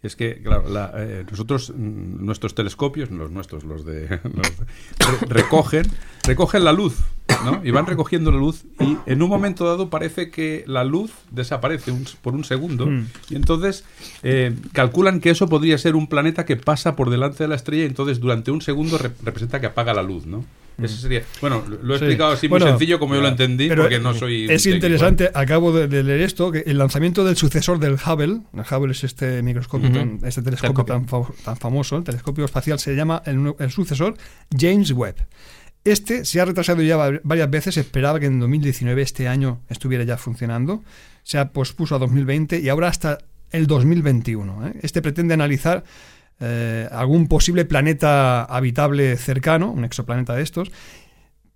es 0.03 0.15
que, 0.15 0.41
claro, 0.43 0.69
la- 0.69 0.91
eh, 0.97 1.25
nosotros, 1.29 1.71
mm, 1.75 2.23
nuestros 2.25 2.53
telescopios, 2.53 3.09
los 3.11 3.31
nuestros, 3.31 3.63
los 3.63 3.85
de... 3.85 4.07
los 4.23 5.19
de- 5.19 5.25
recogen, 5.27 5.85
recogen 6.25 6.63
la 6.63 6.73
luz, 6.73 6.95
¿no? 7.43 7.61
Y 7.63 7.71
van 7.71 7.87
recogiendo 7.87 8.31
la 8.31 8.37
luz 8.37 8.65
y 8.79 8.97
en 9.07 9.21
un 9.23 9.29
momento 9.29 9.65
dado 9.65 9.89
parece 9.89 10.29
que 10.29 10.63
la 10.67 10.83
luz 10.83 11.11
desaparece 11.31 11.91
un- 11.91 12.05
por 12.21 12.35
un 12.35 12.43
segundo 12.43 12.85
Mm. 12.85 13.07
y 13.29 13.35
entonces 13.35 13.83
eh, 14.21 14.55
calculan 14.73 15.19
que 15.21 15.31
eso 15.31 15.47
podría 15.49 15.77
ser 15.79 15.95
un 15.95 16.07
planeta 16.07 16.45
que 16.45 16.55
pasa 16.55 16.95
por 16.95 17.09
delante 17.09 17.43
de 17.43 17.47
la 17.47 17.55
estrella 17.55 17.83
y 17.83 17.87
entonces 17.87 18.19
durante 18.19 18.51
un 18.51 18.61
segundo 18.61 18.97
re- 18.99 19.11
representa 19.23 19.59
que 19.59 19.65
apaga 19.67 19.93
la 19.93 20.03
luz, 20.03 20.25
¿no? 20.27 20.45
Ese 20.81 20.97
sería... 20.97 21.23
Bueno, 21.41 21.63
lo- 21.67 21.75
he 21.75 21.97
Mm. 21.97 21.99
Sí. 21.99 22.05
explicado 22.05 22.31
así 22.33 22.47
Bueno, 22.47 22.65
muy 22.65 22.71
sencillo 22.73 22.99
como 22.99 23.15
yo 23.15 23.21
lo 23.21 23.27
entendí, 23.29 23.67
Pero 23.69 23.83
porque 23.83 23.99
no 23.99 24.13
soy... 24.13 24.43
Es 24.49 24.63
técnico, 24.63 24.75
interesante, 24.75 25.31
acabo 25.33 25.71
de, 25.71 25.87
de 25.87 26.03
leer 26.03 26.21
esto, 26.21 26.51
que 26.51 26.63
el 26.65 26.77
lanzamiento 26.77 27.23
del 27.23 27.37
sucesor 27.37 27.79
del 27.79 27.93
Hubble, 27.93 28.41
el 28.53 28.61
Hubble 28.69 28.91
es 28.91 29.03
este 29.03 29.41
microscopio, 29.41 29.91
tan- 29.91 30.19
este 30.23 30.41
telescopio 30.41 30.83
tan, 30.83 31.07
fa- 31.07 31.21
tan 31.43 31.55
famoso, 31.57 31.97
el 31.97 32.03
telescopio 32.03 32.45
espacial 32.45 32.77
se 32.79 32.95
llama 32.95 33.21
el, 33.25 33.71
sucesor 33.71 34.15
James 34.57 34.91
Webb. 34.91 35.15
Este 35.83 36.25
se 36.25 36.41
ha 36.41 36.45
retrasado 36.45 36.81
ya 36.81 36.97
va- 36.97 37.19
varias 37.23 37.49
veces, 37.49 37.77
esperaba 37.77 38.19
que 38.19 38.25
en 38.25 38.39
2019, 38.39 39.01
este 39.01 39.27
año, 39.27 39.61
estuviera 39.69 40.03
ya 40.03 40.17
funcionando, 40.17 40.83
se 41.23 41.37
ha 41.37 41.49
pospuso 41.49 41.95
a 41.95 41.99
2020 41.99 42.59
y 42.59 42.69
ahora 42.69 42.87
hasta 42.87 43.19
el 43.51 43.67
2021. 43.67 44.67
¿eh? 44.67 44.73
Este 44.81 45.01
pretende 45.01 45.35
analizar 45.35 45.83
eh, 46.39 46.87
algún 46.91 47.27
posible 47.27 47.65
planeta 47.65 48.43
habitable 48.43 49.15
cercano, 49.17 49.71
un 49.71 49.85
exoplaneta 49.85 50.35
de 50.35 50.43
estos, 50.43 50.71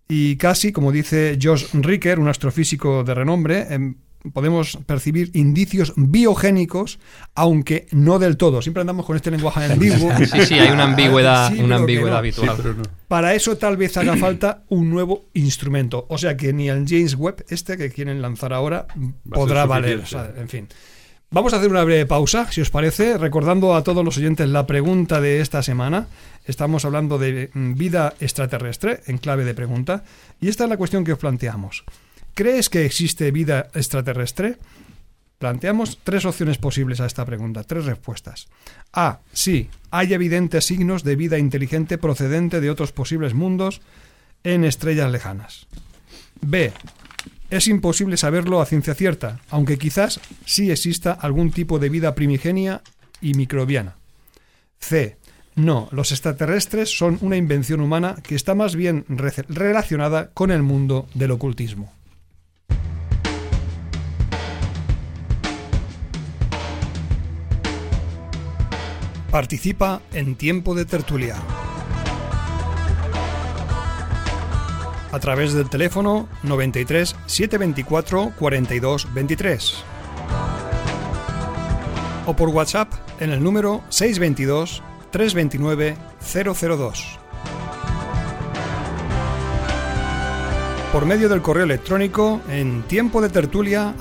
y 0.07 0.37
casi, 0.37 0.71
como 0.71 0.91
dice 0.91 1.37
Josh 1.41 1.65
Ricker, 1.73 2.19
un 2.19 2.27
astrofísico 2.29 3.03
de 3.03 3.13
renombre, 3.13 3.67
em, 3.69 3.95
podemos 4.33 4.77
percibir 4.85 5.29
indicios 5.35 5.93
biogénicos, 5.95 6.99
aunque 7.35 7.87
no 7.91 8.17
del 8.19 8.35
todo. 8.35 8.61
Siempre 8.61 8.81
andamos 8.81 9.05
con 9.05 9.15
este 9.15 9.29
lenguaje 9.31 9.65
ambiguo. 9.71 10.11
Sí, 10.17 10.45
sí, 10.45 10.53
hay 10.55 10.71
una 10.71 10.85
ambigüedad, 10.85 11.53
Sí, 11.53 11.59
una 11.61 11.75
ambigüedad 11.75 12.13
no. 12.13 12.17
habitual. 12.17 12.49
Sí, 12.55 12.61
pero 12.63 12.73
no. 12.73 12.83
Para 13.07 13.35
eso 13.35 13.57
tal 13.57 13.77
vez 13.77 13.95
haga 13.97 14.17
falta 14.17 14.63
un 14.69 14.89
nuevo 14.89 15.25
instrumento. 15.33 16.05
O 16.09 16.17
sea 16.17 16.35
que 16.35 16.53
ni 16.53 16.69
el 16.69 16.85
James 16.87 17.13
Webb, 17.15 17.45
este 17.49 17.77
que 17.77 17.91
quieren 17.91 18.21
lanzar 18.21 18.51
ahora, 18.51 18.87
podrá 19.29 19.65
valer. 19.65 19.99
suficiente. 19.99 20.29
o 20.29 20.33
sea, 20.33 20.41
en 20.41 20.49
fin. 20.49 20.67
Vamos 21.31 21.53
a 21.53 21.57
hacer 21.57 21.69
una 21.69 21.83
breve 21.83 22.07
pausa, 22.07 22.51
si 22.51 22.59
os 22.59 22.71
parece, 22.71 23.15
recordando 23.15 23.75
a 23.75 23.83
todos 23.83 24.03
los 24.03 24.17
oyentes 24.17 24.49
la 24.49 24.65
pregunta 24.65 25.21
de 25.21 25.41
esta 25.41 25.61
semana. 25.61 26.07
Estamos 26.45 26.85
hablando 26.85 27.19
de 27.19 27.51
mm, 27.53 27.75
vida 27.75 28.15
extraterrestre 28.19 29.01
en 29.05 29.19
clave 29.19 29.45
de 29.45 29.53
pregunta 29.53 30.03
y 30.41 30.47
esta 30.47 30.63
es 30.63 30.71
la 30.71 30.77
cuestión 30.77 31.03
que 31.03 31.13
os 31.13 31.19
planteamos. 31.19 31.83
¿Crees 32.33 32.67
que 32.67 32.83
existe 32.83 33.29
vida 33.29 33.69
extraterrestre? 33.75 34.57
Planteamos 35.37 35.99
tres 36.03 36.25
opciones 36.25 36.57
posibles 36.57 36.99
a 36.99 37.05
esta 37.05 37.25
pregunta, 37.25 37.63
tres 37.63 37.85
respuestas. 37.85 38.47
A. 38.91 39.19
Sí, 39.31 39.69
hay 39.91 40.11
evidentes 40.13 40.65
signos 40.65 41.03
de 41.03 41.15
vida 41.15 41.37
inteligente 41.37 41.99
procedente 41.99 42.59
de 42.59 42.71
otros 42.71 42.91
posibles 42.91 43.35
mundos 43.35 43.81
en 44.43 44.65
estrellas 44.65 45.11
lejanas. 45.11 45.67
B. 46.41 46.73
Es 47.49 47.67
imposible 47.67 48.15
saberlo 48.15 48.61
a 48.61 48.65
ciencia 48.67 48.93
cierta, 48.93 49.39
aunque 49.49 49.79
quizás 49.79 50.19
sí 50.45 50.69
exista 50.69 51.13
algún 51.13 51.49
tipo 51.51 51.79
de 51.79 51.89
vida 51.89 52.13
primigenia 52.13 52.83
y 53.21 53.33
microbiana. 53.33 53.95
C. 54.79 55.17
No, 55.55 55.89
los 55.91 56.11
extraterrestres 56.11 56.95
son 56.95 57.17
una 57.21 57.37
invención 57.37 57.81
humana 57.81 58.17
que 58.23 58.35
está 58.35 58.53
más 58.53 58.75
bien 58.75 59.03
relacionada 59.07 60.29
con 60.31 60.51
el 60.51 60.61
mundo 60.61 61.07
del 61.15 61.31
ocultismo. 61.31 61.91
Participa 69.31 70.01
en 70.13 70.35
Tiempo 70.35 70.75
de 70.75 70.85
Tertulia. 70.85 71.35
A 75.11 75.19
través 75.19 75.53
del 75.53 75.69
teléfono 75.69 76.27
93 76.43 77.15
724 77.25 78.33
42 78.37 79.13
23 79.13 79.83
o 82.29 82.35
por 82.35 82.49
WhatsApp 82.49 82.93
en 83.19 83.31
el 83.31 83.43
número 83.43 83.81
622 83.89 84.83
329 85.11 85.97
002. 86.21 87.19
Por 90.91 91.05
medio 91.05 91.29
del 91.29 91.41
correo 91.41 91.63
electrónico 91.63 92.41
en 92.49 92.83
tiempo 92.83 93.21
de 93.21 93.29
tertulia 93.29 93.95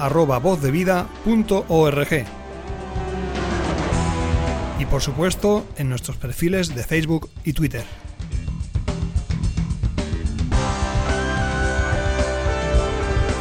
y 4.78 4.84
por 4.84 5.00
supuesto 5.02 5.66
en 5.76 5.88
nuestros 5.88 6.16
perfiles 6.18 6.74
de 6.74 6.84
Facebook 6.84 7.30
y 7.44 7.52
Twitter. 7.54 8.07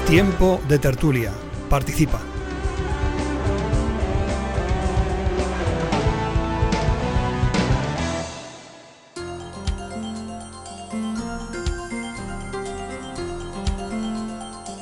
Tiempo 0.10 0.62
de 0.70 0.80
tertulia. 0.80 1.34
Participa. 1.70 2.22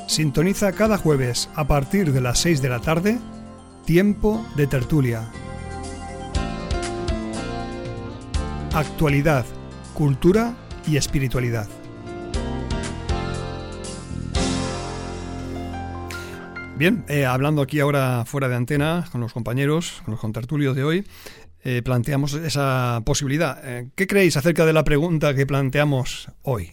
Sintoniza 0.06 0.70
cada 0.70 0.96
jueves 0.96 1.50
a 1.56 1.66
partir 1.66 2.12
de 2.12 2.20
las 2.20 2.38
6 2.38 2.62
de 2.62 2.68
la 2.68 2.78
tarde 2.78 3.18
Tiempo 3.84 4.46
de 4.54 4.68
tertulia. 4.68 5.28
Actualidad, 8.72 9.44
cultura 9.92 10.54
y 10.86 10.96
espiritualidad. 10.96 11.66
Bien, 16.78 17.06
eh, 17.08 17.24
hablando 17.24 17.62
aquí 17.62 17.80
ahora 17.80 18.24
fuera 18.26 18.50
de 18.50 18.54
antena 18.54 19.06
con 19.10 19.22
los 19.22 19.32
compañeros, 19.32 20.02
con 20.04 20.12
los 20.12 20.20
contertulios 20.20 20.76
de 20.76 20.84
hoy, 20.84 21.06
eh, 21.64 21.80
planteamos 21.82 22.34
esa 22.34 23.00
posibilidad. 23.06 23.58
Eh, 23.64 23.88
¿Qué 23.94 24.06
creéis 24.06 24.36
acerca 24.36 24.66
de 24.66 24.74
la 24.74 24.84
pregunta 24.84 25.34
que 25.34 25.46
planteamos 25.46 26.28
hoy? 26.42 26.72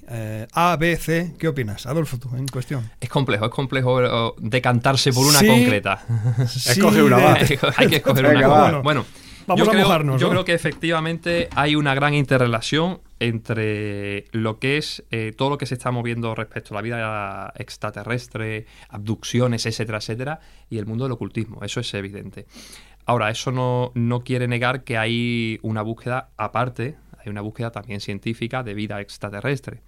A, 0.51 0.75
B, 0.77 0.97
C, 0.97 1.33
¿qué 1.39 1.47
opinas? 1.47 1.85
Adolfo, 1.85 2.19
tú, 2.19 2.29
en 2.35 2.47
cuestión. 2.49 2.91
Es 2.99 3.07
complejo, 3.07 3.45
es 3.45 3.51
complejo 3.51 4.35
decantarse 4.39 5.13
por 5.13 5.25
una 5.25 5.39
concreta. 5.39 6.03
Escoge 6.65 7.01
una, 7.01 7.35
Hay 7.77 7.87
que 7.87 7.95
escoger 7.95 8.25
una. 8.25 8.81
Bueno, 8.81 9.05
Vamos 9.47 9.67
a 9.67 9.73
mojarnos. 9.73 10.21
Yo 10.21 10.29
creo 10.29 10.45
que 10.45 10.53
efectivamente 10.53 11.49
hay 11.55 11.75
una 11.75 11.93
gran 11.93 12.13
interrelación 12.13 13.01
entre 13.19 14.25
lo 14.31 14.59
que 14.59 14.77
es 14.77 15.03
eh, 15.11 15.33
todo 15.35 15.49
lo 15.49 15.57
que 15.57 15.65
se 15.65 15.75
está 15.75 15.91
moviendo 15.91 16.35
respecto 16.35 16.73
a 16.73 16.75
la 16.75 16.81
vida 16.81 17.53
extraterrestre, 17.57 18.65
abducciones, 18.89 19.65
etcétera, 19.65 19.99
etcétera, 19.99 20.39
y 20.69 20.77
el 20.77 20.85
mundo 20.85 21.05
del 21.05 21.13
ocultismo. 21.13 21.63
Eso 21.63 21.79
es 21.79 21.93
evidente. 21.93 22.45
Ahora, 23.05 23.29
eso 23.29 23.51
no, 23.51 24.23
quiere 24.23 24.47
negar 24.47 24.83
que 24.83 24.97
hay 24.97 25.59
una 25.61 25.81
búsqueda 25.81 26.29
aparte, 26.37 26.95
hay 27.23 27.29
una 27.29 27.41
búsqueda 27.41 27.71
también 27.71 27.99
científica 27.99 28.63
de 28.63 28.73
vida 28.73 29.01
extraterrestre. 29.01 29.81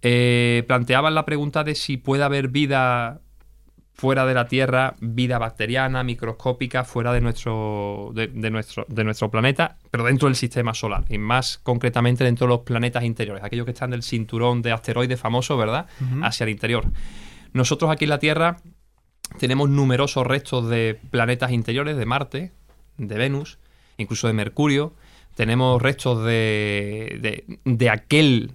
Eh, 0.00 0.64
planteaban 0.66 1.14
la 1.14 1.24
pregunta 1.24 1.64
de 1.64 1.74
si 1.74 1.96
puede 1.96 2.22
haber 2.22 2.48
vida 2.48 3.20
fuera 3.98 4.24
de 4.26 4.32
la 4.32 4.46
Tierra, 4.46 4.94
vida 5.00 5.38
bacteriana, 5.38 6.04
microscópica, 6.04 6.84
fuera 6.84 7.12
de 7.12 7.20
nuestro, 7.20 8.12
de, 8.14 8.28
nuestro, 8.48 8.86
de 8.88 9.02
nuestro 9.02 9.28
planeta, 9.28 9.76
pero 9.90 10.04
dentro 10.04 10.28
del 10.28 10.36
sistema 10.36 10.72
solar, 10.72 11.04
y 11.08 11.18
más 11.18 11.58
concretamente 11.58 12.22
dentro 12.22 12.46
de 12.46 12.54
los 12.54 12.60
planetas 12.60 13.02
interiores, 13.02 13.42
aquellos 13.42 13.64
que 13.64 13.72
están 13.72 13.90
del 13.90 14.04
cinturón 14.04 14.62
de 14.62 14.70
asteroides 14.70 15.18
famoso, 15.18 15.56
¿verdad? 15.56 15.86
Hacia 16.22 16.44
el 16.44 16.50
interior. 16.50 16.84
Nosotros 17.52 17.90
aquí 17.90 18.04
en 18.04 18.10
la 18.10 18.20
Tierra 18.20 18.58
tenemos 19.40 19.68
numerosos 19.68 20.24
restos 20.24 20.68
de 20.68 20.96
planetas 21.10 21.50
interiores, 21.50 21.96
de 21.96 22.06
Marte, 22.06 22.52
de 22.98 23.18
Venus, 23.18 23.58
incluso 23.96 24.28
de 24.28 24.32
Mercurio. 24.32 24.94
Tenemos 25.34 25.82
restos 25.82 26.24
de, 26.24 27.18
de, 27.20 27.58
de 27.64 27.90
aquel 27.90 28.52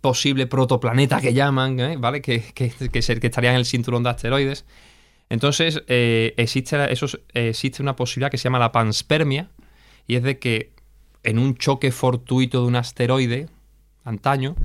posible 0.00 0.46
protoplaneta 0.46 1.20
que 1.20 1.34
llaman, 1.34 1.78
¿eh? 1.80 1.96
¿vale? 1.98 2.22
Que, 2.22 2.40
que, 2.54 2.70
que, 2.70 2.88
que, 2.90 2.98
estaría 3.26 3.50
en 3.50 3.56
el 3.56 3.66
cinturón 3.66 4.02
de 4.02 4.10
asteroides. 4.10 4.64
Entonces, 5.28 5.82
eh, 5.86 6.34
existe, 6.36 6.92
eso, 6.92 7.06
existe 7.34 7.82
una 7.82 7.96
posibilidad 7.96 8.30
que 8.30 8.38
se 8.38 8.44
llama 8.44 8.58
la 8.58 8.72
panspermia, 8.72 9.48
y 10.06 10.16
es 10.16 10.22
de 10.22 10.38
que 10.38 10.72
en 11.22 11.38
un 11.38 11.56
choque 11.56 11.92
fortuito 11.92 12.62
de 12.62 12.66
un 12.66 12.76
asteroide, 12.76 13.48
antaño, 14.04 14.56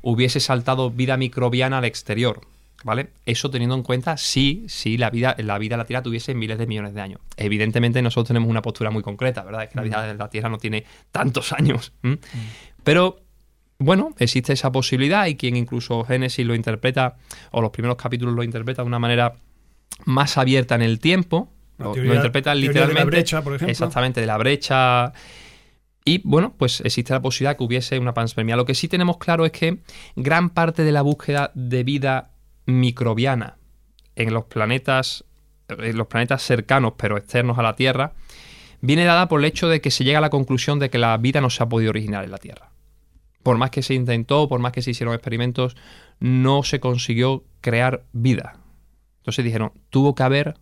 hubiese 0.00 0.40
saltado 0.40 0.90
vida 0.90 1.16
microbiana 1.16 1.78
al 1.78 1.84
exterior. 1.84 2.40
¿Vale? 2.84 3.08
Eso 3.24 3.50
teniendo 3.50 3.74
en 3.74 3.82
cuenta 3.82 4.18
si, 4.18 4.66
si 4.68 4.98
la 4.98 5.08
vida, 5.08 5.34
la 5.38 5.56
vida 5.56 5.76
en 5.76 5.78
la 5.78 5.86
Tierra 5.86 6.02
tuviese 6.02 6.34
miles 6.34 6.58
de 6.58 6.66
millones 6.66 6.92
de 6.92 7.00
años. 7.00 7.20
Evidentemente 7.38 8.02
nosotros 8.02 8.28
tenemos 8.28 8.50
una 8.50 8.60
postura 8.60 8.90
muy 8.90 9.02
concreta, 9.02 9.42
¿verdad? 9.42 9.62
Es 9.62 9.70
que 9.70 9.76
la 9.76 9.80
mm. 9.80 9.84
vida 9.84 10.10
en 10.10 10.18
la 10.18 10.28
Tierra 10.28 10.50
no 10.50 10.58
tiene 10.58 10.84
tantos 11.10 11.54
años. 11.54 11.92
Mm. 12.02 12.14
Pero 12.82 13.23
bueno, 13.78 14.14
existe 14.18 14.52
esa 14.52 14.70
posibilidad 14.70 15.26
y 15.26 15.36
quien 15.36 15.56
incluso 15.56 16.04
Génesis 16.04 16.46
lo 16.46 16.54
interpreta, 16.54 17.16
o 17.50 17.60
los 17.60 17.70
primeros 17.70 17.96
capítulos 17.96 18.34
lo 18.34 18.42
interpreta 18.42 18.82
de 18.82 18.86
una 18.86 18.98
manera 18.98 19.34
más 20.04 20.38
abierta 20.38 20.74
en 20.74 20.82
el 20.82 21.00
tiempo, 21.00 21.50
lo, 21.78 21.96
interpreta 21.96 22.54
literalmente. 22.54 22.94
De 22.94 23.00
la 23.00 23.04
brecha, 23.04 23.42
por 23.42 23.54
ejemplo. 23.54 23.72
Exactamente, 23.72 24.20
de 24.20 24.26
la 24.26 24.38
brecha. 24.38 25.12
Y 26.04 26.20
bueno, 26.24 26.54
pues 26.56 26.80
existe 26.82 27.12
la 27.12 27.22
posibilidad 27.22 27.56
que 27.56 27.64
hubiese 27.64 27.98
una 27.98 28.14
panspermia. 28.14 28.56
Lo 28.56 28.64
que 28.64 28.74
sí 28.74 28.88
tenemos 28.88 29.18
claro 29.18 29.44
es 29.44 29.52
que 29.52 29.78
gran 30.14 30.50
parte 30.50 30.84
de 30.84 30.92
la 30.92 31.02
búsqueda 31.02 31.50
de 31.54 31.82
vida 31.82 32.30
microbiana 32.66 33.56
en 34.14 34.32
los 34.32 34.44
planetas, 34.44 35.24
en 35.68 35.96
los 35.96 36.06
planetas 36.06 36.42
cercanos 36.42 36.94
pero 36.96 37.16
externos 37.16 37.58
a 37.58 37.62
la 37.62 37.74
Tierra, 37.74 38.12
viene 38.80 39.04
dada 39.04 39.28
por 39.28 39.40
el 39.40 39.46
hecho 39.46 39.68
de 39.68 39.80
que 39.80 39.90
se 39.90 40.04
llega 40.04 40.18
a 40.18 40.20
la 40.20 40.30
conclusión 40.30 40.78
de 40.78 40.90
que 40.90 40.98
la 40.98 41.16
vida 41.16 41.40
no 41.40 41.50
se 41.50 41.62
ha 41.62 41.68
podido 41.68 41.90
originar 41.90 42.22
en 42.22 42.30
la 42.30 42.38
Tierra 42.38 42.73
por 43.44 43.58
más 43.58 43.70
que 43.70 43.82
se 43.82 43.94
intentó, 43.94 44.48
por 44.48 44.58
más 44.58 44.72
que 44.72 44.82
se 44.82 44.90
hicieron 44.90 45.14
experimentos, 45.14 45.76
no 46.18 46.64
se 46.64 46.80
consiguió 46.80 47.44
crear 47.60 48.04
vida. 48.12 48.56
Entonces 49.18 49.44
dijeron, 49.44 49.72
tuvo 49.90 50.14
que 50.14 50.22
haber 50.24 50.54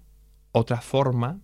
otra 0.50 0.80
forma, 0.82 1.38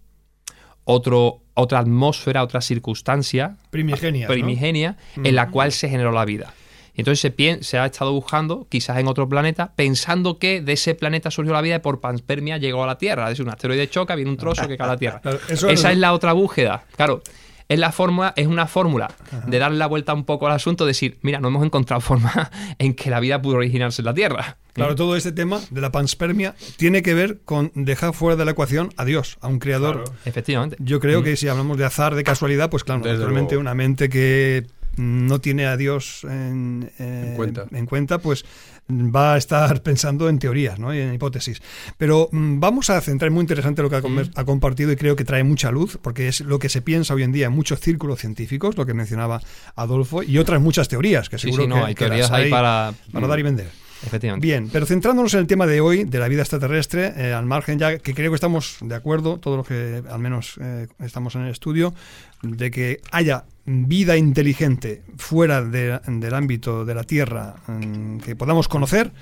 otro, 0.85 1.43
otra 1.55 1.79
atmósfera, 1.79 2.43
otra 2.43 2.61
circunstancia 2.61 3.57
primigenia, 3.71 4.27
primigenia 4.27 4.97
en 5.17 5.35
la 5.35 5.51
cual 5.51 5.73
se 5.73 5.89
generó 5.89 6.13
la 6.13 6.25
vida. 6.25 6.53
Y 6.95 7.03
entonces 7.03 7.21
se, 7.21 7.63
se, 7.63 7.79
ha 7.79 7.87
estado 7.87 8.13
buscando, 8.13 8.67
quizás 8.69 8.99
en 8.99 9.07
otro 9.07 9.29
planeta, 9.29 9.73
pensando 9.77 10.41
que 10.41 10.61
de 10.61 10.73
ese 10.73 10.97
planeta 10.97 11.31
surgió 11.31 11.53
la 11.53 11.61
vida 11.61 11.77
y 11.77 11.79
por 11.79 12.01
panspermia 12.01 12.59
llegó 12.59 12.83
a 12.83 12.89
la 12.89 12.99
Tierra. 12.99 13.25
Es 13.25 13.31
decir, 13.31 13.45
un 13.45 13.53
asteroide 13.53 13.89
choca, 13.89 14.17
viene 14.17 14.33
un 14.33 14.37
trozo 14.37 14.67
que 14.67 14.77
cae 14.77 14.89
a 14.89 14.91
la 14.91 14.97
Tierra. 14.97 15.21
Esa 15.49 15.93
es 15.93 15.99
la 15.99 16.13
otra 16.13 16.33
búsqueda. 16.33 16.83
Claro, 16.97 17.23
es 17.69 17.79
la 17.79 17.93
fórmula, 17.93 18.33
es 18.37 18.47
una 18.47 18.67
fórmula 18.67 19.11
de 19.47 19.59
darle 19.59 19.79
la 19.79 19.87
vuelta 19.87 20.15
un 20.15 20.25
poco 20.25 20.47
al 20.47 20.53
asunto, 20.53 20.87
decir, 20.87 21.19
mira, 21.23 21.39
no 21.39 21.49
hemos 21.49 21.65
encontrado 21.65 22.01
forma 22.01 22.51
en 22.79 22.95
que 22.95 23.11
la 23.11 23.21
vida 23.21 23.41
pudo 23.43 23.57
originarse 23.57 24.01
en 24.03 24.07
la 24.07 24.15
Tierra. 24.15 24.57
Claro, 24.73 24.95
todo 24.95 25.17
este 25.17 25.33
tema 25.33 25.61
de 25.71 25.81
la 25.81 25.91
panspermia 25.91 26.55
tiene 26.77 27.03
que 27.03 27.13
ver 27.13 27.41
con 27.45 27.73
dejar 27.75 28.15
fuera 28.15 28.37
de 28.37 28.45
la 28.45 28.53
ecuación 28.53 28.91
a 28.97 29.05
Dios, 29.05 29.37
a 29.41 29.49
un 29.49 29.59
creador. 29.59 30.05
Efectivamente. 30.25 30.77
Yo 30.79 31.01
creo 31.01 31.23
que 31.23 31.37
si 31.37 31.49
hablamos 31.49 31.77
de 31.79 31.85
azar, 31.85 32.15
de 32.15 32.25
casualidad, 32.25 32.71
pues 32.71 32.85
claro, 32.85 33.05
naturalmente 33.05 33.57
una 33.57 33.75
mente 33.75 34.09
que 34.09 34.67
no 34.97 35.41
tiene 35.41 35.67
a 35.67 35.77
Dios 35.77 36.25
en, 36.25 36.91
eh, 36.99 37.35
cuenta. 37.37 37.67
en, 37.71 37.87
cuenta. 37.87 38.19
pues 38.19 38.45
va 38.91 39.35
a 39.35 39.39
estar 39.39 39.83
pensando 39.83 40.29
en 40.29 40.39
teorías 40.39 40.79
¿no? 40.79 40.95
y 40.95 41.01
en 41.01 41.15
hipótesis. 41.15 41.61
Pero 41.97 42.29
mm, 42.33 42.61
vamos 42.61 42.91
a 42.91 43.01
centrar 43.01 43.31
muy 43.31 43.43
interesante 43.43 43.83
lo 43.83 43.91
que 43.91 43.97
ha, 43.97 44.03
ha, 44.35 44.45
compartido 44.45 44.93
y 44.93 44.97
creo 44.97 45.17
que 45.17 45.25
trae 45.25 45.45
mucha 45.45 45.71
luz, 45.71 45.99
porque 46.01 46.29
es 46.29 46.41
lo 46.41 46.59
que 46.59 46.69
se 46.69 46.83
piensa 46.83 47.15
hoy 47.15 47.23
en 47.23 47.33
día 47.33 47.47
en 47.47 47.53
muchos 47.53 47.81
círculos 47.81 48.21
científicos, 48.21 48.77
lo 48.77 48.87
que 48.87 48.95
mencionaba 48.95 49.41
Adolfo, 49.77 50.23
y 50.23 50.39
otras 50.39 50.61
muchas 50.61 50.89
teorías, 50.89 51.29
que 51.29 51.39
seguro 51.39 51.65
sí, 51.65 51.69
no, 51.69 51.77
que, 51.77 51.81
hay 51.83 51.95
que 51.95 52.05
teorías 52.07 52.31
ahí 52.31 52.51
para, 52.51 52.95
para 53.13 53.27
dar 53.27 53.39
y 53.39 53.43
vender. 53.43 53.88
Efectivamente. 54.07 54.47
Bien, 54.47 54.69
pero 54.73 54.87
centrándonos 54.87 55.35
en 55.35 55.41
el 55.41 55.47
tema 55.47 55.67
de 55.67 55.81
hoy, 55.81 56.05
de 56.05 56.19
la 56.19 56.29
vida 56.29 56.43
extraterrestre, 56.43 57.13
eh, 57.17 57.33
al 57.33 57.47
margen 57.47 57.79
ya 57.79 57.99
que 57.99 58.15
creo 58.15 58.31
que 58.31 58.37
estamos 58.37 58.79
de 58.81 58.95
acuerdo, 58.95 59.39
todos 59.39 59.57
los 59.57 59.67
que 59.67 60.03
al 60.09 60.19
menos 60.19 60.59
eh, 60.61 60.87
estamos 61.01 61.35
en 61.35 61.43
el 61.43 61.51
estudio, 61.51 61.95
de 62.43 62.71
que 62.71 63.01
haya 63.11 63.45
vida 63.65 64.17
inteligente 64.17 65.03
fuera 65.17 65.63
de, 65.63 66.01
del 66.07 66.35
ámbito 66.35 66.85
de 66.85 66.95
la 66.95 67.05
Tierra 67.05 67.57
mm, 67.67 68.19
que 68.19 68.37
podamos 68.37 68.69
conocer, 68.69 69.13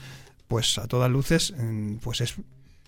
pues 0.49 0.79
a 0.79 0.87
todas 0.87 1.11
luces, 1.11 1.55
mm, 1.57 1.97
pues 1.97 2.21
es 2.21 2.35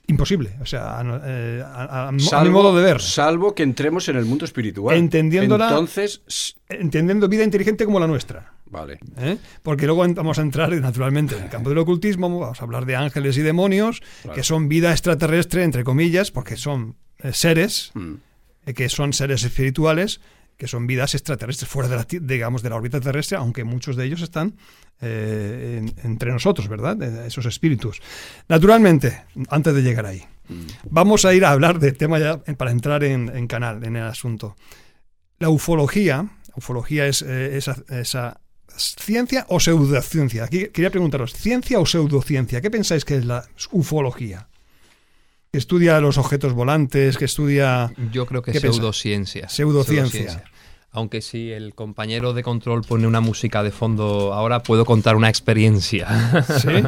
imposible, 0.08 0.56
o 0.60 0.66
sea, 0.66 0.98
a, 0.98 1.22
eh, 1.26 1.62
a, 1.64 2.08
a, 2.08 2.18
salvo, 2.18 2.44
mi 2.44 2.50
modo 2.50 2.76
de 2.76 2.82
ver. 2.82 3.00
Salvo 3.00 3.54
que 3.54 3.62
entremos 3.62 4.08
en 4.08 4.16
el 4.16 4.24
mundo 4.24 4.44
espiritual. 4.44 4.96
Entendiéndola, 4.96 5.68
Entonces, 5.68 6.22
entendiendo 6.68 7.28
vida 7.28 7.44
inteligente 7.44 7.84
como 7.84 8.00
la 8.00 8.06
nuestra. 8.06 8.52
Vale. 8.70 8.98
¿Eh? 9.16 9.38
Porque 9.62 9.86
luego 9.86 10.06
vamos 10.14 10.38
a 10.38 10.42
entrar 10.42 10.70
naturalmente 10.72 11.36
en 11.36 11.44
el 11.44 11.48
campo 11.48 11.70
del 11.70 11.78
ocultismo, 11.78 12.28
vamos 12.38 12.60
a 12.60 12.64
hablar 12.64 12.84
de 12.86 12.96
ángeles 12.96 13.36
y 13.38 13.42
demonios, 13.42 14.00
Claro. 14.22 14.34
que 14.34 14.42
son 14.42 14.68
vida 14.68 14.90
extraterrestre, 14.92 15.64
entre 15.64 15.84
comillas, 15.84 16.30
porque 16.30 16.56
son 16.56 16.96
eh, 17.20 17.32
seres, 17.32 17.90
Mm. 17.94 18.14
eh, 18.66 18.74
que 18.74 18.88
son 18.88 19.12
seres 19.12 19.42
espirituales, 19.42 20.20
que 20.56 20.66
son 20.68 20.86
vidas 20.86 21.14
extraterrestres, 21.14 21.68
fuera 21.68 21.88
de 21.88 21.96
la, 21.96 22.06
digamos, 22.20 22.62
de 22.62 22.70
la 22.70 22.76
órbita 22.76 23.00
terrestre, 23.00 23.36
aunque 23.38 23.64
muchos 23.64 23.96
de 23.96 24.04
ellos 24.04 24.22
están 24.22 24.54
en- 25.00 25.94
entre 26.04 26.32
nosotros, 26.32 26.68
¿verdad? 26.68 27.00
Esos 27.26 27.46
espíritus. 27.46 28.00
Naturalmente, 28.48 29.22
antes 29.48 29.74
de 29.74 29.82
llegar 29.82 30.06
ahí, 30.06 30.24
vamos 30.90 31.24
a 31.24 31.34
ir 31.34 31.44
a 31.44 31.50
hablar 31.52 31.78
de 31.78 31.92
tema 31.92 32.18
ya 32.18 32.38
para 32.56 32.70
entrar 32.72 33.04
en, 33.04 33.28
en 33.34 33.46
canal, 33.46 33.84
en 33.84 33.96
el 33.96 34.04
asunto. 34.04 34.56
La 35.38 35.48
ufología, 35.50 36.28
ufología 36.56 37.06
es 37.06 37.22
esa, 37.22 37.76
esa 37.90 38.40
ciencia 38.76 39.46
o 39.48 39.60
pseudociencia. 39.60 40.44
Aquí 40.44 40.68
quería 40.68 40.90
preguntaros, 40.90 41.32
¿ciencia 41.32 41.80
o 41.80 41.86
pseudociencia? 41.86 42.60
¿Qué 42.60 42.70
pensáis 42.70 43.04
que 43.04 43.16
es 43.16 43.24
la 43.24 43.44
ufología? 43.70 44.48
Que 45.50 45.58
estudia 45.58 46.00
los 46.00 46.18
objetos 46.18 46.52
volantes, 46.52 47.16
que 47.16 47.24
estudia... 47.24 47.92
Yo 48.12 48.26
creo 48.26 48.42
que 48.42 48.52
¿Qué 48.52 48.58
es 48.58 48.62
piensas? 48.62 48.76
pseudociencia. 48.76 49.48
Pseudociencia. 49.48 50.44
Aunque 50.90 51.20
si 51.20 51.52
el 51.52 51.74
compañero 51.74 52.32
de 52.32 52.42
control 52.42 52.82
pone 52.82 53.06
una 53.06 53.20
música 53.20 53.62
de 53.62 53.70
fondo, 53.70 54.32
ahora 54.32 54.62
puedo 54.62 54.84
contar 54.84 55.16
una 55.16 55.28
experiencia. 55.28 56.42
¿Sí? 56.60 56.82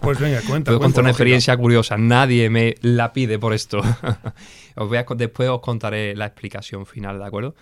Pues 0.00 0.18
venga, 0.18 0.40
cuenta. 0.42 0.70
Puedo 0.70 0.80
contar 0.80 1.02
una 1.02 1.10
experiencia 1.10 1.56
curiosa. 1.56 1.98
Nadie 1.98 2.48
me 2.48 2.76
la 2.80 3.12
pide 3.12 3.38
por 3.38 3.52
esto. 3.52 3.80
os 4.76 4.88
voy 4.88 4.96
a, 4.96 5.04
después 5.16 5.48
os 5.50 5.60
contaré 5.60 6.16
la 6.16 6.26
explicación 6.26 6.86
final, 6.86 7.18
¿de 7.18 7.26
acuerdo? 7.26 7.54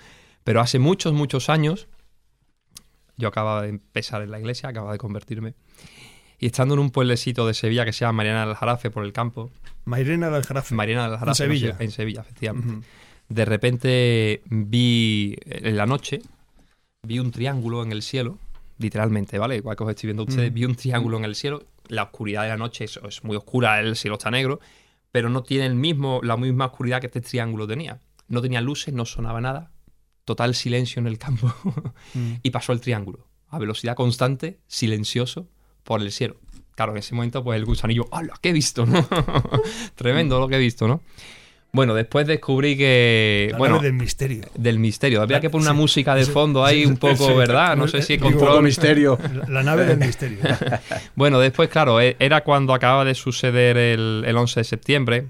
Pero 0.44 0.60
hace 0.60 0.78
muchos, 0.78 1.12
muchos 1.12 1.48
años, 1.48 1.88
yo 3.22 3.28
acababa 3.28 3.62
de 3.62 3.68
empezar 3.68 4.20
en 4.22 4.30
la 4.30 4.38
iglesia, 4.40 4.68
acababa 4.68 4.92
de 4.92 4.98
convertirme, 4.98 5.54
y 6.38 6.46
estando 6.46 6.74
en 6.74 6.80
un 6.80 6.90
pueblecito 6.90 7.46
de 7.46 7.54
Sevilla 7.54 7.84
que 7.84 7.92
se 7.92 8.00
llama 8.00 8.18
Mariana 8.18 8.46
del 8.46 8.56
Jarafe 8.56 8.90
por 8.90 9.04
el 9.04 9.12
campo, 9.12 9.50
Mairena 9.84 10.28
del 10.28 10.42
Jarafe. 10.42 10.74
Mariana 10.74 11.08
del 11.08 11.18
Jarafe, 11.18 11.26
no 11.26 11.34
sé, 11.34 11.44
Sevilla. 11.44 11.76
en 11.78 11.90
Sevilla, 11.90 12.20
efectivamente. 12.22 12.86
De 13.28 13.44
repente 13.44 14.42
vi 14.46 15.36
en 15.46 15.76
la 15.76 15.86
noche, 15.86 16.20
vi 17.02 17.20
un 17.20 17.30
triángulo 17.30 17.82
en 17.82 17.92
el 17.92 18.02
cielo, 18.02 18.38
literalmente, 18.78 19.38
¿vale? 19.38 19.56
Igual 19.56 19.76
que 19.76 19.84
os 19.84 19.90
estoy 19.90 20.08
viendo 20.08 20.24
a 20.24 20.26
ustedes, 20.26 20.52
vi 20.52 20.64
un 20.64 20.74
triángulo 20.74 21.16
en 21.16 21.24
el 21.24 21.36
cielo. 21.36 21.62
La 21.88 22.04
oscuridad 22.04 22.42
de 22.42 22.48
la 22.48 22.56
noche 22.56 22.84
es, 22.84 22.98
es 23.08 23.22
muy 23.22 23.36
oscura, 23.36 23.78
el 23.80 23.96
cielo 23.96 24.16
está 24.16 24.30
negro, 24.30 24.58
pero 25.12 25.28
no 25.28 25.44
tiene 25.44 25.66
el 25.66 25.76
mismo, 25.76 26.20
la 26.24 26.36
misma 26.36 26.66
oscuridad 26.66 27.00
que 27.00 27.06
este 27.06 27.20
triángulo 27.20 27.68
tenía. 27.68 28.00
No 28.26 28.42
tenía 28.42 28.60
luces, 28.60 28.92
no 28.92 29.04
sonaba 29.04 29.40
nada, 29.40 29.70
total 30.24 30.54
silencio 30.54 31.00
en 31.00 31.06
el 31.06 31.18
campo. 31.18 31.52
Mm. 32.14 32.34
y 32.42 32.50
pasó 32.50 32.72
el 32.72 32.80
triángulo, 32.80 33.26
a 33.48 33.58
velocidad 33.58 33.94
constante, 33.96 34.58
silencioso, 34.66 35.48
por 35.82 36.00
el 36.02 36.12
cielo. 36.12 36.36
Claro, 36.74 36.92
en 36.92 36.98
ese 36.98 37.14
momento, 37.14 37.42
pues 37.42 37.56
el 37.56 37.64
gusanillo, 37.64 38.06
¡hala! 38.12 38.34
¿Qué 38.42 38.50
he 38.50 38.52
visto? 38.52 38.84
¿no? 38.86 39.06
Tremendo 39.94 40.38
lo 40.40 40.48
que 40.48 40.56
he 40.56 40.58
visto, 40.58 40.86
¿no? 40.88 41.00
Bueno, 41.74 41.94
después 41.94 42.26
descubrí 42.26 42.76
que. 42.76 43.48
La 43.52 43.56
bueno, 43.58 43.76
nave 43.76 43.86
del 43.88 43.94
misterio. 43.96 44.44
del 44.54 44.78
misterio. 44.78 45.22
Habría 45.22 45.40
que 45.40 45.48
poner 45.48 45.62
una 45.68 45.72
Sí, 45.74 45.80
música 45.80 46.14
de 46.14 46.26
sí, 46.26 46.30
fondo 46.30 46.66
ahí 46.66 46.82
sí, 46.82 46.86
un 46.86 46.98
poco, 46.98 47.28
sí. 47.28 47.32
¿verdad? 47.32 47.76
No 47.78 47.88
sé 47.88 48.02
si 48.02 48.14
Digo, 48.18 48.26
Un 48.28 48.34
poco 48.34 48.44
control. 48.46 48.64
misterio. 48.64 49.18
La, 49.34 49.48
la 49.48 49.62
nave 49.62 49.86
del 49.86 49.96
misterio. 49.98 50.38
Bueno, 51.14 51.38
después, 51.40 51.70
claro, 51.70 51.98
e- 52.00 52.16
era 52.18 52.42
cuando 52.44 52.74
acaba 52.74 53.06
de 53.06 53.14
suceder 53.14 53.78
el, 53.78 54.22
el 54.26 54.36
11 54.36 54.60
de 54.60 54.64
septiembre 54.64 55.26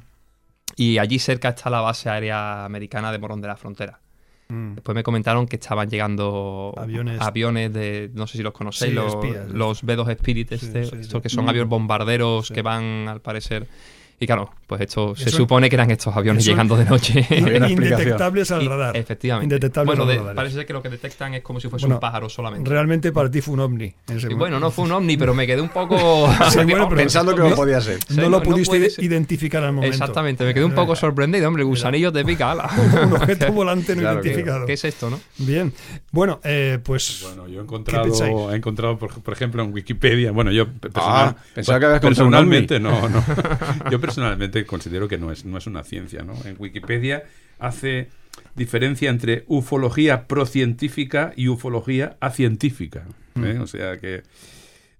y 0.75 0.99
allí 0.99 1.21
cerca 1.21 1.51
está 1.51 1.71
la 1.71 1.81
base 1.81 2.09
aérea 2.11 2.65
americana 2.65 3.13
de 3.13 3.19
Morón 3.19 3.41
de 3.41 3.47
la 3.47 3.57
Frontera. 3.57 4.01
Mm. 4.53 4.75
Después 4.75 4.95
me 4.95 5.03
comentaron 5.03 5.47
que 5.47 5.57
estaban 5.57 5.89
llegando 5.89 6.75
Aviones. 6.77 7.21
aviones 7.21 7.73
de, 7.73 8.11
no 8.15 8.27
sé 8.27 8.37
si 8.37 8.43
los 8.43 8.53
conocéis, 8.53 8.91
Sí, 8.91 8.95
los, 8.95 9.15
espías. 9.15 9.49
los 9.51 9.83
B2 9.85 10.11
Spirit, 10.11 10.49
Sí, 10.51 10.55
este, 10.57 10.85
sí, 10.85 10.97
estos 11.01 11.23
que 11.23 11.29
son 11.29 11.45
Mm. 11.45 11.49
aviones 11.49 11.69
bombarderos 11.71 12.51
que 12.51 12.63
van, 12.63 13.09
al 13.09 13.21
parecer. 13.21 13.67
Y 14.23 14.27
claro, 14.27 14.49
pues 14.69 14.83
esto 14.83 15.17
se 15.17 15.31
supone 15.31 15.69
que 15.69 15.75
eran 15.75 15.91
estos 15.91 16.15
aviones 16.17 16.45
llegando 16.45 16.77
de 16.77 16.85
noche. 16.85 17.27
Indetectables 17.31 18.53
al 18.53 18.63
Y- 18.63 18.69
radar. 18.69 18.97
Efectivamente. 18.97 19.47
Indetectables 19.53 19.87
bueno, 19.97 20.03
a 20.03 20.07
los 20.07 20.15
de- 20.15 20.19
radares. 20.21 20.37
parece 20.37 20.65
que 20.67 20.73
lo 20.73 20.81
que 20.81 20.89
detectan 20.91 21.35
es 21.35 21.43
como 21.43 21.59
si 21.59 21.69
fuese 21.69 21.87
Bueno, 21.87 21.97
un 21.97 22.01
pájaro 22.01 22.29
solamente. 22.29 22.71
Realmente 22.71 23.11
para 23.11 23.29
ti 23.29 23.41
fue 23.41 23.55
un 23.55 23.61
ovni. 23.61 23.93
en 24.09 24.17
ese 24.19 24.31
Y 24.31 24.35
bueno, 24.35 24.61
no 24.61 24.71
fue 24.71 24.85
un 24.85 24.93
ovni, 24.93 25.17
pero 25.17 25.35
me 25.35 25.45
quedé 25.45 25.61
un 25.61 25.71
poco... 25.71 26.31
Sí, 26.51 26.59
bueno, 26.63 26.89
Pensando 26.95 27.35
que 27.35 27.43
no- 27.43 27.55
podía 27.57 27.81
ser. 27.81 27.99
Sí, 28.07 28.15
no 28.15 28.23
no- 28.23 28.29
lo 28.31 28.43
pudiste 28.45 28.77
identificar 28.99 29.65
al 29.65 29.73
momento. 29.73 29.93
Exactamente, 29.93 30.45
me 30.45 30.55
quedé 30.55 30.65
un 30.65 30.75
poco 30.75 30.95
sorprendido. 30.95 31.49
Hombre, 31.49 31.63
el 31.65 31.69
gusanillo 31.69 32.13
te 32.13 32.25
pica, 32.25 32.53
ala. 32.53 32.71
un 33.05 33.15
objeto 33.15 33.51
volante 33.53 33.97
no 33.97 34.03
Claro, 34.03 34.21
identificado. 34.21 34.67
¿Qué 34.67 34.75
es 34.75 34.85
esto, 34.85 35.11
no? 35.11 35.19
Bien. 35.39 35.73
Bueno, 36.13 36.39
eh, 36.45 36.79
pues. 36.81 37.23
Bueno, 37.27 37.49
yo 37.49 37.59
he 37.59 37.63
encontrado, 37.65 38.53
he 38.53 38.57
encontrado 38.57 38.97
por, 38.99 39.21
por 39.21 39.35
ejemplo, 39.35 39.65
en 39.65 39.73
Wikipedia, 39.73 40.31
bueno, 40.31 40.53
yo 40.53 40.67
pe- 40.69 40.89
Ah, 40.95 41.35
personal- 41.35 41.37
pensaba 41.55 41.81
que 41.81 41.87
habías 41.87 42.03
un 42.05 42.09
personalmente 42.09 42.79
no, 42.79 43.09
no. 43.09 43.25
Yo 43.91 44.01
personalmente 44.15 44.65
considero 44.67 45.09
que 45.09 45.19
no 45.19 45.31
es, 45.33 45.45
no 45.45 45.59
es 45.59 45.67
una 45.67 45.83
ciencia, 45.85 46.23
¿no? 46.23 46.35
En 46.45 46.57
Wikipedia 46.59 47.25
hace 47.59 48.09
diferencia 48.57 49.11
entre 49.11 49.45
ufología 49.47 50.27
procientífica 50.27 51.33
y 51.37 51.49
ufología 51.49 52.17
acientífica. 52.21 53.07
¿eh? 53.37 53.59
O 53.61 53.67
sea 53.67 53.97
que 53.99 54.23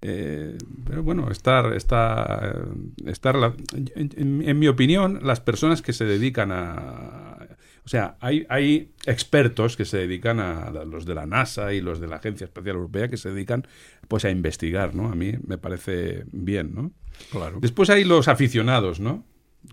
eh, 0.05 0.57
pero 0.85 1.01
bueno, 1.01 1.31
estar, 1.31 1.73
está, 1.73 2.53
eh, 2.55 3.09
estar 3.09 3.35
la- 3.35 3.53
en, 3.73 4.11
en- 4.17 4.43
en 4.49 4.59
mi 4.59 4.67
opinión, 4.67 5.21
las 5.23 5.39
personas 5.39 5.81
que 5.81 5.93
se 5.93 6.03
dedican 6.03 6.51
a... 6.51 7.37
O 7.85 7.89
sea, 7.89 8.15
hay, 8.19 8.45
hay 8.49 8.91
expertos 9.05 9.75
que 9.77 9.85
se 9.85 9.97
dedican 9.97 10.39
a, 10.41 10.63
a 10.67 10.85
los 10.85 11.05
de 11.05 11.15
la 11.15 11.25
NASA 11.25 11.73
y 11.73 11.79
los 11.81 11.99
de 12.01 12.07
la 12.07 12.17
Agencia 12.17 12.45
Espacial 12.45 12.75
Europea 12.75 13.07
que 13.09 13.17
se 13.17 13.29
dedican 13.31 13.65
pues 14.09 14.23
a 14.25 14.29
investigar, 14.29 14.93
¿no? 14.95 15.09
A 15.09 15.15
mí 15.15 15.33
me 15.47 15.57
parece 15.57 16.23
bien, 16.31 16.73
¿no? 16.75 16.91
Claro. 17.31 17.59
Después 17.59 17.89
hay 17.89 18.03
los 18.03 18.27
aficionados, 18.27 18.99
¿no? 18.99 19.23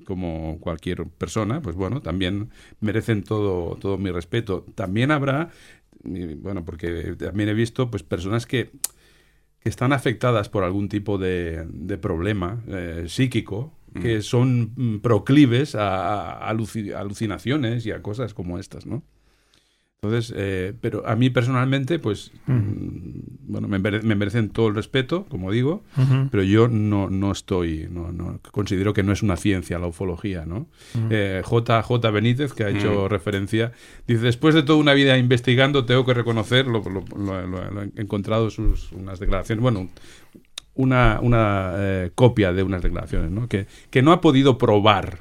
Como 0.05 0.59
cualquier 0.61 1.07
persona, 1.07 1.61
pues 1.61 1.75
bueno, 1.77 2.01
también 2.01 2.51
merecen 2.81 3.23
todo, 3.25 3.77
todo 3.77 3.99
mi 3.99 4.11
respeto. 4.11 4.65
También 4.75 5.11
habrá, 5.11 5.51
bueno, 6.03 6.65
porque 6.65 7.17
también 7.19 7.49
he 7.49 7.55
visto 7.55 7.91
pues 7.91 8.03
personas 8.03 8.47
que, 8.47 8.71
que 9.61 9.69
están 9.69 9.93
afectadas 9.93 10.49
por 10.49 10.63
algún 10.65 10.89
tipo 10.89 11.19
de, 11.19 11.67
de 11.69 11.99
problema 11.99 12.63
eh, 12.69 13.05
psíquico, 13.09 13.73
que 14.01 14.23
son 14.23 14.73
mm, 14.77 14.99
proclives 15.01 15.75
a, 15.75 16.47
a 16.47 16.55
aluci- 16.55 16.95
alucinaciones 16.95 17.85
y 17.87 17.91
a 17.91 18.01
cosas 18.03 18.35
como 18.35 18.61
estas, 18.61 18.87
¿no? 18.87 19.03
Entonces, 20.03 20.33
eh, 20.35 20.73
pero 20.81 21.07
a 21.07 21.15
mí 21.15 21.29
personalmente, 21.29 21.99
pues, 21.99 22.33
mm, 22.47 23.53
bueno, 23.53 23.69
me, 23.69 23.79
mere- 23.79 24.01
me 24.01 24.15
merecen 24.15 24.49
todo 24.49 24.69
el 24.69 24.75
respeto, 24.75 25.27
como 25.29 25.53
digo, 25.53 25.83
pero 26.31 26.43
yo 26.43 26.69
no, 26.69 27.11
no 27.11 27.31
estoy, 27.33 27.87
no, 27.91 28.11
no, 28.11 28.41
considero 28.51 28.95
que 28.95 29.03
no 29.03 29.13
es 29.13 29.23
una 29.23 29.37
ciencia 29.37 29.79
la 29.79 29.89
ufología, 29.89 30.47
¿no? 30.47 30.69
Eh, 31.11 31.43
J. 31.45 31.83
J. 31.83 32.11
Benítez, 32.13 32.55
que 32.55 32.65
ha 32.65 32.71
hecho 32.71 33.09
referencia, 33.09 33.73
dice, 34.07 34.23
después 34.23 34.55
de 34.55 34.63
toda 34.63 34.79
una 34.79 34.95
vida 34.95 35.19
investigando, 35.19 35.85
tengo 35.85 36.07
que 36.07 36.15
reconocer, 36.15 36.67
lo, 36.67 36.83
lo- 36.83 37.05
lo- 37.19 37.47
lo- 37.47 37.71
lo 37.71 37.83
he 37.83 37.91
encontrado 38.01 38.49
sus, 38.49 38.93
unas 38.93 39.21
declaraciones, 39.21 39.61
bueno, 39.63 39.91
una, 40.77 41.19
una 41.21 41.73
eh, 41.77 42.11
copia 42.15 42.55
de 42.55 42.63
unas 42.63 42.81
declaraciones, 42.81 43.31
¿no? 43.31 43.49
Que, 43.49 43.67
que 43.91 44.01
no 44.01 44.13
ha 44.13 44.23
podido 44.23 44.57
probar 44.57 45.19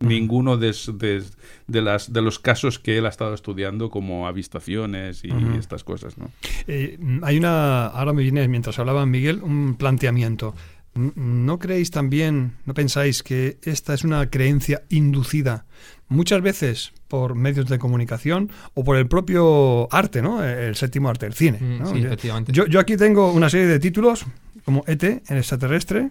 ninguno 0.00 0.56
de, 0.56 0.74
de, 0.94 1.22
de 1.66 1.82
las, 1.82 2.12
de 2.12 2.22
los 2.22 2.38
casos 2.38 2.78
que 2.78 2.98
él 2.98 3.06
ha 3.06 3.10
estado 3.10 3.34
estudiando 3.34 3.90
como 3.90 4.26
avistaciones 4.26 5.24
y 5.24 5.30
estas 5.58 5.84
cosas, 5.84 6.18
¿no? 6.18 6.30
Eh, 6.66 6.98
hay 7.22 7.38
una. 7.38 7.86
Ahora 7.86 8.12
me 8.12 8.22
viene, 8.22 8.48
mientras 8.48 8.78
hablaba 8.78 9.06
Miguel, 9.06 9.40
un 9.42 9.76
planteamiento. 9.76 10.54
¿no 10.92 11.60
creéis 11.60 11.92
también, 11.92 12.54
no 12.66 12.74
pensáis 12.74 13.22
que 13.22 13.58
esta 13.62 13.94
es 13.94 14.02
una 14.02 14.28
creencia 14.28 14.82
inducida 14.88 15.64
muchas 16.08 16.42
veces 16.42 16.92
por 17.08 17.34
medios 17.34 17.68
de 17.68 17.78
comunicación 17.78 18.50
o 18.74 18.84
por 18.84 18.96
el 18.96 19.06
propio 19.06 19.88
arte, 19.92 20.20
¿no? 20.20 20.44
El 20.44 20.74
séptimo 20.74 21.08
arte, 21.08 21.26
el 21.26 21.32
cine. 21.32 21.58
Mm, 21.60 21.78
¿no? 21.78 21.92
sí, 21.92 21.98
efectivamente. 22.04 22.52
Yo, 22.52 22.66
yo 22.66 22.80
aquí 22.80 22.96
tengo 22.96 23.32
una 23.32 23.48
serie 23.48 23.66
de 23.66 23.78
títulos 23.78 24.26
como 24.64 24.84
ET, 24.86 25.02
el 25.02 25.38
extraterrestre, 25.38 26.10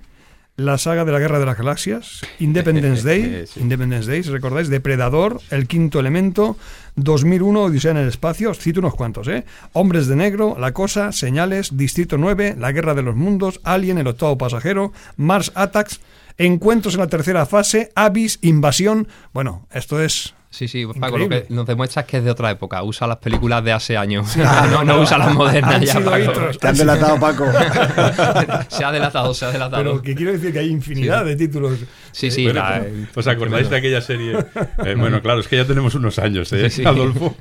la 0.60 0.78
saga 0.78 1.06
de 1.06 1.12
la 1.12 1.20
Guerra 1.20 1.40
de 1.40 1.46
las 1.46 1.58
Galaxias, 1.58 2.22
Independence 2.40 3.04
Day, 3.08 3.46
Sí. 3.48 3.60
Independence 3.62 4.10
Day, 4.10 4.24
si 4.24 4.30
recordáis, 4.30 4.70
Depredador, 4.70 5.40
El 5.50 5.68
Quinto 5.68 6.00
Elemento, 6.00 6.58
2001, 6.96 7.64
Odisea 7.64 7.92
en 7.92 7.98
el 7.98 8.10
Espacio, 8.10 8.52
os 8.52 8.60
cito 8.60 8.80
unos 8.82 8.94
cuantos, 8.96 9.28
¿eh? 9.30 9.46
Hombres 9.74 10.08
de 10.08 10.16
Negro, 10.16 10.58
La 10.60 10.74
Cosa, 10.74 11.12
Señales, 11.12 11.78
Distrito 11.78 12.18
9, 12.18 12.56
La 12.60 12.72
Guerra 12.72 12.94
de 12.94 13.04
los 13.04 13.16
Mundos, 13.16 13.62
Alien, 13.64 13.98
El 13.98 14.08
Octavo 14.08 14.38
Pasajero, 14.38 14.92
Mars 15.16 15.52
Attacks, 15.56 16.02
Encuentros 16.38 16.94
en 16.94 17.02
la 17.02 17.08
Tercera 17.08 17.46
Fase, 17.46 17.92
Abyss, 17.96 18.40
Invasión. 18.42 19.08
Bueno, 19.34 19.68
esto 19.72 20.02
es 20.02 20.36
Sí, 20.52 20.68
sí, 20.68 20.84
Paco, 21.00 21.20
lo 21.20 21.30
que 21.30 21.46
nos 21.50 21.68
demuestra 21.68 22.02
es 22.02 22.08
que 22.08 22.18
es 22.18 22.24
de 22.24 22.32
otra 22.32 22.50
época. 22.50 22.82
Usa 22.82 23.06
las 23.06 23.18
películas 23.18 23.64
de 23.64 23.72
hace 23.72 23.96
años. 23.98 24.36
no, 24.72 24.84
no 24.84 25.02
usa 25.02 25.20
las 25.20 25.34
modernas 25.34 25.80
ya, 25.82 26.00
Paco. 26.04 26.32
Te 26.60 26.68
han 26.68 26.76
delatado, 26.76 27.20
Paco. 27.20 27.46
Se 28.70 28.84
ha 28.84 28.92
delatado, 28.92 29.34
se 29.34 29.46
ha 29.46 29.52
delatado. 29.52 29.84
Pero 29.84 30.02
que 30.02 30.16
quiero 30.16 30.32
decir 30.32 30.52
que 30.52 30.60
hay 30.60 30.70
infinidad 30.70 31.24
de 31.24 31.36
títulos. 31.36 31.78
Sí, 32.12 32.32
sí, 32.32 32.46
Bueno, 32.46 32.62
la- 32.62 32.84
¿Os 33.16 33.28
acordáis 33.28 33.70
de 33.70 33.78
aquella 33.78 34.02
serie? 34.02 34.38
Eh, 34.86 34.96
bueno, 34.98 35.22
claro, 35.22 35.40
es 35.40 35.48
que 35.48 35.56
ya 35.58 35.66
tenemos 35.66 35.94
unos 35.96 36.18
años, 36.18 36.52
¿eh, 36.54 36.70
Sí, 36.70 36.78
sí. 36.78 36.86
Adolfo? 36.86 37.36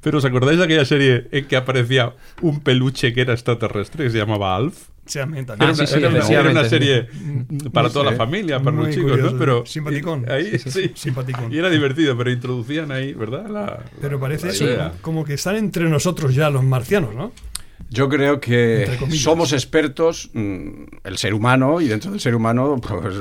Pero 0.00 0.18
¿os 0.18 0.24
acordáis 0.24 0.58
de 0.58 0.64
aquella 0.64 0.84
serie 0.84 1.26
en 1.32 1.46
que 1.46 1.56
aparecía 1.56 2.12
un 2.42 2.60
peluche 2.60 3.12
que 3.12 3.22
era 3.22 3.32
extraterrestre 3.32 4.04
que 4.04 4.10
se 4.10 4.18
llamaba 4.18 4.54
Alf? 4.56 4.76
Se. 5.06 5.20
Era, 5.20 5.28
Ah, 5.58 5.64
una, 5.64 5.74
sí, 5.74 5.86
sí, 5.86 5.94
era 5.98 6.08
una- 6.08 6.18
era 6.28 6.50
una 6.50 6.60
efectivamente. 6.62 6.68
serie 6.68 7.70
para 7.70 7.88
No 7.88 7.92
toda 7.92 8.04
sé. 8.06 8.10
la 8.12 8.16
familia, 8.16 8.58
para 8.60 8.76
Muy 8.76 8.86
los 8.86 8.94
chicos, 8.94 9.10
curioso. 9.12 9.32
¿no? 9.32 9.38
Pero 9.38 9.66
Simpaticón. 9.66 10.24
y- 10.28 10.30
Ahí, 10.32 10.50
Sí, 10.50 10.58
sí, 10.58 10.70
sí, 10.70 10.90
simpaticón. 10.94 11.52
Y 11.52 11.58
era 11.58 11.70
divertido, 11.70 12.16
pero 12.16 12.30
introducían 12.30 12.90
ahí, 12.92 13.12
¿verdad? 13.14 13.48
La- 13.48 13.84
Pero 14.00 14.18
parece 14.20 14.46
la 14.46 14.52
eso, 14.52 14.92
como 15.00 15.24
que 15.24 15.34
están 15.34 15.56
entre 15.56 15.88
nosotros 15.88 16.34
ya 16.34 16.50
los 16.50 16.64
marcianos, 16.64 17.14
¿no? 17.14 17.32
Yo 17.88 18.08
creo 18.08 18.40
que 18.40 18.88
somos 19.12 19.52
expertos, 19.52 20.30
mm, 20.32 20.70
el 21.04 21.18
ser 21.18 21.34
humano, 21.34 21.80
y 21.80 21.86
dentro 21.88 22.10
del 22.10 22.20
ser 22.20 22.34
humano, 22.34 22.80
pues 22.80 23.14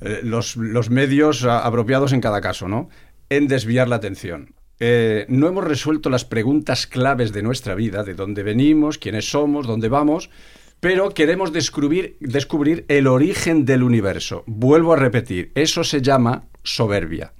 eh, 0.00 0.20
los, 0.22 0.56
los 0.56 0.90
medios 0.90 1.44
apropiados 1.44 2.12
en 2.12 2.20
cada 2.20 2.40
caso, 2.40 2.68
¿no? 2.68 2.88
En 3.30 3.48
desviar 3.48 3.88
la 3.88 3.96
atención. 3.96 4.54
Eh, 4.80 5.26
no 5.28 5.48
hemos 5.48 5.64
resuelto 5.64 6.08
las 6.08 6.24
preguntas 6.24 6.86
claves 6.86 7.32
de 7.32 7.42
nuestra 7.42 7.74
vida, 7.74 8.04
de 8.04 8.14
dónde 8.14 8.44
venimos, 8.44 8.96
quiénes 8.96 9.28
somos, 9.28 9.66
dónde 9.66 9.88
vamos, 9.88 10.30
pero 10.80 11.10
queremos 11.10 11.52
descubrir, 11.52 12.84
el 12.88 13.06
origen 13.06 13.64
del 13.64 13.82
universo. 13.82 14.44
Vuelvo 14.46 14.92
a 14.92 14.96
repetir, 14.96 15.50
eso 15.54 15.82
se 15.82 16.02
llama 16.02 16.44
soberbia. 16.62 17.32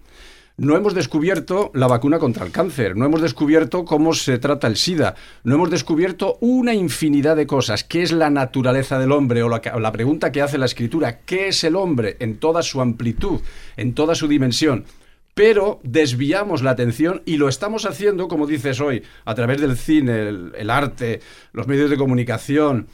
No 0.57 0.77
hemos 0.77 0.93
descubierto 0.93 1.71
la 1.73 1.87
vacuna 1.87 2.19
contra 2.19 2.45
el 2.45 2.51
cáncer, 2.51 2.97
no 2.97 3.07
hemos 3.07 3.23
descubierto 3.23 3.85
cómo 3.85 4.13
se 4.13 4.39
trata 4.39 4.67
el 4.67 4.77
SIDA, 4.77 5.15
no 5.45 5.55
hemos 5.55 5.71
descubierto 5.71 6.37
una 6.41 6.75
infinidad 6.75 7.37
de 7.37 7.47
cosas. 7.47 7.85
¿Qué 7.85 8.03
es 8.03 8.11
la 8.11 8.29
naturaleza 8.29 8.99
del 8.99 9.13
hombre? 9.13 9.45
O 9.45 9.49
la, 9.49 9.93
pregunta 9.93 10.33
que 10.33 10.43
hace 10.43 10.59
la 10.59 10.67
escritura, 10.67 11.21
¿qué 11.21 11.47
es 11.47 11.63
el 11.63 11.77
hombre 11.77 12.17
en 12.19 12.39
toda 12.39 12.63
su 12.63 12.81
amplitud, 12.81 13.41
en 13.77 13.95
toda 13.95 14.17
su 14.17 14.27
dimensión? 14.27 14.85
Pero 15.33 15.79
desviamos 15.85 16.63
la 16.63 16.73
atención 16.73 17.23
y 17.25 17.37
lo 17.37 17.49
estamos 17.49 17.87
haciendo, 17.87 18.27
como 18.27 18.49
dices 18.49 18.81
hoy, 18.81 19.05
a 19.25 19.37
través 19.37 19.61
del 19.61 19.77
cine, 19.77 20.29
el 20.29 20.71
arte, 20.71 21.21
los 21.53 21.69
medios 21.69 21.89
de 21.89 21.97
comunicación, 21.97 22.89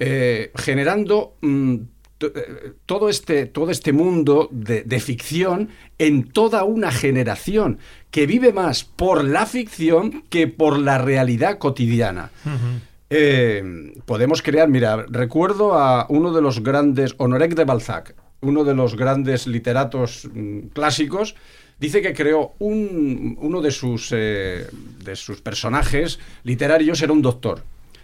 eh, 0.00 0.50
generando 0.56 1.36
mm, 1.40 1.74
eh, 2.22 2.72
todo, 2.84 3.08
este, 3.08 3.46
todo 3.46 3.70
este 3.70 3.92
mundo 3.92 4.48
de, 4.50 4.82
de 4.82 5.00
ficción 5.00 5.68
en 5.98 6.24
toda 6.24 6.64
una 6.64 6.90
generación 6.90 7.78
que 8.10 8.26
vive 8.26 8.52
más 8.52 8.84
por 8.84 9.24
la 9.24 9.46
ficción 9.46 10.24
que 10.28 10.48
por 10.48 10.78
la 10.78 10.98
realidad 10.98 11.58
cotidiana. 11.58 12.30
Eh, 13.08 13.92
podemos 14.04 14.42
crear, 14.42 14.68
mira, 14.68 15.04
recuerdo 15.08 15.74
a 15.74 16.06
uno 16.08 16.32
de 16.32 16.42
los 16.42 16.62
grandes, 16.62 17.14
Honoré 17.18 17.48
de 17.48 17.64
Balzac, 17.64 18.14
uno 18.40 18.64
de 18.64 18.74
los 18.74 18.96
grandes 18.96 19.46
literatos 19.46 20.28
mm, 20.32 20.68
clásicos, 20.72 21.34
dice 21.78 22.02
que 22.02 22.14
creó 22.14 22.52
un, 22.58 23.36
uno 23.40 23.60
de 23.60 23.70
sus, 23.70 24.10
eh, 24.12 24.66
de 25.04 25.16
sus 25.16 25.40
personajes 25.40 26.18
literarios, 26.44 27.02
era 27.02 27.12
un 27.12 27.22
doctor. 27.22 27.62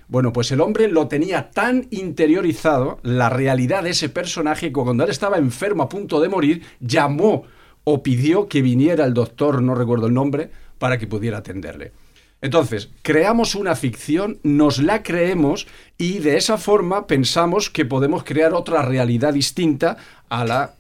Bueno, 0.09 0.33
pues 0.33 0.53
el 0.53 0.61
hombre 0.61 0.89
lo 0.89 1.09
tenía 1.09 1.51
tan 1.51 1.89
interiorizado, 1.91 3.01
la 3.03 3.29
realidad 3.29 3.83
de 3.83 3.91
ese 3.91 4.09
personaje, 4.09 4.69
que 4.69 4.73
cuando 4.73 5.03
él 5.03 5.11
estaba 5.11 5.39
enfermo 5.39 5.83
a 5.83 5.89
punto 5.89 6.21
de 6.21 6.29
morir, 6.29 6.63
llamó 6.79 7.45
o 7.83 8.03
pidió 8.03 8.47
que 8.49 8.63
viniera 8.63 9.05
el 9.05 9.15
doctor, 9.15 9.61
no 9.63 9.75
recuerdo 9.75 10.07
el 10.07 10.15
nombre, 10.15 10.51
para 10.79 10.99
que 10.99 11.09
pudiera 11.09 11.39
atenderle. 11.39 11.93
Entonces, 12.41 12.91
creamos 13.03 13.57
una 13.57 13.75
ficción, 13.75 14.39
nos 14.45 14.79
la 14.79 15.03
creemos 15.03 15.67
y 15.99 16.19
de 16.21 16.37
esa 16.37 16.59
forma 16.59 17.09
pensamos 17.09 17.71
que 17.71 17.85
podemos 17.85 18.23
crear 18.23 18.55
otra 18.55 18.83
realidad 18.83 19.35
distinta 19.35 19.97
a 20.29 20.45
la... 20.45 20.76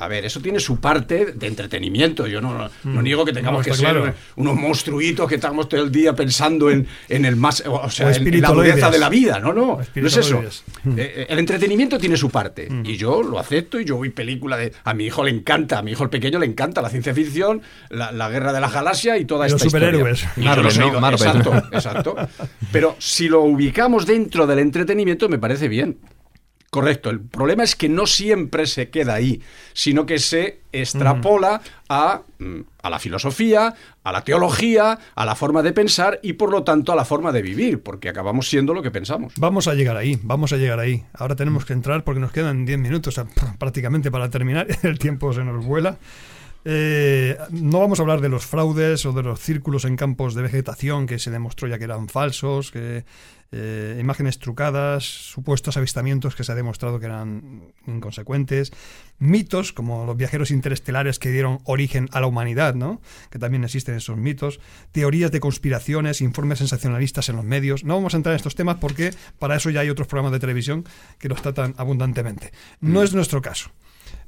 A 0.00 0.08
ver, 0.08 0.24
eso 0.24 0.40
tiene 0.40 0.58
su 0.60 0.80
parte 0.80 1.32
de 1.34 1.46
entretenimiento. 1.46 2.26
Yo 2.26 2.40
no, 2.40 2.56
no, 2.56 2.70
no 2.84 3.02
niego 3.02 3.24
que 3.24 3.32
tengamos 3.32 3.60
No, 3.60 3.64
que 3.64 3.76
ser 3.78 3.90
claro. 3.90 4.14
unos 4.36 4.56
monstruitos 4.56 5.28
que 5.28 5.36
estamos 5.36 5.68
todo 5.68 5.82
el 5.82 5.92
día 5.92 6.14
pensando 6.14 6.70
en, 6.70 6.86
en 7.08 7.24
el 7.24 7.36
más... 7.36 7.62
O 7.66 7.88
sea, 7.90 8.08
O 8.08 8.10
en- 8.10 8.26
en, 8.34 8.40
la 8.40 8.48
dureza 8.50 8.90
de 8.90 8.98
la 8.98 9.08
vida. 9.08 9.38
No, 9.40 9.52
no, 9.52 9.76
no 9.76 9.80
es 9.82 9.88
eso. 10.16 10.42
espiritualoides. 10.42 10.64
Eh, 10.96 11.14
eh, 11.22 11.26
el 11.28 11.38
entretenimiento 11.38 11.98
tiene 11.98 12.16
su 12.16 12.30
parte. 12.30 12.68
Y 12.84 12.96
yo 12.96 13.22
lo 13.22 13.38
acepto 13.38 13.78
y 13.78 13.84
yo 13.84 13.96
voy 13.96 14.10
película 14.10 14.56
de... 14.56 14.72
A 14.84 14.94
mi 14.94 15.04
hijo 15.04 15.22
le 15.22 15.30
encanta, 15.30 15.78
a 15.78 15.82
mi 15.82 15.92
hijo 15.92 16.02
el 16.04 16.10
pequeño 16.10 16.38
le 16.38 16.46
encanta 16.46 16.80
la 16.82 16.88
ciencia 16.88 17.14
ficción, 17.14 17.62
la, 17.90 18.10
la 18.10 18.28
guerra 18.30 18.52
de 18.52 18.60
la 18.60 18.70
galaxia 18.70 19.18
y 19.18 19.24
toda 19.26 19.46
Y 19.46 19.50
los 19.50 19.60
esta 19.60 19.70
superhéroes. 19.70 20.24
Los 20.36 20.76
ido- 20.76 21.00
Marvel. 21.00 21.20
Exacto, 21.20 21.62
exacto. 21.72 22.16
Pero 22.72 22.96
si 22.98 23.28
lo 23.28 23.42
ubicamos 23.42 24.06
dentro 24.06 24.46
del 24.46 24.60
entretenimiento, 24.60 25.28
me 25.28 25.38
parece 25.38 25.68
bien. 25.68 25.98
Correcto. 26.70 27.10
El 27.10 27.18
problema 27.20 27.64
es 27.64 27.74
que 27.74 27.88
no 27.88 28.06
siempre 28.06 28.64
se 28.66 28.90
queda 28.90 29.14
ahí, 29.14 29.42
sino 29.72 30.06
que 30.06 30.20
se 30.20 30.60
extrapola 30.70 31.60
a, 31.88 32.22
mm, 32.38 32.60
a 32.82 32.90
la 32.90 33.00
filosofía, 33.00 33.74
a 34.04 34.12
la 34.12 34.22
teología, 34.22 34.96
a 35.16 35.26
la 35.26 35.34
forma 35.34 35.62
de 35.62 35.72
pensar 35.72 36.20
y 36.22 36.34
por 36.34 36.52
lo 36.52 36.62
tanto 36.62 36.92
a 36.92 36.96
la 36.96 37.04
forma 37.04 37.32
de 37.32 37.42
vivir, 37.42 37.82
porque 37.82 38.08
acabamos 38.08 38.48
siendo 38.48 38.72
lo 38.72 38.82
que 38.82 38.92
pensamos. 38.92 39.32
Vamos 39.36 39.66
a 39.66 39.74
llegar 39.74 39.96
ahí, 39.96 40.16
vamos 40.22 40.52
a 40.52 40.58
llegar 40.58 40.78
ahí. 40.78 41.02
Ahora 41.12 41.34
tenemos 41.34 41.64
que 41.64 41.72
entrar 41.72 42.04
porque 42.04 42.20
nos 42.20 42.30
quedan 42.30 42.64
10 42.64 42.78
minutos 42.78 43.18
o 43.18 43.24
sea, 43.24 43.24
pr- 43.34 43.56
prácticamente 43.58 44.12
para 44.12 44.30
terminar. 44.30 44.68
El 44.84 45.00
tiempo 45.00 45.32
se 45.32 45.42
nos 45.42 45.64
vuela. 45.64 45.98
Eh, 46.64 47.36
no 47.50 47.80
vamos 47.80 47.98
a 47.98 48.02
hablar 48.02 48.20
de 48.20 48.28
los 48.28 48.44
fraudes 48.46 49.06
o 49.06 49.12
de 49.12 49.22
los 49.22 49.40
círculos 49.40 49.86
en 49.86 49.96
campos 49.96 50.34
de 50.34 50.42
vegetación 50.42 51.06
que 51.06 51.18
se 51.18 51.30
demostró 51.30 51.66
ya 51.68 51.78
que 51.78 51.84
eran 51.84 52.08
falsos, 52.08 52.70
que 52.70 53.04
eh, 53.52 53.98
imágenes 54.00 54.38
trucadas, 54.38 55.04
supuestos 55.04 55.76
avistamientos 55.76 56.36
que 56.36 56.44
se 56.44 56.52
ha 56.52 56.54
demostrado 56.54 57.00
que 57.00 57.06
eran 57.06 57.72
inconsecuentes, 57.86 58.72
mitos 59.18 59.72
como 59.72 60.06
los 60.06 60.16
viajeros 60.16 60.50
interestelares 60.50 61.18
que 61.18 61.30
dieron 61.30 61.58
origen 61.64 62.08
a 62.12 62.20
la 62.20 62.28
humanidad, 62.28 62.74
¿no? 62.74 63.00
que 63.30 63.38
también 63.38 63.64
existen 63.64 63.96
esos 63.96 64.16
mitos, 64.16 64.60
teorías 64.92 65.32
de 65.32 65.40
conspiraciones, 65.40 66.20
informes 66.20 66.58
sensacionalistas 66.58 67.28
en 67.28 67.36
los 67.36 67.44
medios. 67.44 67.82
No 67.84 67.94
vamos 67.94 68.14
a 68.14 68.18
entrar 68.18 68.34
en 68.34 68.36
estos 68.36 68.54
temas 68.54 68.76
porque 68.80 69.12
para 69.38 69.56
eso 69.56 69.70
ya 69.70 69.80
hay 69.80 69.90
otros 69.90 70.06
programas 70.06 70.32
de 70.32 70.38
televisión 70.38 70.84
que 71.18 71.28
los 71.28 71.42
tratan 71.42 71.74
abundantemente. 71.76 72.52
No 72.80 73.02
es 73.02 73.14
nuestro 73.14 73.42
caso. 73.42 73.70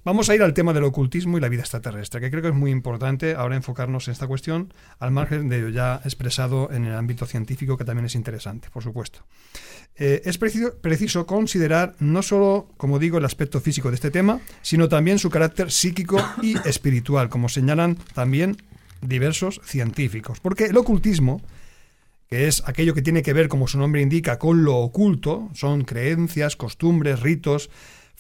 Vamos 0.05 0.29
a 0.29 0.35
ir 0.35 0.43
al 0.43 0.55
tema 0.55 0.73
del 0.73 0.85
ocultismo 0.85 1.39
y 1.39 1.41
la 1.41 1.49
vida 1.49 1.63
extraterrestre, 1.63 2.21
que 2.21 2.31
creo 2.31 2.43
que 2.43 2.49
es 2.49 2.55
muy 2.55 2.71
importante 2.71 3.35
ahora 3.35 3.57
enfocarnos 3.57 4.09
en 4.09 4.13
esta 4.13 4.27
cuestión, 4.27 4.73
al 4.99 5.13
margen 5.13 5.49
de 5.49 5.61
lo 5.61 5.69
ya 5.69 6.01
expresado 6.05 6.71
en 6.73 6.85
el 6.85 6.95
ámbito 6.95 7.27
científico, 7.27 7.77
que 7.77 7.85
también 7.85 8.07
es 8.07 8.15
interesante, 8.15 8.69
por 8.73 8.83
supuesto. 8.83 9.21
Eh, 9.97 10.23
es 10.25 10.39
preciso, 10.39 10.75
preciso 10.81 11.27
considerar 11.27 11.95
no 12.01 12.23
solo, 12.23 12.69
como 12.77 12.99
digo, 12.99 13.19
el 13.19 13.25
aspecto 13.25 13.61
físico 13.61 13.91
de 13.91 13.97
este 13.97 14.11
tema, 14.11 14.41
sino 14.63 14.89
también 14.89 15.19
su 15.19 15.31
carácter 15.31 15.71
psíquico 15.71 16.19
y 16.43 16.57
espiritual, 16.67 17.29
como 17.29 17.49
señalan 17.49 17.97
también 18.15 18.57
diversos 19.03 19.61
científicos. 19.65 20.41
Porque 20.41 20.67
el 20.67 20.77
ocultismo, 20.77 21.43
que 22.29 22.49
es 22.49 22.63
aquello 22.67 22.95
que 22.95 23.03
tiene 23.03 23.23
que 23.23 23.35
ver, 23.35 23.49
como 23.49 23.69
su 23.69 23.79
nombre 23.79 24.01
indica, 24.01 24.39
con 24.39 24.65
lo 24.65 24.77
oculto, 24.77 25.51
son 25.55 25.85
creencias, 25.85 26.57
costumbres, 26.57 27.21
ritos, 27.21 27.71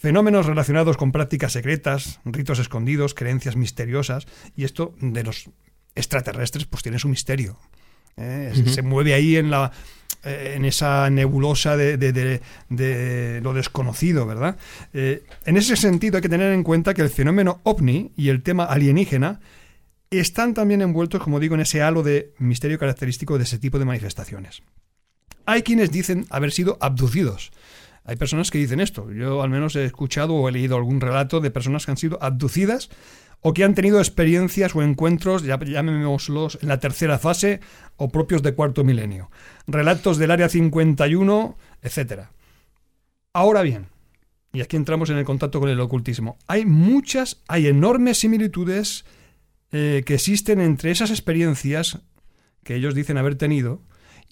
fenómenos 0.03 0.46
relacionados 0.46 0.96
con 0.96 1.12
prácticas 1.12 1.53
secretas, 1.53 2.20
ritos 2.24 2.59
escondidos, 2.59 3.14
creencias 3.14 3.55
misteriosas, 3.57 4.26
y 4.57 4.64
esto 4.64 4.94
de 5.00 5.22
los 5.22 5.48
extraterrestres 5.94 6.66
pues 6.66 6.82
tiene 6.82 6.98
su 6.98 7.09
misterio. 7.09 7.57
¿eh? 8.16 8.53
Se 8.66 8.82
mueve 8.82 9.14
ahí 9.14 9.36
en 9.36 9.50
la 9.50 9.70
eh, 10.24 10.55
en 10.57 10.64
esa 10.64 11.09
nebulosa 11.11 11.76
de, 11.76 11.96
de- 11.96 12.12
de- 12.12 12.40
de 12.68 13.40
lo 13.42 13.55
desconocido, 13.55 14.26
¿verdad? 14.26 14.57
Eh, 14.92 15.22
en 15.46 15.57
ese 15.57 15.76
sentido 15.76 16.16
hay 16.16 16.22
que 16.22 16.28
tener 16.28 16.53
en 16.53 16.62
cuenta 16.64 16.94
que 16.94 17.03
el 17.03 17.11
fenómeno 17.11 17.61
ovni 17.64 18.12
y 18.16 18.28
el 18.28 18.42
tema 18.42 18.64
alienígena 18.64 19.40
están 20.11 20.53
también 20.55 20.82
envueltos, 20.82 21.22
como 21.22 21.40
digo, 21.40 21.55
en 21.55 21.61
ese 21.62 21.80
halo 21.82 22.03
de 22.03 22.34
misterio 22.38 22.78
característico 22.78 23.38
de 23.38 23.44
ese 23.44 23.59
tipo 23.59 23.78
de 23.78 23.84
manifestaciones. 23.84 24.62
Hay 25.46 25.62
quienes 25.62 25.90
dicen 25.90 26.26
haber 26.30 26.53
sido 26.53 26.76
abducidos 26.80 27.50
Hay 28.05 28.16
personas 28.16 28.50
que 28.50 28.59
dicen 28.59 28.80
esto. 28.80 29.12
Yo 29.12 29.42
al 29.42 29.50
menos 29.50 29.76
he 29.76 29.84
escuchado 29.84 30.34
o 30.34 30.48
he 30.48 30.53
leído 30.53 30.76
algún 30.76 31.00
relato 31.00 31.40
de 31.40 31.50
personas 31.50 31.84
que 31.84 31.92
han 31.92 31.96
sido 31.96 32.18
abducidas 32.22 32.90
o 33.40 33.53
que 33.53 33.64
han 33.64 33.74
tenido 33.74 33.98
experiencias 33.98 34.74
o 34.74 34.82
encuentros, 34.82 35.42
llamémoslos 35.42 36.59
en 36.62 36.68
la 36.68 36.78
tercera 36.78 37.18
fase 37.18 37.61
o 37.96 38.09
propios 38.09 38.42
de 38.42 38.55
cuarto 38.55 38.84
milenio. 38.84 39.30
Relatos 39.66 40.16
del 40.18 40.30
Área 40.30 40.48
51, 40.48 41.57
etc. 41.82 42.28
Ahora 43.32 43.62
bien, 43.62 43.88
y 44.53 44.61
aquí 44.61 44.76
entramos 44.76 45.11
en 45.11 45.18
el 45.18 45.24
contacto 45.24 45.59
con 45.59 45.68
el 45.68 45.80
ocultismo, 45.80 46.38
hay 46.46 46.64
muchas, 46.66 47.42
hay 47.48 47.66
enormes 47.66 48.18
similitudes 48.18 49.05
eh, 49.72 50.03
que 50.07 50.14
existen 50.14 50.61
entre 50.61 50.92
esas 50.92 51.11
experiencias 51.11 51.98
que 52.62 52.76
ellos 52.76 52.94
dicen 52.94 53.18
haber 53.18 53.34
tenido 53.34 53.80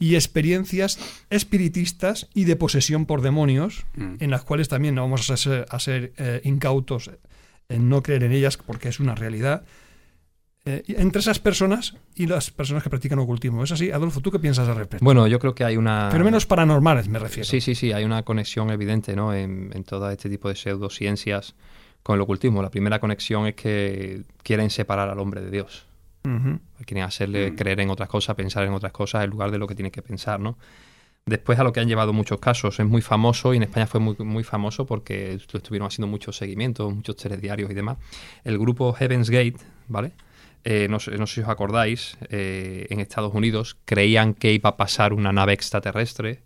y 0.01 0.16
experiencias 0.16 0.98
espiritistas 1.28 2.28
y 2.34 2.44
de 2.44 2.57
posesión 2.57 3.07
por 3.07 3.20
demonios, 3.20 3.84
mm. 3.94 4.14
en 4.18 4.30
las 4.30 4.42
cuales 4.42 4.68
también 4.68 4.96
no 4.96 5.03
vamos 5.03 5.30
a 5.30 5.36
ser, 5.36 5.66
a 5.68 5.78
ser 5.78 6.12
eh, 6.16 6.40
incautos 6.42 7.11
en 7.68 7.88
no 7.88 8.03
creer 8.03 8.24
en 8.24 8.32
ellas 8.32 8.57
porque 8.57 8.88
es 8.88 8.98
una 8.98 9.14
realidad. 9.14 9.62
Eh, 10.64 10.82
entre 10.88 11.20
esas 11.20 11.38
personas 11.38 11.94
y 12.14 12.26
las 12.26 12.51
personas 12.51 12.82
que 12.82 12.90
practican 12.90 13.18
ocultismo. 13.18 13.62
¿Es 13.62 13.72
así? 13.72 13.90
Adolfo, 13.90 14.20
¿tú 14.20 14.30
qué 14.30 14.38
piensas 14.38 14.68
al 14.68 14.76
respecto? 14.76 15.05
Bueno, 15.05 15.26
yo 15.26 15.38
creo 15.38 15.55
que 15.55 15.64
hay 15.64 15.76
una... 15.76 16.11
Fenómenos 16.11 16.46
paranormales, 16.46 17.09
me 17.09 17.18
refiero. 17.18 17.48
Sí, 17.48 17.61
sí, 17.61 17.74
sí, 17.74 17.92
hay 17.92 18.05
una 18.05 18.22
conexión 18.24 18.70
evidente 18.70 19.14
¿no? 19.14 19.34
en, 19.34 19.70
en 19.74 19.84
todo 19.84 20.11
este 20.11 20.28
tipo 20.28 20.48
de 20.48 20.57
pseudociencias 20.57 21.55
con 22.03 22.14
el 22.14 22.22
ocultismo. 22.22 22.62
La 22.62 22.70
primera 22.70 23.01
conexión 23.01 23.46
es 23.46 23.55
que 23.55 24.22
quieren 24.42 24.70
separar 24.70 25.11
al 25.11 25.18
hombre 25.18 25.42
de 25.42 25.51
Dios. 25.51 25.89
Quieren 26.23 27.05
hacerle 27.05 27.51
mm. 27.51 27.57
creer 27.57 27.81
en 27.81 27.91
otras 27.91 28.09
cosas, 28.09 28.37
pensar 28.37 28.64
en 28.64 28.73
otras 28.73 28.93
cosas 28.93 29.25
en 29.25 29.31
lugar 29.31 29.51
de 29.51 29.59
lo 29.59 29.66
que 29.66 29.75
tiene 29.75 29.91
que 29.91 30.03
pensar, 30.03 30.41
¿no? 30.41 30.59
Después 31.27 31.59
a 31.59 31.64
lo 31.64 31.73
que 31.73 31.81
han 31.81 31.89
llevado 31.89 32.12
muchos 32.12 32.41
casos, 32.41 32.81
es 32.81 32.87
muy 32.87 33.03
famoso 33.03 33.53
y 33.53 33.59
en 33.59 33.64
España 33.64 33.87
fue 33.87 34.01
muy, 34.01 34.16
muy 34.18 34.43
famoso 34.43 34.87
porque 34.87 35.35
estuvieron 35.35 35.87
haciendo 35.87 36.07
muchos 36.07 36.37
seguimientos, 36.37 36.93
muchos 36.93 37.16
telediarios 37.16 37.71
y 37.71 37.75
demás. 37.75 37.99
El 38.43 38.59
grupo 38.59 38.93
Heaven's 38.95 39.31
Gate, 39.31 39.57
¿vale? 39.87 40.12
Eh, 40.64 40.89
no, 40.91 40.99
sé, 40.99 41.12
si 41.27 41.41
os 41.41 41.49
acordáis, 41.49 42.18
eh, 42.29 42.87
en 42.91 43.01
Estados 43.01 43.33
Unidos 43.35 43.79
creían 43.85 44.35
que 44.35 44.53
iba 44.53 44.71
a 44.71 44.77
pasar 44.77 45.12
una 45.12 45.33
nave 45.33 45.53
extraterrestre 45.53 46.43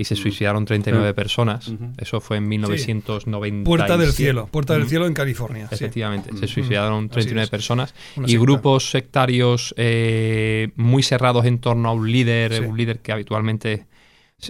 y 0.00 0.04
se 0.04 0.14
mm. 0.14 0.18
suicidaron 0.18 0.64
39 0.64 1.12
personas. 1.12 1.70
Eso 1.98 2.20
fue 2.20 2.36
en 2.36 2.48
1990. 2.48 3.68
Puerta 3.68 3.98
del 3.98 4.12
cielo, 4.12 4.46
Puerta 4.46 4.74
del 4.74 4.88
cielo 4.88 5.06
en 5.06 5.12
California. 5.12 5.68
Efectivamente, 5.70 6.30
se 6.38 6.46
suicidaron 6.46 7.08
39 7.08 7.48
personas 7.48 7.94
y 8.24 8.38
grupos 8.38 8.90
sectarios 8.90 9.74
eh, 9.76 10.70
muy 10.76 11.02
cerrados 11.02 11.44
en 11.46 11.58
torno 11.58 11.88
a 11.88 11.92
un 11.92 12.10
líder, 12.10 12.64
un 12.64 12.76
líder 12.76 13.00
que 13.00 13.10
habitualmente 13.10 13.86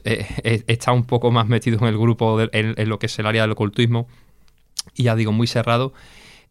eh, 0.05 0.64
está 0.66 0.92
un 0.92 1.05
poco 1.05 1.30
más 1.30 1.49
metido 1.49 1.78
en 1.78 1.86
el 1.86 1.96
grupo, 1.96 2.38
en, 2.53 2.88
lo 2.88 2.99
que 2.99 3.07
es 3.07 3.18
el 3.18 3.24
área 3.24 3.42
del 3.42 3.53
ocultismo, 3.53 4.07
y 4.94 5.05
ya 5.05 5.16
digo, 5.16 5.32
muy 5.32 5.46
cerrado. 5.46 5.94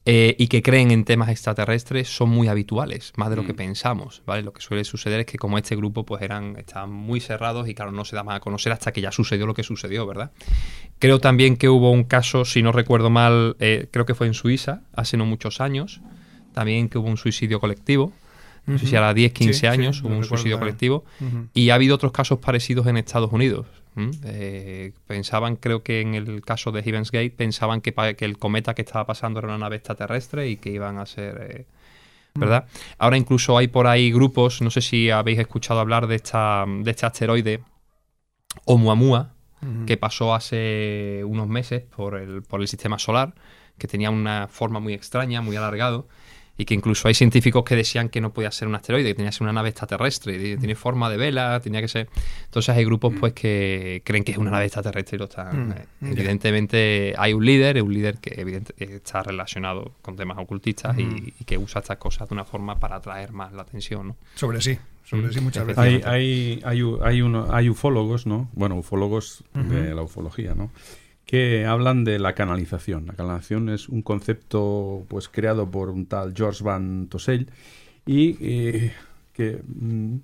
Eh, 0.10 0.38
y 0.40 0.48
que 0.48 0.62
creen 0.62 0.92
en 0.92 1.04
temas 1.04 1.28
extraterrestres 1.28 2.08
son 2.08 2.30
muy 2.30 2.48
habituales, 2.48 3.12
más 3.18 3.30
de 3.30 3.36
lo 3.36 3.46
que 3.46 3.52
mm. 3.52 3.58
pensamos, 3.58 4.22
¿vale? 4.26 4.42
Lo 4.42 4.54
que 4.54 4.62
suele 4.62 4.86
suceder 4.86 5.20
es 5.20 5.26
que 5.26 5.38
como 5.38 5.58
este 5.58 5.76
grupo 5.76 6.06
pues 6.06 6.22
eran 6.22 6.56
estaban 6.56 6.94
muy 6.94 7.20
cerrados 7.20 7.68
y 7.68 7.76
claro, 7.76 7.92
no 7.92 8.06
se 8.06 8.16
daban 8.16 8.34
a 8.34 8.40
conocer 8.40 8.72
hasta 8.72 8.94
que 8.94 9.02
ya 9.02 9.12
sucedió 9.12 9.46
lo 9.46 9.54
que 9.54 9.64
sucedió, 9.64 10.08
¿verdad? 10.08 10.32
Creo 11.00 11.20
también 11.20 11.58
que 11.58 11.68
hubo 11.68 11.92
un 11.92 12.06
caso, 12.06 12.46
si 12.46 12.64
no 12.64 12.72
recuerdo 12.72 13.10
mal, 13.10 13.58
eh, 13.60 13.90
creo 13.92 14.06
que 14.06 14.16
fue 14.16 14.28
en 14.28 14.34
Suiza, 14.34 14.80
hace 14.94 15.18
no 15.18 15.26
muchos 15.26 15.60
años, 15.60 16.00
también 16.54 16.88
que 16.88 16.98
hubo 16.98 17.10
un 17.10 17.18
suicidio 17.18 17.60
colectivo, 17.60 18.14
no 18.66 18.78
sé 18.78 18.88
si 18.88 18.96
era 18.96 19.14
10, 19.14 19.34
15 19.34 19.68
años, 19.68 20.04
hubo 20.04 20.16
un 20.16 20.24
suicidio 20.24 20.58
colectivo, 20.58 21.04
y 21.54 21.72
ha 21.72 21.76
habido 21.76 21.96
otros 21.96 22.14
casos 22.14 22.40
parecidos 22.40 22.88
en 22.88 22.96
Estados 22.96 23.34
Unidos. 23.34 23.66
Eh, 24.26 24.94
pensaban, 25.08 25.56
creo 25.56 25.82
que 25.82 26.02
en 26.02 26.14
el 26.14 26.42
caso 26.42 26.72
de 26.72 26.84
Heaven's 26.84 27.12
Gate, 27.12 27.32
pensaban 27.32 27.82
que, 27.82 27.94
que, 28.16 28.26
el 28.26 28.38
cometa 28.38 28.76
que 28.76 28.84
estaba 28.84 29.06
pasando 29.06 29.40
era 29.40 29.48
una 29.48 29.58
nave 29.58 29.78
extraterrestre 29.78 30.50
y 30.50 30.58
que 30.58 30.70
iban 30.70 30.98
a 30.98 31.06
ser... 31.06 31.48
Eh, 31.50 31.66
¿Verdad? 32.36 32.68
Ahora 33.00 33.18
incluso 33.18 33.58
hay 33.58 33.68
por 33.68 33.88
ahí 33.88 34.12
grupos, 34.12 34.62
no 34.62 34.70
sé 34.70 34.82
si 34.82 35.10
habéis 35.10 35.40
escuchado 35.40 35.80
hablar 35.80 36.06
de, 36.06 36.18
esta, 36.18 36.66
de 36.68 36.92
este 36.92 37.08
asteroide 37.08 37.62
Oumuamua, 38.66 39.34
que 39.88 39.98
pasó 39.98 40.36
hace 40.36 41.24
unos 41.26 41.48
meses 41.48 41.82
por 41.82 42.16
el, 42.16 42.44
por 42.44 42.62
el 42.62 42.68
sistema 42.68 43.00
solar, 43.00 43.34
que 43.80 43.88
tenía 43.88 44.12
una 44.12 44.48
forma 44.48 44.80
muy 44.80 44.94
extraña, 44.94 45.42
muy 45.42 45.56
alargado, 45.56 46.08
y 46.58 46.66
que 46.66 46.74
incluso 46.74 47.08
hay 47.08 47.14
científicos 47.14 47.64
que 47.64 47.76
decían 47.76 48.10
que 48.10 48.20
no 48.20 48.34
podía 48.34 48.52
ser 48.52 48.68
un 48.68 48.76
asteroide, 48.76 49.10
que 49.10 49.16
tenía 49.16 49.30
que 49.30 49.38
ser 49.38 49.44
una 49.44 49.54
nave 49.54 49.70
extraterrestre, 49.70 50.58
tiene 50.58 50.76
forma 50.76 51.10
de 51.10 51.18
vela, 51.18 51.60
tenía 51.60 51.82
que 51.82 51.88
ser... 51.88 52.10
Entonces 52.46 52.76
hay 52.76 52.84
grupos 52.84 53.14
pues 53.20 53.34
que 53.34 54.02
creen 54.04 54.24
que 54.24 54.32
es 54.32 54.38
una 54.38 54.52
nave 54.52 54.66
extraterrestre 54.66 55.18
y 55.18 55.20
lo 55.20 55.26
están... 55.26 55.70
Mm, 55.70 55.72
eh, 55.72 55.86
evidentemente 56.02 57.14
hay 57.18 57.34
un 57.34 57.46
líder, 57.46 57.82
un 57.84 57.94
líder 57.94 58.18
que 58.18 58.64
está 58.78 59.22
relacionado 59.24 59.94
con 60.02 60.16
temas 60.16 60.38
ocultistas 60.40 60.98
y, 60.98 61.34
que 61.46 61.58
usa 61.58 61.82
estas 61.82 61.98
cosas 61.98 62.28
de 62.28 62.34
una 62.34 62.44
forma 62.44 62.80
para 62.80 62.98
atraer 62.98 63.32
más 63.32 63.54
la 63.54 63.62
atención, 63.62 64.08
¿no? 64.08 64.16
Sobre 64.36 64.60
sí. 64.62 64.78
Sobre 65.06 65.32
sí 65.32 65.40
muchas 65.40 65.66
veces. 65.66 65.78
Hay, 65.82 66.02
hay, 66.04 66.62
hay, 66.66 66.82
hay, 67.02 67.22
uno, 67.22 67.48
hay 67.52 67.70
ufólogos, 67.70 68.26
¿no? 68.26 68.50
Bueno, 68.54 68.76
ufólogos 68.76 69.44
de 69.54 69.96
la 69.96 70.02
ufología, 70.02 70.54
¿no? 70.54 70.70
Que 71.28 71.66
hablan 71.66 72.06
de 72.06 72.18
la 72.20 72.34
canalización. 72.34 73.06
La 73.06 73.14
canalización 73.14 73.70
es 73.70 73.90
un 73.90 74.02
concepto 74.02 75.06
pues 75.10 75.28
creado 75.28 75.70
por 75.70 75.90
un 75.90 76.06
tal 76.08 76.34
George 76.36 76.64
Van 76.64 77.08
Tossell 77.08 77.50
y 78.06 78.38
eh, 78.40 78.94
que 79.34 79.62
mm, 79.68 80.16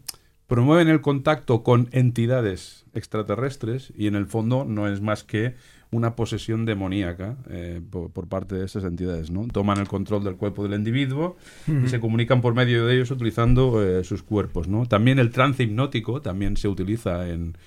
promueven 0.48 0.88
el 0.88 1.02
contacto 1.02 1.62
con 1.62 1.90
entidades 1.92 2.86
extraterrestres 2.94 3.92
y 3.98 4.08
en 4.08 4.16
el 4.16 4.28
fondo 4.28 4.64
no 4.64 4.88
es 4.88 5.02
más 5.02 5.26
que 5.26 5.56
una 5.92 6.16
posesión 6.16 6.66
demoníaca 6.66 7.36
eh, 7.50 7.82
por, 7.88 8.28
parte 8.28 8.56
de 8.56 8.66
esas 8.66 8.86
entidades. 8.86 9.30
¿no? 9.30 9.46
Toman 9.50 9.80
el 9.80 9.90
control 9.90 10.24
del 10.24 10.38
cuerpo 10.38 10.64
del 10.64 10.74
individuo 10.74 11.36
y 11.68 11.90
se 11.90 12.00
comunican 12.00 12.42
por 12.42 12.56
medio 12.56 12.88
de 12.88 12.96
ellos 12.96 13.12
utilizando 13.12 13.84
eh, 13.84 14.06
sus 14.06 14.24
cuerpos. 14.24 14.70
¿no? 14.70 14.86
También 14.86 15.20
el 15.20 15.32
trance 15.32 15.64
hipnótico 15.64 16.22
también 16.22 16.56
se 16.56 16.70
utiliza 16.70 17.30
en, 17.30 17.58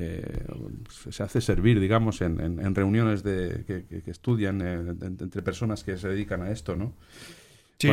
eh, 0.00 0.44
se 1.10 1.22
hace 1.22 1.40
servir, 1.40 1.80
digamos, 1.80 2.20
en, 2.20 2.74
reuniones 2.74 3.22
de, 3.22 3.64
que, 3.66 4.10
estudian 4.10 4.60
eh, 4.60 4.94
entre 5.02 5.42
personas 5.42 5.82
que 5.84 5.96
se 5.96 6.08
dedican 6.08 6.42
a 6.42 6.50
esto, 6.50 6.76
¿no? 6.76 6.92
Sí, 7.78 7.90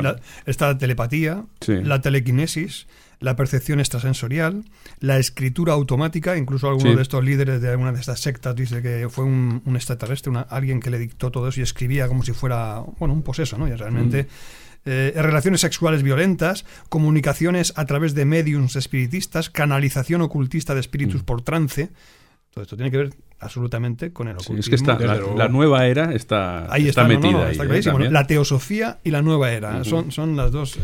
está 0.47 0.67
la 0.67 0.77
telepatía, 0.79 1.45
la 1.67 2.01
telequinesis, 2.01 2.87
la 3.19 3.35
percepción 3.35 3.79
extrasensorial, 3.79 4.65
la 4.99 5.19
escritura 5.19 5.73
automática, 5.73 6.37
incluso 6.37 6.67
alguno 6.67 6.95
de 6.95 7.03
estos 7.03 7.23
líderes 7.23 7.61
de 7.61 7.69
alguna 7.69 7.91
de 7.91 7.99
estas 7.99 8.19
sectas 8.19 8.55
dice 8.55 8.81
que 8.81 9.07
fue 9.09 9.25
un, 9.25 9.61
extraterrestre, 9.75 10.33
alguien 10.49 10.79
que 10.79 10.89
le 10.89 10.97
dictó 10.97 11.29
todo 11.29 11.49
eso 11.49 11.59
y 11.59 11.63
escribía 11.63 12.07
como 12.07 12.23
si 12.23 12.33
fuera, 12.33 12.83
bueno, 12.97 13.13
un 13.13 13.21
poseso, 13.21 13.57
¿no? 13.57 13.67
Y 13.67 13.75
realmente... 13.75 14.23
Mm. 14.23 14.64
Eh, 14.87 15.13
relaciones 15.15 15.61
sexuales 15.61 16.03
violentas, 16.03 16.63
comunicaciones 16.89 17.73
a 17.75 17.85
través 17.85 18.13
de 18.13 18.25
mediums 18.25 18.75
espiritistas, 18.75 19.49
canalización 19.49 20.21
ocultista 20.21 20.75
de 20.75 20.79
espíritus 20.79 21.23
mm. 21.23 21.25
por 21.25 21.41
trance. 21.41 21.89
Todo 22.51 22.61
esto 22.61 22.75
tiene 22.75 22.91
que 22.91 22.97
ver 22.97 23.09
absolutamente 23.39 24.13
con 24.13 24.27
el 24.27 24.35
ocultismo. 24.35 24.59
es 24.59 24.69
que 24.69 24.75
está, 24.75 24.99
la, 24.99 25.49
nueva 25.49 25.87
era 25.87 26.13
está, 26.13 26.71
ahí 26.71 26.87
está, 26.87 27.03
metida. 27.05 27.51
¿eh? 27.51 28.11
la 28.11 28.27
teosofía 28.27 28.99
y 29.03 29.09
la 29.09 29.23
nueva 29.23 29.51
era 29.51 29.83
son, 29.83 30.11
son 30.11 30.37
las 30.37 30.51
dos. 30.51 30.77
Eh, 30.77 30.81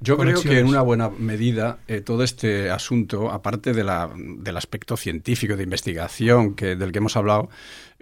Yo 0.00 0.16
creo 0.18 0.42
que 0.42 0.58
en 0.58 0.66
una 0.66 0.82
buena 0.82 1.08
medida 1.08 1.78
todo 2.04 2.24
este 2.24 2.70
asunto, 2.70 3.30
aparte 3.30 3.72
de 3.72 3.84
la, 3.84 4.10
del 4.16 4.56
aspecto 4.56 4.96
científico 4.96 5.56
de 5.56 5.62
investigación 5.62 6.56
que, 6.56 6.74
del 6.74 6.90
que 6.90 6.98
hemos 6.98 7.16
hablado, 7.16 7.50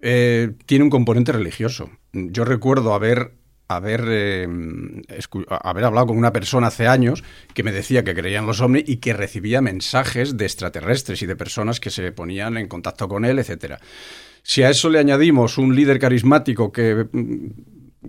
tiene 0.00 0.82
un 0.82 0.90
componente 0.90 1.30
religioso. 1.30 1.90
Yo 2.14 2.46
recuerdo 2.46 2.94
haber 2.94 3.41
haber, 3.76 4.04
eh, 4.08 4.48
haber 5.48 5.84
hablado 5.84 6.08
con 6.08 6.18
una 6.18 6.32
persona 6.32 6.68
hace 6.68 6.86
años 6.86 7.22
que 7.54 7.62
me 7.62 7.72
decía 7.72 8.04
que 8.04 8.14
creía 8.14 8.38
en 8.38 8.46
los 8.46 8.60
ovnis 8.60 8.84
y 8.86 8.96
que 8.96 9.12
recibía 9.12 9.60
mensajes 9.60 10.36
de 10.36 10.44
extraterrestres 10.44 11.22
y 11.22 11.26
de 11.26 11.36
personas 11.36 11.80
que 11.80 11.90
se 11.90 12.12
ponían 12.12 12.56
en 12.56 12.68
contacto 12.68 13.08
con 13.08 13.24
él, 13.24 13.38
etcétera. 13.38 13.80
Si 14.42 14.62
a 14.62 14.70
eso 14.70 14.90
le 14.90 14.98
añadimos 14.98 15.58
un 15.58 15.74
líder 15.74 15.98
carismático 15.98 16.72
que, 16.72 17.06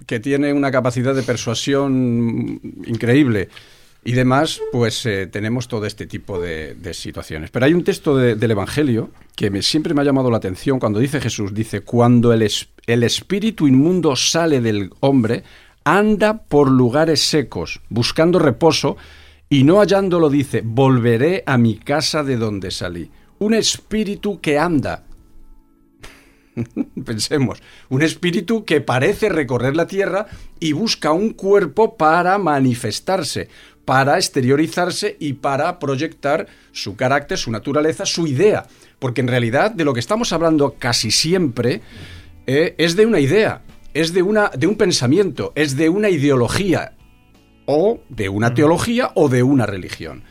que 0.05 0.19
tiene 0.19 0.53
una 0.53 0.71
capacidad 0.71 1.13
de 1.13 1.23
persuasión 1.23 2.59
increíble 2.85 3.49
y 4.05 4.13
demás, 4.13 4.61
pues 4.71 5.05
eh, 5.05 5.27
tenemos 5.27 5.67
todo 5.67 5.85
este 5.85 6.05
tipo 6.05 6.39
de, 6.39 6.75
situaciones. 6.93 7.51
Pero 7.51 7.65
hay 7.65 7.73
un 7.73 7.83
texto 7.83 8.17
del 8.17 8.51
Evangelio 8.51 9.11
que 9.35 9.61
siempre 9.61 9.93
me 9.93 10.01
ha 10.01 10.05
llamado 10.05 10.29
la 10.29 10.37
atención 10.37 10.79
cuando 10.79 10.99
dice 10.99 11.21
Jesús, 11.21 11.53
dice, 11.53 11.81
cuando 11.81 12.33
el 12.33 13.03
espíritu 13.03 13.67
inmundo 13.67 14.15
sale 14.15 14.59
del 14.59 14.89
hombre, 14.99 15.43
anda 15.85 16.43
por 16.43 16.69
lugares 16.69 17.21
secos, 17.21 17.81
buscando 17.89 18.39
reposo, 18.39 18.97
y 19.49 19.63
no 19.63 19.79
hallándolo 19.79 20.29
dice, 20.29 20.61
volveré 20.65 21.43
a 21.45 21.57
mi 21.57 21.77
casa 21.77 22.23
de 22.23 22.37
donde 22.37 22.71
salí. 22.71 23.09
Un 23.39 23.53
espíritu 23.53 24.41
que 24.41 24.57
anda, 24.59 25.03
Pensemos, 27.05 27.61
un 27.89 28.01
espíritu 28.01 28.65
que 28.65 28.81
parece 28.81 29.29
recorrer 29.29 29.75
la 29.75 29.87
tierra 29.87 30.27
y 30.59 30.73
busca 30.73 31.11
un 31.11 31.31
cuerpo 31.31 31.97
para 31.97 32.37
manifestarse, 32.37 33.49
para 33.85 34.17
exteriorizarse 34.17 35.17
y 35.19 35.33
para 35.33 35.79
proyectar 35.79 36.47
su 36.71 36.95
carácter, 36.95 37.37
su 37.37 37.51
naturaleza, 37.51 38.05
su 38.05 38.27
idea. 38.27 38.65
Porque 38.99 39.21
en 39.21 39.27
realidad 39.27 39.71
de 39.71 39.85
lo 39.85 39.93
que 39.93 39.99
estamos 39.99 40.31
hablando 40.33 40.75
casi 40.79 41.11
siempre 41.11 41.81
eh, 42.47 42.75
es 42.77 42.95
de 42.95 43.05
una 43.05 43.19
idea, 43.19 43.61
es 43.93 44.13
de, 44.13 44.21
una, 44.21 44.49
de 44.49 44.67
un 44.67 44.75
pensamiento, 44.75 45.51
es 45.55 45.75
de 45.75 45.89
una 45.89 46.09
ideología, 46.09 46.93
o 47.65 48.01
de 48.09 48.29
una 48.29 48.53
teología 48.53 49.11
o 49.15 49.29
de 49.29 49.43
una 49.43 49.65
religión. 49.65 50.23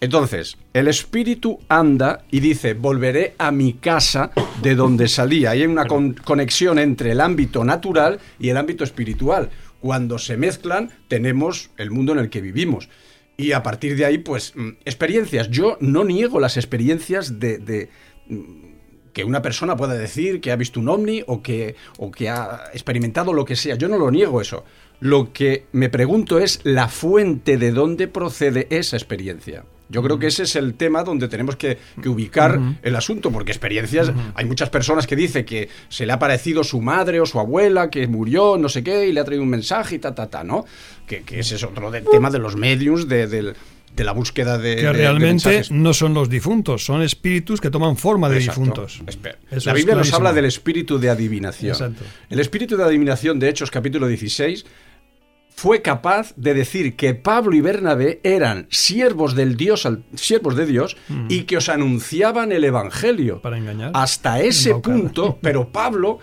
Entonces, 0.00 0.56
el 0.74 0.86
espíritu 0.86 1.58
anda 1.68 2.22
y 2.30 2.38
dice, 2.38 2.74
volveré 2.74 3.34
a 3.36 3.50
mi 3.50 3.74
casa 3.74 4.30
de 4.62 4.76
donde 4.76 5.08
salía. 5.08 5.50
hay 5.50 5.66
una 5.66 5.86
conexión 5.86 6.78
entre 6.78 7.12
el 7.12 7.20
ámbito 7.20 7.64
natural 7.64 8.20
y 8.38 8.48
el 8.50 8.56
ámbito 8.56 8.84
espiritual. 8.84 9.50
Cuando 9.80 10.18
se 10.18 10.36
mezclan, 10.36 10.90
tenemos 11.08 11.70
el 11.76 11.90
mundo 11.90 12.12
en 12.12 12.18
el 12.18 12.30
que 12.30 12.40
vivimos. 12.40 12.88
Y 13.36 13.52
a 13.52 13.62
partir 13.62 13.96
de 13.96 14.04
ahí, 14.04 14.18
pues, 14.18 14.52
mm, 14.56 14.70
experiencias. 14.84 15.48
Yo 15.50 15.78
no 15.80 16.04
niego 16.04 16.40
las 16.40 16.56
experiencias 16.56 17.38
de, 17.38 17.88
mm, 18.26 18.68
que 19.12 19.24
una 19.24 19.42
persona 19.42 19.76
pueda 19.76 19.94
decir 19.94 20.40
que 20.40 20.50
ha 20.50 20.56
visto 20.56 20.80
un 20.80 20.88
ovni 20.88 21.22
o 21.26 21.42
que, 21.42 21.76
o 21.98 22.10
que 22.10 22.28
ha 22.28 22.64
experimentado 22.72 23.32
lo 23.32 23.44
que 23.44 23.56
sea. 23.56 23.76
Yo 23.76 23.88
no 23.88 23.98
lo 23.98 24.10
niego 24.10 24.40
eso. 24.40 24.64
Lo 25.00 25.32
que 25.32 25.66
me 25.72 25.88
pregunto 25.88 26.38
es 26.38 26.60
la 26.64 26.88
fuente 26.88 27.56
de 27.56 27.70
dónde 27.70 28.08
procede 28.08 28.66
esa 28.70 28.96
experiencia. 28.96 29.64
Yo 29.88 30.02
creo 30.02 30.18
que 30.18 30.26
ese 30.26 30.42
es 30.42 30.56
el 30.56 30.74
tema 30.74 31.02
donde 31.02 31.28
tenemos 31.28 31.56
que, 31.56 31.78
ubicar 32.04 32.60
el 32.82 32.96
asunto, 32.96 33.30
porque 33.30 33.52
experiencias, 33.52 34.12
hay 34.34 34.44
muchas 34.44 34.70
personas 34.70 35.06
que 35.06 35.16
dicen 35.16 35.44
que 35.44 35.68
se 35.88 36.06
le 36.06 36.12
ha 36.12 36.18
parecido 36.18 36.64
su 36.64 36.80
madre 36.80 37.20
o 37.20 37.26
su 37.26 37.40
abuela 37.40 37.90
que 37.90 38.06
murió, 38.06 38.56
no 38.58 38.68
sé 38.68 38.82
qué, 38.82 39.06
y 39.06 39.12
le 39.12 39.20
ha 39.20 39.24
traído 39.24 39.42
un 39.42 39.48
mensaje 39.48 39.96
y 39.96 39.98
ta, 39.98 40.14
ta, 40.14 40.28
ta, 40.28 40.44
¿no? 40.44 40.64
Que, 41.06 41.24
ese 41.30 41.56
es 41.56 41.64
otro 41.64 41.90
tema 42.10 42.30
de 42.30 42.38
los 42.38 42.56
mediums, 42.56 43.08
de, 43.08 43.54
la 43.96 44.12
búsqueda 44.12 44.58
de. 44.58 44.76
Que 44.76 44.92
realmente 44.92 45.62
no 45.70 45.94
son 45.94 46.14
los 46.14 46.28
difuntos, 46.28 46.84
son 46.84 47.02
espíritus 47.02 47.60
que 47.60 47.70
toman 47.70 47.96
forma 47.96 48.28
de 48.28 48.38
difuntos. 48.38 49.02
la 49.64 49.72
Biblia 49.72 49.94
nos 49.94 50.12
habla 50.12 50.32
del 50.32 50.44
espíritu 50.44 50.98
de 50.98 51.10
adivinación. 51.10 51.96
El 52.28 52.40
espíritu 52.40 52.76
de 52.76 52.84
adivinación 52.84 53.38
de 53.38 53.48
Hechos, 53.48 53.70
capítulo 53.70 54.06
16, 54.06 54.66
fue 55.58 55.82
capaz 55.82 56.34
de 56.36 56.54
decir 56.54 56.94
que 56.94 57.16
Pablo 57.16 57.56
y 57.56 57.60
Bernabé 57.60 58.20
eran 58.22 58.68
siervos 58.70 59.34
del 59.34 59.56
Dios, 59.56 59.88
siervos 60.14 60.54
de 60.54 60.66
Dios, 60.66 60.96
mm. 61.08 61.26
y 61.30 61.42
que 61.42 61.56
os 61.56 61.68
anunciaban 61.68 62.52
el 62.52 62.62
evangelio. 62.62 63.42
Para 63.42 63.58
engañar. 63.58 63.90
Hasta 63.92 64.40
ese 64.40 64.76
punto, 64.76 65.36
pero 65.42 65.72
Pablo 65.72 66.20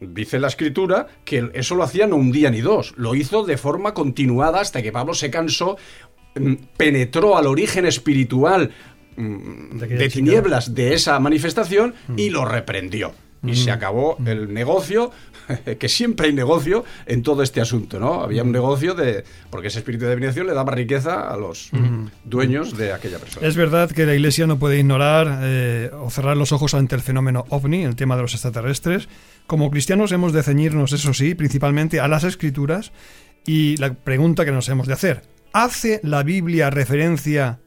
dice 0.00 0.38
la 0.38 0.48
escritura 0.48 1.06
que 1.24 1.50
eso 1.54 1.76
lo 1.76 1.82
hacía 1.82 2.06
no 2.06 2.16
un 2.16 2.30
día 2.30 2.50
ni 2.50 2.60
dos, 2.60 2.92
lo 2.98 3.14
hizo 3.14 3.42
de 3.44 3.56
forma 3.56 3.94
continuada 3.94 4.60
hasta 4.60 4.82
que 4.82 4.92
Pablo 4.92 5.14
se 5.14 5.30
cansó, 5.30 5.78
mm, 6.34 6.52
penetró 6.76 7.38
al 7.38 7.46
origen 7.46 7.86
espiritual 7.86 8.70
mm, 9.16 9.78
de, 9.78 10.08
tinieblas 10.10 10.74
de 10.74 10.92
esa 10.92 11.18
manifestación 11.20 11.94
y 12.18 12.28
lo 12.28 12.44
reprendió. 12.44 13.14
Y 13.46 13.56
se 13.56 13.70
acabó 13.70 14.16
el 14.26 14.52
negocio 14.54 15.10
que 15.78 15.88
siempre 15.88 16.28
hay 16.28 16.32
negocio 16.32 16.84
en 17.06 17.22
todo 17.22 17.42
este 17.42 17.60
asunto, 17.60 17.98
¿no? 17.98 18.22
Había 18.22 18.42
un 18.42 18.52
negocio 18.52 18.94
de. 18.94 19.24
porque 19.50 19.68
ese 19.68 19.78
espíritu 19.78 20.04
de 20.04 20.12
adivinación 20.12 20.46
le 20.46 20.54
daba 20.54 20.72
riqueza 20.72 21.32
a 21.32 21.36
los 21.36 21.70
dueños 22.24 22.76
de 22.76 22.92
aquella 22.92 23.18
persona. 23.18 23.46
Es 23.46 23.56
verdad 23.56 23.90
que 23.90 24.06
la 24.06 24.14
Iglesia 24.14 24.46
no 24.46 24.58
puede 24.58 24.78
ignorar 24.78 25.40
eh, 25.42 25.90
o 25.92 26.10
cerrar 26.10 26.36
los 26.36 26.52
ojos 26.52 26.74
ante 26.74 26.94
el 26.94 27.02
fenómeno 27.02 27.44
ovni, 27.50 27.82
el 27.82 27.96
tema 27.96 28.16
de 28.16 28.22
los 28.22 28.34
extraterrestres. 28.34 29.08
Como 29.46 29.70
cristianos 29.70 30.12
hemos 30.12 30.32
de 30.32 30.42
ceñirnos, 30.42 30.92
eso 30.92 31.12
sí, 31.12 31.34
principalmente 31.34 32.00
a 32.00 32.08
las 32.08 32.24
escrituras. 32.24 32.92
Y 33.46 33.76
la 33.76 33.92
pregunta 33.92 34.44
que 34.44 34.52
nos 34.52 34.68
hemos 34.68 34.86
de 34.86 34.94
hacer: 34.94 35.22
¿hace 35.52 36.00
la 36.02 36.22
Biblia 36.22 36.70
referencia 36.70 37.60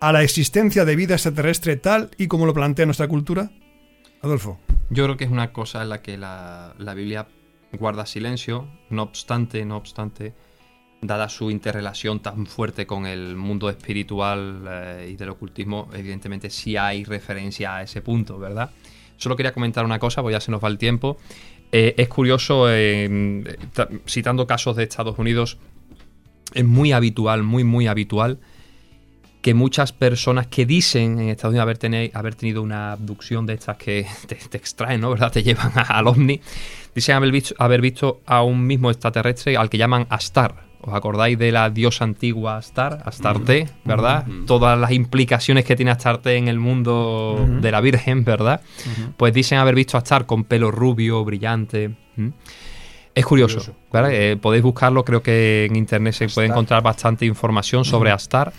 a 0.00 0.12
la 0.12 0.22
existencia 0.22 0.84
de 0.84 0.96
vida 0.96 1.14
extraterrestre 1.14 1.76
tal 1.76 2.10
y 2.18 2.26
como 2.26 2.44
lo 2.46 2.52
plantea 2.52 2.84
nuestra 2.84 3.08
cultura? 3.08 3.50
Adolfo. 4.24 4.58
Yo 4.88 5.04
creo 5.04 5.16
que 5.18 5.24
es 5.24 5.30
una 5.30 5.52
cosa 5.52 5.82
en 5.82 5.90
la 5.90 6.00
que 6.00 6.16
la, 6.16 6.74
Biblia 6.96 7.28
guarda 7.72 8.06
silencio, 8.06 8.66
no 8.88 9.02
obstante, 9.02 9.66
no 9.66 9.76
obstante, 9.76 10.32
dada 11.02 11.28
su 11.28 11.50
interrelación 11.50 12.20
tan 12.20 12.46
fuerte 12.46 12.86
con 12.86 13.04
el 13.04 13.36
mundo 13.36 13.68
espiritual 13.68 14.64
eh, 14.66 15.10
y 15.12 15.16
del 15.16 15.28
ocultismo, 15.28 15.90
evidentemente 15.92 16.48
sí 16.48 16.74
hay 16.76 17.04
referencia 17.04 17.76
a 17.76 17.82
ese 17.82 18.00
punto, 18.00 18.38
¿verdad? 18.38 18.70
Solo 19.18 19.36
quería 19.36 19.52
comentar 19.52 19.84
una 19.84 19.98
cosa, 19.98 20.22
porque 20.22 20.32
ya 20.32 20.40
se 20.40 20.50
nos 20.50 20.64
va 20.64 20.68
el 20.68 20.78
tiempo. 20.78 21.18
Eh, 21.70 21.94
es 21.98 22.08
curioso, 22.08 22.66
eh, 22.70 23.58
citando 24.08 24.46
casos 24.46 24.74
de 24.76 24.84
Estados 24.84 25.18
Unidos, 25.18 25.58
es 26.54 26.64
muy 26.64 26.92
habitual, 26.92 27.42
muy, 27.42 27.62
muy 27.62 27.88
habitual 27.88 28.40
que 29.44 29.52
muchas 29.52 29.92
personas 29.92 30.46
que 30.46 30.64
dicen 30.64 31.20
en 31.20 31.28
Estados 31.28 31.52
Unidos 31.52 31.64
haber, 31.64 32.10
haber 32.14 32.34
tenido 32.34 32.62
una 32.62 32.92
abducción 32.92 33.44
de 33.44 33.52
estas 33.52 33.76
que 33.76 34.06
te, 34.26 34.56
extraen, 34.56 35.02
¿no? 35.02 35.10
¿verdad? 35.10 35.30
Te 35.34 35.42
llevan 35.42 35.70
al 35.74 36.06
ovni, 36.06 36.40
dicen 36.94 37.14
haber 37.14 37.30
visto, 37.30 37.54
haber 37.58 37.82
visto 37.82 38.22
a 38.24 38.42
un 38.42 38.66
mismo 38.66 38.90
extraterrestre 38.90 39.58
al 39.58 39.68
que 39.68 39.76
llaman 39.76 40.06
Astar. 40.08 40.64
¿Os 40.80 40.94
acordáis 40.94 41.38
de 41.38 41.52
la 41.52 41.68
diosa 41.68 42.04
antigua 42.04 42.56
Astar? 42.56 43.02
Astarte, 43.04 43.68
¿verdad? 43.84 44.26
Todas 44.46 44.78
las 44.78 44.92
implicaciones 44.92 45.66
que 45.66 45.76
tiene 45.76 45.90
Astarte 45.90 46.36
en 46.36 46.48
el 46.48 46.58
mundo 46.58 47.46
de 47.60 47.70
la 47.70 47.82
Virgen, 47.82 48.24
¿verdad? 48.24 48.62
Pues 49.18 49.34
dicen 49.34 49.58
haber 49.58 49.74
visto 49.74 49.98
a 49.98 50.00
Astar 50.00 50.24
con 50.24 50.44
pelo 50.44 50.70
rubio, 50.70 51.22
brillante. 51.22 51.94
Es 53.16 53.24
curioso, 53.24 53.76
¿verdad? 53.92 54.10
Eh, 54.12 54.36
podéis 54.36 54.64
buscarlo, 54.64 55.04
creo 55.04 55.22
que 55.22 55.66
en 55.66 55.76
internet 55.76 56.14
se 56.14 56.28
puede 56.28 56.48
encontrar 56.48 56.82
bastante 56.82 57.24
información 57.24 57.84
sobre 57.84 58.10
Astar 58.10 58.52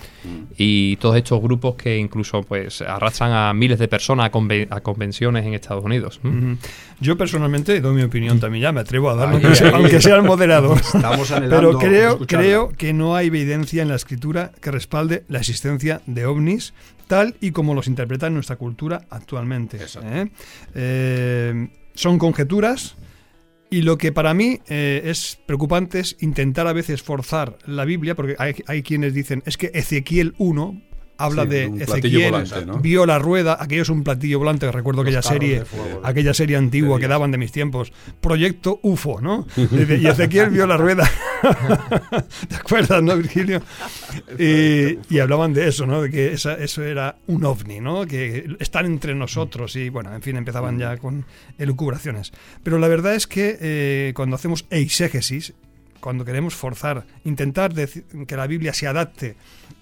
y 0.58 0.96
todos 0.96 1.18
estos 1.18 1.42
grupos 1.42 1.76
que 1.76 1.98
incluso 1.98 2.42
pues 2.42 2.82
arrastran 2.82 3.34
a 3.34 3.54
miles 3.54 3.80
de 3.80 3.90
personas 3.90 4.28
a, 4.28 4.80
convenciones 4.80 5.46
en 5.46 5.54
Estados 5.54 5.84
Unidos. 5.84 6.22
Yo 7.02 7.18
personalmente 7.18 7.82
doy 7.82 7.96
mi 7.96 8.04
opinión 8.04 8.40
también, 8.40 8.62
ya 8.62 8.72
me 8.72 8.80
atrevo 8.80 9.10
a 9.10 9.16
darlo, 9.16 9.42
aunque 9.74 10.02
sea 10.02 10.16
el 10.16 10.24
moderador. 10.24 10.80
Pero 11.50 11.78
creo, 11.78 12.20
creo 12.20 12.70
que 12.70 12.94
no 12.94 13.18
hay 13.18 13.28
evidencia 13.28 13.82
en 13.82 13.90
la 13.90 13.96
escritura 13.96 14.52
que 14.62 14.72
respalde 14.72 15.26
la 15.28 15.40
existencia 15.40 16.02
de 16.06 16.26
ovnis 16.26 16.74
tal 17.08 17.36
y 17.42 17.52
como 17.52 17.74
los 17.74 17.88
interpreta 17.88 18.28
en 18.28 18.36
nuestra 18.36 18.56
cultura 18.56 19.02
actualmente. 19.10 19.80
¿eh? 20.02 20.30
Eh, 20.76 21.68
son 21.94 22.18
conjeturas 22.18 22.96
y 23.70 23.82
lo 23.82 23.98
que 23.98 24.12
para 24.12 24.34
mí 24.34 24.60
eh, 24.68 25.02
es 25.06 25.40
preocupante 25.46 26.00
es 26.00 26.18
intentar 26.20 26.68
a 26.68 26.74
veces 26.74 27.02
forzar 27.02 27.58
la 27.66 27.86
Biblia, 27.86 28.16
porque 28.16 28.36
hay, 28.38 28.56
hay 28.68 28.84
quienes 28.84 29.14
dicen, 29.14 29.44
es 29.46 29.58
que 29.58 29.72
Ezequiel 29.74 30.34
1, 30.38 30.82
habla 31.18 31.46
de 31.46 31.66
Ezequiel, 31.80 32.34
vio 32.82 33.06
la 33.06 33.20
rueda, 33.20 33.58
aquello 33.60 33.84
es 33.84 33.90
un 33.90 34.04
platillo 34.04 34.40
volante, 34.40 34.72
recuerdo 34.72 35.02
aquella 35.02 35.22
serie, 35.22 35.64
aquella 36.04 36.34
serie 36.34 36.58
antigua 36.58 37.00
que 37.00 37.08
daban 37.08 37.32
de 37.32 37.38
mis 37.38 37.52
tiempos, 37.52 37.92
Proyecto 38.22 38.80
UFO, 38.84 39.22
¿no? 39.22 39.48
y 39.56 40.08
Ezequiel 40.08 40.50
vio 40.50 40.68
la 40.68 40.78
rueda. 40.78 41.10
¿Te 42.48 42.56
acuerdas, 42.56 43.02
no, 43.04 43.16
Virgilio? 43.18 43.62
Y, 44.38 45.20
hablaban 45.20 45.54
de 45.54 45.68
eso, 45.68 45.86
¿no? 45.86 46.02
De 46.02 46.10
que 46.10 46.34
eso 46.34 46.84
era 46.84 47.16
un 47.28 47.46
ovni, 47.46 47.80
¿no? 47.80 48.06
Que 48.06 48.46
están 48.60 48.86
entre 48.86 49.16
nosotros 49.16 49.76
y, 49.76 49.90
bueno, 49.90 50.14
en 50.14 50.22
fin, 50.22 50.36
empezaban 50.36 50.78
ya 50.78 50.98
con 50.98 51.26
elucubraciones. 51.58 52.32
Pero 52.64 52.78
la 52.78 52.88
verdad 52.88 53.16
es 53.16 53.28
que 53.28 53.58
eh, 53.60 54.14
cuando 54.16 54.36
hacemos 54.36 54.66
eisegesis, 54.70 55.54
cuando 56.00 56.26
queremos 56.26 56.54
forzar, 56.54 57.06
intentar 57.24 57.74
que 57.74 58.38
la 58.38 58.48
Biblia 58.48 58.74
se 58.74 58.88
adapte 58.88 59.36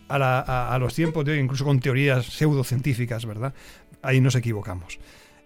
a, 0.09 0.77
los 0.79 0.93
tiempos 0.93 1.25
de 1.25 1.33
hoy, 1.33 1.39
incluso 1.39 1.65
con 1.65 1.79
teorías 1.79 2.25
pseudocientíficas, 2.25 3.25
¿verdad? 3.25 3.53
Ahí 4.01 4.21
nos 4.21 4.35
equivocamos. 4.35 4.99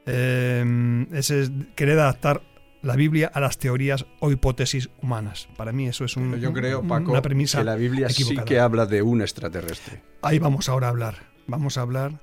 Eh, 0.05 1.05
es 1.11 1.33
querer 1.75 1.99
adaptar 1.99 2.41
la 2.81 2.95
Biblia 2.95 3.31
a 3.33 3.39
las 3.39 3.57
teorías 3.57 4.05
o 4.19 4.31
hipótesis 4.31 4.89
humanas. 5.01 5.47
Para 5.57 5.71
mí 5.71 5.87
eso 5.87 6.05
es 6.05 6.15
un, 6.15 6.39
yo 6.39 6.53
creo, 6.53 6.83
Paco, 6.83 7.11
una 7.11 7.21
premisa 7.21 7.59
que 7.59 7.63
la 7.63 7.75
Biblia 7.75 8.09
sí 8.09 8.37
que 8.45 8.59
habla 8.59 8.85
de 8.85 9.01
un 9.01 9.21
extraterrestre. 9.21 10.01
Ahí 10.21 10.39
vamos 10.39 10.69
ahora 10.69 10.87
a 10.87 10.89
hablar. 10.91 11.15
Vamos 11.47 11.77
a 11.77 11.81
hablar 11.81 12.21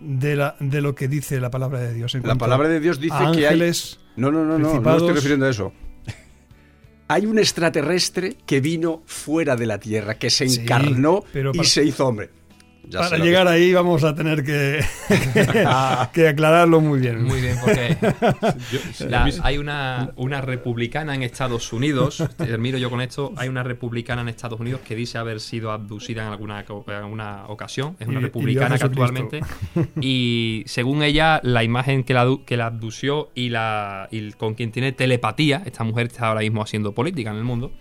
de, 0.00 0.36
la, 0.36 0.56
de 0.60 0.80
lo 0.80 0.94
que 0.94 1.08
dice 1.08 1.40
la 1.40 1.50
palabra 1.50 1.80
de 1.80 1.94
Dios. 1.94 2.14
la 2.14 2.36
palabra 2.36 2.68
de 2.68 2.80
Dios 2.80 3.00
dice 3.00 3.16
que 3.34 3.46
hay... 3.46 3.72
No, 4.16 4.30
no, 4.30 4.44
no, 4.44 4.58
no, 4.58 4.80
no 4.80 4.96
estoy 4.96 5.12
refiriendo 5.12 5.46
a 5.46 5.50
eso 5.50 5.72
hay 7.08 7.26
un 7.26 7.38
extraterrestre 7.38 8.36
que 8.46 8.60
vino 8.60 9.02
fuera 9.06 9.56
de 9.56 9.66
la 9.66 9.78
Tierra, 9.78 10.18
que 10.18 10.30
se 10.30 10.44
encarnó 10.44 11.24
y 11.52 11.64
se 11.64 11.84
hizo 11.84 12.06
hombre. 12.06 12.30
Para 12.90 13.18
llegar 13.18 13.48
ahí 13.48 13.72
vamos 13.72 14.04
a 14.04 14.14
tener 14.14 14.44
que, 14.44 14.80
que, 16.12 16.28
aclararlo 16.28 16.80
muy 16.80 17.00
bien. 17.00 17.24
Muy 17.24 17.40
bien, 17.40 17.56
porque 17.60 17.96
hay 19.42 19.58
una, 19.58 20.12
una, 20.16 20.40
republicana 20.40 21.14
en 21.14 21.22
Estados 21.22 21.72
Unidos, 21.72 22.22
termino 22.36 22.78
yo 22.78 22.90
con 22.90 23.00
esto, 23.00 23.32
hay 23.36 23.48
una 23.48 23.62
republicana 23.62 24.22
en 24.22 24.28
Estados 24.28 24.60
Unidos 24.60 24.80
que 24.86 24.94
dice 24.94 25.18
haber 25.18 25.40
sido 25.40 25.72
abducida 25.72 26.22
en 26.22 26.28
alguna, 26.28 26.64
alguna 26.86 27.46
ocasión, 27.48 27.96
es 27.98 28.08
una 28.08 28.20
republicana 28.20 28.78
que 28.78 28.84
actualmente, 28.84 29.40
y 30.00 30.62
según 30.66 31.02
ella, 31.02 31.40
la 31.42 31.64
imagen 31.64 32.04
que 32.04 32.14
la, 32.14 32.38
que 32.44 32.56
la 32.56 32.66
abdució 32.66 33.30
y, 33.34 33.48
la, 33.48 34.08
y 34.10 34.32
con 34.32 34.54
quien 34.54 34.72
tiene 34.72 34.92
telepatía, 34.92 35.62
esta 35.64 35.84
mujer 35.84 36.06
está 36.06 36.28
ahora 36.28 36.40
mismo 36.40 36.62
haciendo 36.62 36.92
política 36.92 37.30
en 37.30 37.36
el 37.36 37.44
mundo, 37.44 37.72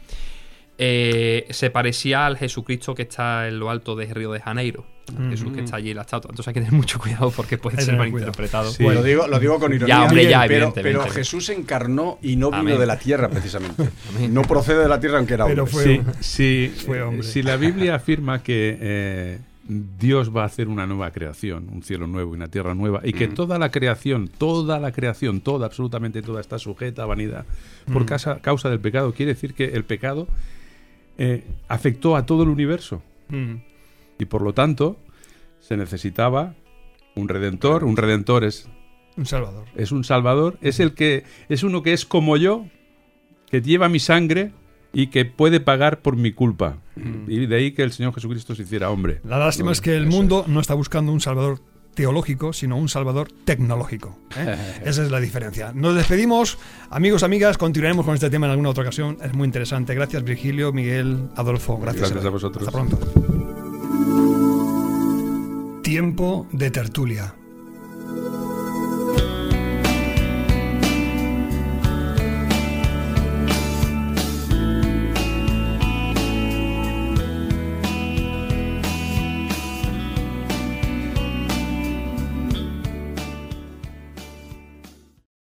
eh, 0.78 1.46
se 1.52 1.70
parecía 1.70 2.26
al 2.26 2.38
Jesucristo 2.38 2.96
que 2.96 3.04
está 3.04 3.48
en 3.48 3.60
lo 3.60 3.70
alto 3.70 3.96
de 3.96 4.12
Río 4.14 4.32
de 4.32 4.40
Janeiro. 4.40 4.86
Jesús 5.30 5.52
que 5.52 5.60
está 5.60 5.76
allí 5.76 5.90
en 5.90 5.98
la 5.98 6.04
estatua. 6.04 6.30
Entonces 6.32 6.48
hay 6.48 6.54
que 6.54 6.62
tener 6.62 6.74
mucho 6.74 6.98
cuidado 6.98 7.30
porque 7.32 7.58
puede 7.58 7.82
ser 7.82 7.98
malinterpretado. 7.98 8.72
Sí. 8.72 8.84
Bueno, 8.84 9.02
lo 9.02 9.06
digo, 9.06 9.28
lo 9.28 9.38
digo 9.38 9.60
con 9.60 9.74
ironía. 9.74 9.96
Ya, 9.98 10.04
hombre, 10.06 10.24
ya, 10.30 10.42
pero, 10.48 10.54
evidentemente. 10.68 11.00
pero 11.02 11.14
Jesús 11.14 11.46
se 11.48 11.54
encarnó 11.54 12.20
y 12.22 12.38
no 12.38 12.48
vino 12.52 12.62
Amén. 12.62 12.80
de 12.80 12.86
la 12.86 12.98
tierra, 12.98 13.28
precisamente. 13.28 13.90
No 14.30 14.44
procede 14.44 14.82
de 14.84 14.88
la 14.88 15.02
tierra, 15.02 15.18
aunque 15.18 15.34
era 15.34 15.46
Pero 15.46 15.64
hombre. 15.64 16.02
fue- 16.02 16.14
Sí, 16.22 16.72
sí, 16.74 16.86
Fue 16.86 17.02
hombre. 17.02 17.24
si 17.28 17.44
la 17.44 17.58
Biblia 17.58 17.96
afirma 17.96 18.42
que 18.42 18.78
eh, 18.80 19.40
Dios 19.68 20.36
va 20.36 20.44
a 20.44 20.46
hacer 20.46 20.70
una 20.70 20.88
nueva 20.88 21.12
creación, 21.12 21.68
un 21.72 21.84
cielo 21.84 22.08
nuevo 22.08 22.32
y 22.34 22.38
una 22.38 22.48
tierra 22.48 22.74
nueva, 22.74 23.02
y 23.04 23.12
que 23.12 23.28
toda 23.28 23.60
la 23.60 23.72
creación, 23.72 24.30
toda 24.30 24.80
la 24.80 24.94
creación, 24.94 25.42
toda, 25.42 25.66
absolutamente 25.66 26.22
toda, 26.22 26.40
está 26.40 26.60
sujeta 26.60 27.04
a 27.04 27.06
vanidad 27.08 27.46
por 27.92 28.06
causa, 28.06 28.40
causa 28.40 28.70
del 28.70 28.80
pecado, 28.80 29.14
quiere 29.14 29.34
decir 29.34 29.54
que 29.54 29.66
el 29.66 29.84
pecado 29.84 30.28
eh, 31.18 31.44
afectó 31.68 32.16
a 32.16 32.26
todo 32.26 32.44
el 32.44 32.50
universo. 32.50 33.02
Mm. 33.30 33.56
Y 34.20 34.26
por 34.26 34.42
lo 34.42 34.54
tanto, 34.54 34.98
se 35.60 35.78
necesitaba 35.78 36.56
un 37.16 37.30
redentor. 37.30 37.84
Un 37.84 37.98
redentor 37.98 38.44
es, 38.44 38.70
Un 39.18 39.26
salvador. 39.26 39.66
es 39.76 39.92
un 39.92 40.04
salvador, 40.04 40.58
es 40.62 40.80
el 40.80 40.94
que 40.94 41.24
es 41.50 41.64
uno 41.64 41.84
que 41.84 41.94
es 41.94 42.06
como 42.06 42.38
yo, 42.38 42.66
que 43.50 43.62
lleva 43.62 43.90
mi 43.90 44.00
sangre 44.00 44.52
y 44.92 45.08
que 45.08 45.26
puede 45.26 45.60
pagar 45.60 46.02
por 46.02 46.16
mi 46.16 46.32
culpa. 46.32 46.78
Y 47.28 47.48
de 47.48 47.56
ahí 47.56 47.72
que 47.72 47.82
el 47.82 47.92
Señor 47.92 48.14
Jesucristo 48.14 48.54
se 48.54 48.62
hiciera 48.62 48.92
hombre. 48.92 49.20
La 49.24 49.40
lástima 49.40 49.72
es 49.72 49.82
que 49.82 49.96
el 49.96 50.06
mundo 50.06 50.46
no 50.48 50.60
está 50.60 50.76
buscando 50.76 51.12
un 51.12 51.20
salvador 51.20 51.60
teológico, 51.94 52.54
sino 52.54 52.78
un 52.78 52.90
salvador 52.90 53.32
tecnológico. 53.46 54.18
¿eh? 54.38 54.56
Esa 54.86 55.04
es 55.04 55.12
la 55.12 55.20
diferencia. 55.20 55.72
Nos 55.74 55.96
despedimos, 55.96 56.58
amigos, 56.90 57.24
amigas, 57.24 57.58
continuaremos 57.58 58.06
con 58.06 58.16
este 58.16 58.30
tema 58.30 58.48
en 58.48 58.52
alguna 58.52 58.70
otra 58.70 58.84
ocasión. 58.84 59.18
Es 59.22 59.34
muy 59.34 59.46
interesante. 59.46 59.94
Gracias, 59.96 60.24
Virgilio, 60.24 60.74
Miguel, 60.74 61.30
Adolfo. 61.36 61.78
Gracias. 61.78 62.12
Gracias 62.12 62.26
a 62.26 62.30
vosotros. 62.30 62.68
Hasta 62.68 62.72
pronto. 62.72 63.00
Tiempo 65.84 66.48
de 66.52 66.72
tertulia. 66.72 67.36